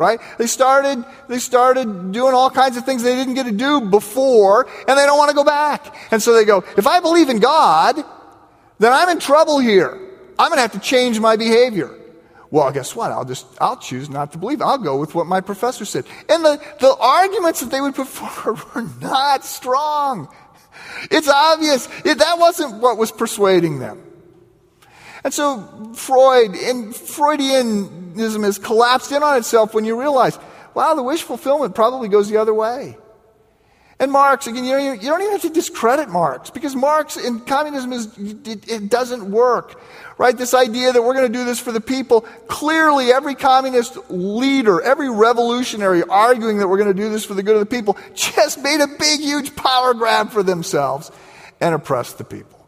right? 0.00 0.18
They 0.38 0.46
started, 0.46 1.04
they 1.28 1.38
started 1.38 2.10
doing 2.10 2.32
all 2.32 2.48
kinds 2.48 2.78
of 2.78 2.86
things 2.86 3.02
they 3.02 3.14
didn't 3.14 3.34
get 3.34 3.44
to 3.44 3.52
do 3.52 3.82
before, 3.82 4.66
and 4.88 4.98
they 4.98 5.04
don't 5.04 5.18
want 5.18 5.28
to 5.28 5.36
go 5.36 5.44
back. 5.44 5.94
And 6.10 6.22
so 6.22 6.32
they 6.32 6.46
go, 6.46 6.64
if 6.78 6.86
I 6.86 7.00
believe 7.00 7.28
in 7.28 7.38
God, 7.38 8.02
then 8.78 8.94
I'm 8.94 9.10
in 9.10 9.18
trouble 9.18 9.58
here. 9.58 9.90
I'm 10.38 10.48
going 10.48 10.56
to 10.56 10.62
have 10.62 10.72
to 10.72 10.80
change 10.80 11.20
my 11.20 11.36
behavior. 11.36 11.94
Well, 12.50 12.72
guess 12.72 12.96
what? 12.96 13.12
I'll 13.12 13.26
just, 13.26 13.46
I'll 13.60 13.76
choose 13.76 14.08
not 14.08 14.32
to 14.32 14.38
believe. 14.38 14.62
I'll 14.62 14.78
go 14.78 14.98
with 14.98 15.14
what 15.14 15.26
my 15.26 15.42
professor 15.42 15.84
said. 15.84 16.06
And 16.30 16.42
the, 16.42 16.58
the 16.80 16.96
arguments 16.98 17.60
that 17.60 17.70
they 17.70 17.82
would 17.82 17.94
put 17.94 18.08
forward 18.16 18.58
were 18.74 18.88
not 19.02 19.44
strong. 19.44 20.34
It's 21.10 21.28
obvious. 21.28 21.88
It, 22.06 22.18
that 22.18 22.38
wasn't 22.38 22.80
what 22.80 22.96
was 22.96 23.12
persuading 23.12 23.80
them. 23.80 24.02
And 25.22 25.34
so 25.34 25.92
Freud 25.94 26.54
and 26.54 26.94
Freudianism 26.94 28.44
has 28.44 28.58
collapsed 28.58 29.12
in 29.12 29.22
on 29.22 29.36
itself 29.36 29.74
when 29.74 29.84
you 29.84 29.98
realize, 29.98 30.38
wow, 30.74 30.94
the 30.94 31.02
wish 31.02 31.22
fulfillment 31.22 31.74
probably 31.74 32.08
goes 32.08 32.28
the 32.28 32.38
other 32.38 32.54
way. 32.54 32.96
And 34.00 34.10
Marx, 34.10 34.46
again, 34.46 34.64
you 34.64 34.70
don't, 34.70 34.80
even, 34.80 35.00
you 35.02 35.10
don't 35.10 35.20
even 35.20 35.32
have 35.32 35.42
to 35.42 35.50
discredit 35.50 36.08
Marx 36.08 36.48
because 36.48 36.74
Marx 36.74 37.18
in 37.18 37.40
communism 37.40 37.92
is, 37.92 38.06
it, 38.46 38.66
it 38.66 38.88
doesn't 38.88 39.30
work. 39.30 39.78
Right? 40.16 40.36
This 40.36 40.54
idea 40.54 40.90
that 40.90 41.02
we're 41.02 41.12
going 41.12 41.30
to 41.30 41.38
do 41.38 41.44
this 41.44 41.60
for 41.60 41.70
the 41.70 41.82
people. 41.82 42.22
Clearly, 42.48 43.12
every 43.12 43.34
communist 43.34 43.98
leader, 44.08 44.80
every 44.80 45.10
revolutionary 45.10 46.02
arguing 46.02 46.58
that 46.58 46.68
we're 46.68 46.78
going 46.78 46.94
to 46.94 47.02
do 47.02 47.10
this 47.10 47.26
for 47.26 47.34
the 47.34 47.42
good 47.42 47.56
of 47.56 47.60
the 47.60 47.66
people 47.66 47.98
just 48.14 48.62
made 48.62 48.80
a 48.80 48.86
big, 48.86 49.20
huge 49.20 49.54
power 49.54 49.92
grab 49.92 50.30
for 50.30 50.42
themselves 50.42 51.10
and 51.60 51.74
oppressed 51.74 52.16
the 52.16 52.24
people. 52.24 52.59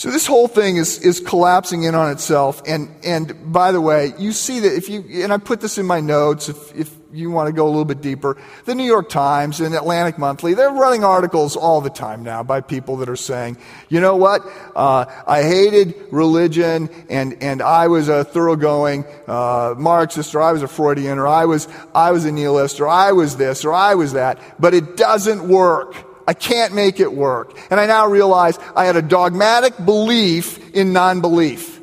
So 0.00 0.10
this 0.10 0.26
whole 0.26 0.48
thing 0.48 0.78
is, 0.78 0.98
is 1.00 1.20
collapsing 1.20 1.82
in 1.82 1.94
on 1.94 2.10
itself. 2.10 2.62
And, 2.66 2.88
and 3.04 3.52
by 3.52 3.70
the 3.70 3.82
way, 3.82 4.14
you 4.18 4.32
see 4.32 4.60
that 4.60 4.74
if 4.74 4.88
you, 4.88 5.04
and 5.22 5.30
I 5.30 5.36
put 5.36 5.60
this 5.60 5.76
in 5.76 5.84
my 5.84 6.00
notes, 6.00 6.48
if, 6.48 6.74
if 6.74 6.90
you 7.12 7.30
want 7.30 7.48
to 7.48 7.52
go 7.52 7.66
a 7.66 7.68
little 7.68 7.84
bit 7.84 8.00
deeper, 8.00 8.38
the 8.64 8.74
New 8.74 8.86
York 8.86 9.10
Times 9.10 9.60
and 9.60 9.74
Atlantic 9.74 10.16
Monthly, 10.16 10.54
they're 10.54 10.70
running 10.70 11.04
articles 11.04 11.54
all 11.54 11.82
the 11.82 11.90
time 11.90 12.22
now 12.22 12.42
by 12.42 12.62
people 12.62 12.96
that 12.96 13.10
are 13.10 13.14
saying, 13.14 13.58
you 13.90 14.00
know 14.00 14.16
what, 14.16 14.40
uh, 14.74 15.04
I 15.26 15.42
hated 15.42 15.94
religion 16.10 16.88
and, 17.10 17.36
and 17.42 17.60
I 17.60 17.88
was 17.88 18.08
a 18.08 18.24
thoroughgoing 18.24 19.04
uh, 19.28 19.74
Marxist 19.76 20.34
or 20.34 20.40
I 20.40 20.52
was 20.52 20.62
a 20.62 20.68
Freudian 20.68 21.18
or 21.18 21.28
I 21.28 21.44
was, 21.44 21.68
I 21.94 22.12
was 22.12 22.24
a 22.24 22.32
nihilist 22.32 22.80
or 22.80 22.88
I 22.88 23.12
was 23.12 23.36
this 23.36 23.66
or 23.66 23.74
I 23.74 23.96
was 23.96 24.14
that, 24.14 24.38
but 24.58 24.72
it 24.72 24.96
doesn't 24.96 25.46
work. 25.46 26.06
I 26.30 26.32
can't 26.32 26.72
make 26.72 27.00
it 27.00 27.12
work. 27.12 27.58
And 27.72 27.80
I 27.80 27.86
now 27.86 28.06
realize 28.06 28.56
I 28.76 28.84
had 28.84 28.94
a 28.94 29.02
dogmatic 29.02 29.84
belief 29.84 30.72
in 30.76 30.92
non 30.92 31.20
belief. 31.20 31.80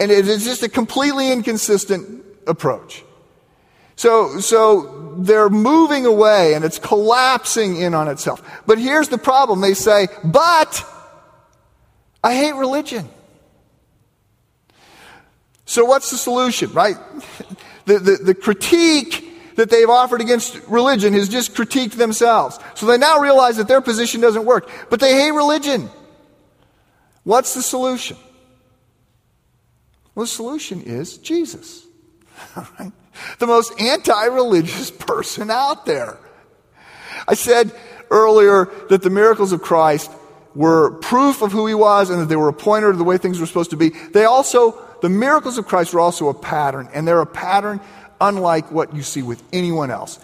And 0.00 0.10
it 0.10 0.26
is 0.26 0.44
just 0.44 0.62
a 0.62 0.70
completely 0.70 1.30
inconsistent 1.30 2.24
approach. 2.46 3.04
So, 3.94 4.40
so 4.40 5.16
they're 5.18 5.50
moving 5.50 6.06
away 6.06 6.54
and 6.54 6.64
it's 6.64 6.78
collapsing 6.78 7.76
in 7.76 7.92
on 7.92 8.08
itself. 8.08 8.40
But 8.66 8.78
here's 8.78 9.10
the 9.10 9.18
problem 9.18 9.60
they 9.60 9.74
say, 9.74 10.08
but 10.24 10.82
I 12.24 12.34
hate 12.34 12.54
religion. 12.54 13.06
So, 15.66 15.84
what's 15.84 16.10
the 16.10 16.16
solution, 16.16 16.72
right? 16.72 16.96
The, 17.84 17.98
the, 17.98 18.12
the 18.12 18.34
critique 18.36 19.31
that 19.56 19.70
they've 19.70 19.88
offered 19.88 20.20
against 20.20 20.60
religion 20.68 21.12
has 21.12 21.28
just 21.28 21.54
critiqued 21.54 21.92
themselves. 21.92 22.58
So 22.74 22.86
they 22.86 22.98
now 22.98 23.18
realize 23.18 23.56
that 23.56 23.68
their 23.68 23.80
position 23.80 24.20
doesn't 24.20 24.44
work, 24.44 24.70
but 24.90 25.00
they 25.00 25.14
hate 25.14 25.32
religion. 25.32 25.90
What's 27.24 27.54
the 27.54 27.62
solution? 27.62 28.16
Well, 30.14 30.24
the 30.24 30.28
solution 30.28 30.82
is 30.82 31.18
Jesus. 31.18 31.86
The 33.38 33.46
most 33.46 33.78
anti 33.80 34.24
religious 34.26 34.90
person 35.06 35.50
out 35.50 35.86
there. 35.86 36.18
I 37.28 37.34
said 37.34 37.72
earlier 38.10 38.70
that 38.88 39.02
the 39.02 39.10
miracles 39.10 39.52
of 39.52 39.62
Christ 39.62 40.10
were 40.54 40.92
proof 40.98 41.42
of 41.42 41.52
who 41.52 41.66
he 41.66 41.74
was 41.74 42.10
and 42.10 42.20
that 42.20 42.26
they 42.26 42.36
were 42.36 42.48
a 42.48 42.54
pointer 42.54 42.92
to 42.92 42.98
the 42.98 43.04
way 43.04 43.16
things 43.18 43.40
were 43.40 43.46
supposed 43.46 43.70
to 43.70 43.76
be. 43.76 43.90
They 43.90 44.24
also, 44.24 44.78
the 45.00 45.08
miracles 45.08 45.56
of 45.56 45.66
Christ 45.66 45.94
were 45.94 46.00
also 46.00 46.28
a 46.28 46.34
pattern, 46.34 46.88
and 46.92 47.08
they're 47.08 47.20
a 47.20 47.26
pattern 47.26 47.80
unlike 48.22 48.70
what 48.70 48.94
you 48.94 49.02
see 49.02 49.20
with 49.20 49.42
anyone 49.52 49.90
else. 49.90 50.18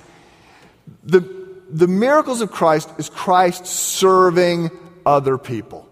The, 1.05 1.21
the 1.69 1.89
miracles 1.89 2.41
of 2.41 2.51
Christ 2.51 2.91
is 2.97 3.11
Christ 3.11 3.67
serving 3.67 4.71
other 5.05 5.37
people. 5.37 5.87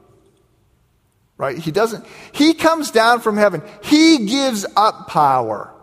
Right? 1.36 1.58
He 1.58 1.70
doesn't, 1.70 2.06
he 2.32 2.54
comes 2.54 2.90
down 2.90 3.20
from 3.20 3.36
heaven. 3.36 3.62
He 3.82 4.24
gives 4.26 4.64
up 4.76 5.08
power 5.08 5.74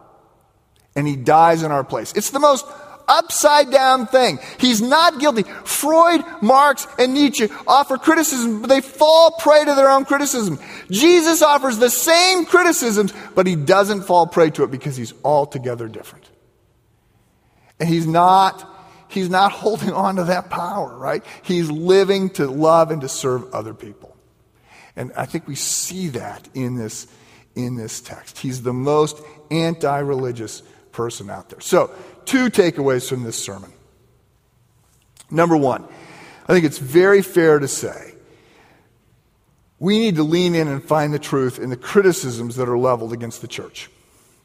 and 0.96 1.08
he 1.08 1.16
dies 1.16 1.62
in 1.62 1.72
our 1.72 1.84
place. 1.84 2.14
It's 2.14 2.32
the 2.32 2.40
most 2.40 2.66
upside 3.08 3.72
down 3.72 4.08
thing. 4.08 4.40
He's 4.60 4.82
not 4.82 5.20
guilty. 5.20 5.44
Freud, 5.44 6.24
Marx, 6.42 6.88
and 6.98 7.14
Nietzsche 7.14 7.50
offer 7.68 7.98
criticism, 7.98 8.62
but 8.62 8.68
they 8.68 8.82
fall 8.82 9.32
prey 9.40 9.66
to 9.66 9.76
their 9.76 9.90
own 9.90 10.06
criticism. 10.06 10.60
Jesus 10.90 11.42
offers 11.42 11.78
the 11.78 11.90
same 11.90 12.46
criticisms, 12.46 13.14
but 13.36 13.48
he 13.48 13.56
doesn't 13.56 14.04
fall 14.04 14.28
prey 14.28 14.50
to 14.52 14.64
it 14.64 14.72
because 14.72 14.96
he's 14.96 15.14
altogether 15.24 15.88
different. 15.88 16.30
And 17.80 17.90
he's 17.90 18.08
not 18.08 18.70
he's 19.08 19.30
not 19.30 19.52
holding 19.64 19.92
on 19.92 20.16
to 20.16 20.26
that 20.26 20.50
power, 20.50 20.96
right? 20.98 21.24
He's 21.44 21.70
living 21.70 22.30
to 22.32 22.48
love 22.48 22.92
and 22.92 23.02
to 23.02 23.10
serve 23.10 23.54
other 23.54 23.74
people. 23.74 24.16
And 24.96 25.12
I 25.16 25.26
think 25.26 25.48
we 25.48 25.56
see 25.56 26.10
that 26.10 26.48
in 26.54 26.76
this 26.76 27.08
in 27.56 27.76
this 27.76 28.02
text. 28.02 28.40
He's 28.40 28.64
the 28.64 28.74
most 28.74 29.22
anti-religious 29.52 30.64
person 30.92 31.30
out 31.30 31.50
there. 31.50 31.60
So, 31.60 31.92
two 32.26 32.50
takeaways 32.50 33.08
from 33.08 33.24
this 33.24 33.42
sermon. 33.42 33.72
Number 35.30 35.58
one, 35.58 35.86
I 36.48 36.54
think 36.54 36.66
it's 36.66 36.78
very 36.78 37.22
fair 37.22 37.60
to 37.60 37.68
say 37.68 38.14
we 39.80 40.00
need 40.00 40.16
to 40.16 40.24
lean 40.24 40.56
in 40.56 40.68
and 40.68 40.84
find 40.84 41.14
the 41.14 41.20
truth 41.20 41.60
in 41.60 41.70
the 41.70 41.78
criticisms 41.78 42.56
that 42.56 42.70
are 42.70 42.78
leveled 42.78 43.12
against 43.12 43.42
the 43.42 43.48
church 43.48 43.90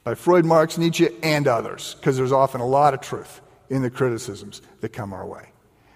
by 0.03 0.15
Freud, 0.15 0.45
Marx, 0.45 0.79
Nietzsche, 0.79 1.09
and 1.23 1.47
others, 1.47 1.95
because 1.95 2.17
there's 2.17 2.33
often 2.33 2.61
a 2.61 2.67
lot 2.67 2.95
of 2.95 3.01
truth 3.01 3.41
in 3.69 3.83
the 3.83 3.91
criticisms 3.91 4.63
that 4.81 4.93
come 4.93 5.13
our 5.13 5.27
way. 5.27 5.51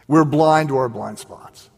We're 0.07 0.25
blind 0.25 0.69
to 0.69 0.77
our 0.77 0.89
blind 0.89 1.19
spots. 1.19 1.71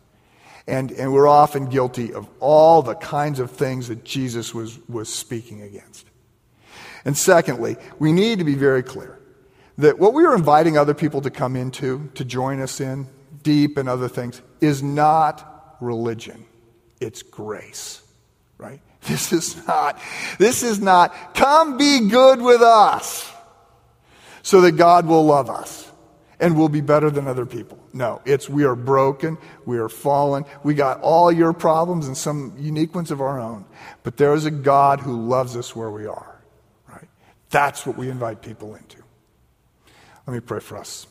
And, 0.67 0.91
and 0.93 1.13
we're 1.13 1.29
often 1.29 1.67
guilty 1.67 2.13
of 2.13 2.29
all 2.41 2.83
the 2.83 2.95
kinds 2.95 3.39
of 3.39 3.51
things 3.51 3.89
that 3.89 4.03
Jesus 4.05 4.55
was, 4.55 4.79
was 4.89 5.09
speaking 5.09 5.63
against. 5.63 6.07
And 7.05 7.17
secondly, 7.17 7.77
we 7.99 8.13
need 8.13 8.39
to 8.39 8.45
be 8.45 8.55
very 8.55 8.83
clear 8.83 9.14
that 9.79 9.99
what 9.99 10.15
we 10.15 10.25
are 10.25 10.35
inviting 10.35 10.79
other 10.79 10.95
people 10.95 11.21
to 11.23 11.31
come 11.31 11.57
into, 11.57 12.11
to 12.15 12.25
join 12.25 12.61
us 12.61 12.81
in, 12.81 13.09
deep 13.43 13.77
and 13.77 13.89
other 13.89 14.09
things, 14.09 14.41
is 14.61 14.83
not 14.83 15.77
religion. 15.81 16.45
It's 17.01 17.23
grace, 17.23 18.03
right? 18.59 18.81
This 19.07 19.35
is 19.35 19.67
not, 19.67 20.01
this 20.39 20.63
is 20.63 20.81
not, 20.81 21.35
come 21.35 21.77
be 21.77 22.09
good 22.09 22.41
with 22.41 22.63
us 22.63 23.31
so 24.43 24.63
that 24.63 24.73
God 24.73 25.05
will 25.05 25.27
love 25.27 25.51
us 25.51 25.91
and 26.41 26.57
we'll 26.57 26.71
be 26.71 26.81
better 26.81 27.11
than 27.11 27.29
other 27.29 27.45
people. 27.45 27.79
No, 27.93 28.23
it's 28.25 28.49
we 28.49 28.65
are 28.65 28.75
broken, 28.75 29.37
we 29.67 29.77
are 29.77 29.91
fallen, 29.91 30.47
we 30.63 30.73
got 30.73 31.01
all 31.03 31.31
your 31.31 31.53
problems 31.53 32.07
and 32.07 32.17
some 32.17 32.55
unique 32.59 32.95
ones 32.95 33.11
of 33.11 33.21
our 33.21 33.39
own. 33.39 33.67
But 34.05 34.17
there 34.17 34.33
is 34.33 34.47
a 34.47 34.51
God 34.51 35.01
who 35.01 35.29
loves 35.29 35.55
us 35.55 35.77
where 35.77 35.91
we 35.91 36.07
are. 36.07 36.43
Right? 36.89 37.09
That's 37.51 37.85
what 37.85 37.99
we 37.99 38.09
invite 38.09 38.41
people 38.41 38.75
into. 38.75 39.04
Let 40.27 40.35
me 40.35 40.41
pray 40.41 40.61
for 40.61 40.79
us. 40.79 41.07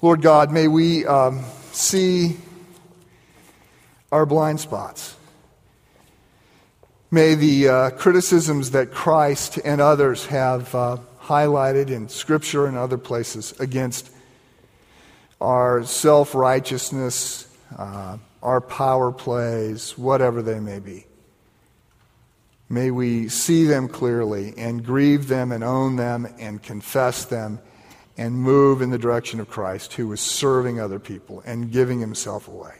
Lord 0.00 0.22
God, 0.22 0.52
may 0.52 0.68
we 0.68 1.04
um, 1.06 1.42
see 1.72 2.36
our 4.12 4.24
blind 4.24 4.60
spots. 4.60 5.16
May 7.10 7.34
the 7.34 7.68
uh, 7.68 7.90
criticisms 7.90 8.70
that 8.72 8.92
Christ 8.92 9.58
and 9.64 9.80
others 9.80 10.26
have 10.26 10.72
uh, 10.74 10.98
highlighted 11.20 11.90
in 11.90 12.08
Scripture 12.08 12.66
and 12.66 12.76
other 12.76 12.98
places 12.98 13.58
against 13.58 14.10
our 15.40 15.82
self 15.84 16.34
righteousness, 16.34 17.48
uh, 17.76 18.18
our 18.42 18.60
power 18.60 19.10
plays, 19.10 19.98
whatever 19.98 20.42
they 20.42 20.60
may 20.60 20.78
be, 20.78 21.06
May 22.68 22.90
we 22.90 23.28
see 23.28 23.64
them 23.64 23.88
clearly 23.88 24.52
and 24.56 24.84
grieve 24.84 25.28
them 25.28 25.52
and 25.52 25.64
own 25.64 25.96
them 25.96 26.28
and 26.38 26.62
confess 26.62 27.24
them 27.24 27.60
and 28.18 28.34
move 28.34 28.82
in 28.82 28.90
the 28.90 28.98
direction 28.98 29.40
of 29.40 29.48
Christ, 29.48 29.94
who 29.94 30.08
was 30.08 30.20
serving 30.20 30.80
other 30.80 30.98
people 30.98 31.42
and 31.46 31.70
giving 31.70 32.00
himself 32.00 32.48
away. 32.48 32.74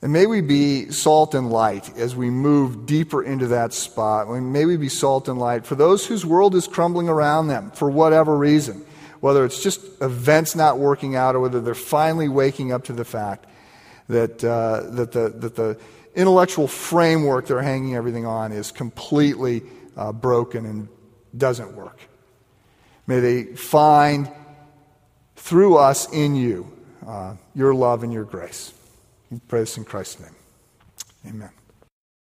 And 0.00 0.12
may 0.12 0.26
we 0.26 0.40
be 0.40 0.92
salt 0.92 1.34
and 1.34 1.50
light 1.50 1.96
as 1.98 2.14
we 2.14 2.30
move 2.30 2.86
deeper 2.86 3.22
into 3.22 3.48
that 3.48 3.72
spot. 3.72 4.28
May 4.30 4.64
we 4.64 4.76
be 4.76 4.88
salt 4.88 5.28
and 5.28 5.40
light 5.40 5.66
for 5.66 5.74
those 5.74 6.06
whose 6.06 6.24
world 6.24 6.54
is 6.54 6.68
crumbling 6.68 7.08
around 7.08 7.48
them 7.48 7.72
for 7.72 7.90
whatever 7.90 8.36
reason. 8.36 8.86
Whether 9.18 9.44
it's 9.44 9.60
just 9.60 9.80
events 10.00 10.54
not 10.54 10.78
working 10.78 11.16
out 11.16 11.34
or 11.34 11.40
whether 11.40 11.60
they're 11.60 11.74
finally 11.74 12.28
waking 12.28 12.70
up 12.72 12.84
to 12.84 12.92
the 12.92 13.04
fact 13.04 13.46
that, 14.08 14.44
uh, 14.44 14.88
that, 14.90 15.10
the, 15.10 15.30
that 15.30 15.56
the 15.56 15.76
intellectual 16.18 16.66
framework 16.66 17.46
they're 17.46 17.62
hanging 17.62 17.94
everything 17.94 18.26
on 18.26 18.52
is 18.52 18.72
completely 18.72 19.62
uh, 19.96 20.12
broken 20.12 20.66
and 20.66 20.88
doesn't 21.36 21.74
work. 21.74 22.00
May 23.06 23.20
they 23.20 23.44
find 23.44 24.30
through 25.36 25.78
us 25.78 26.12
in 26.12 26.34
you 26.34 26.70
uh, 27.06 27.36
your 27.54 27.72
love 27.72 28.02
and 28.02 28.12
your 28.12 28.24
grace. 28.24 28.74
We 29.30 29.38
pray 29.48 29.60
this 29.60 29.78
in 29.78 29.84
Christ's 29.84 30.20
name. 30.20 30.34
Amen. 31.26 31.57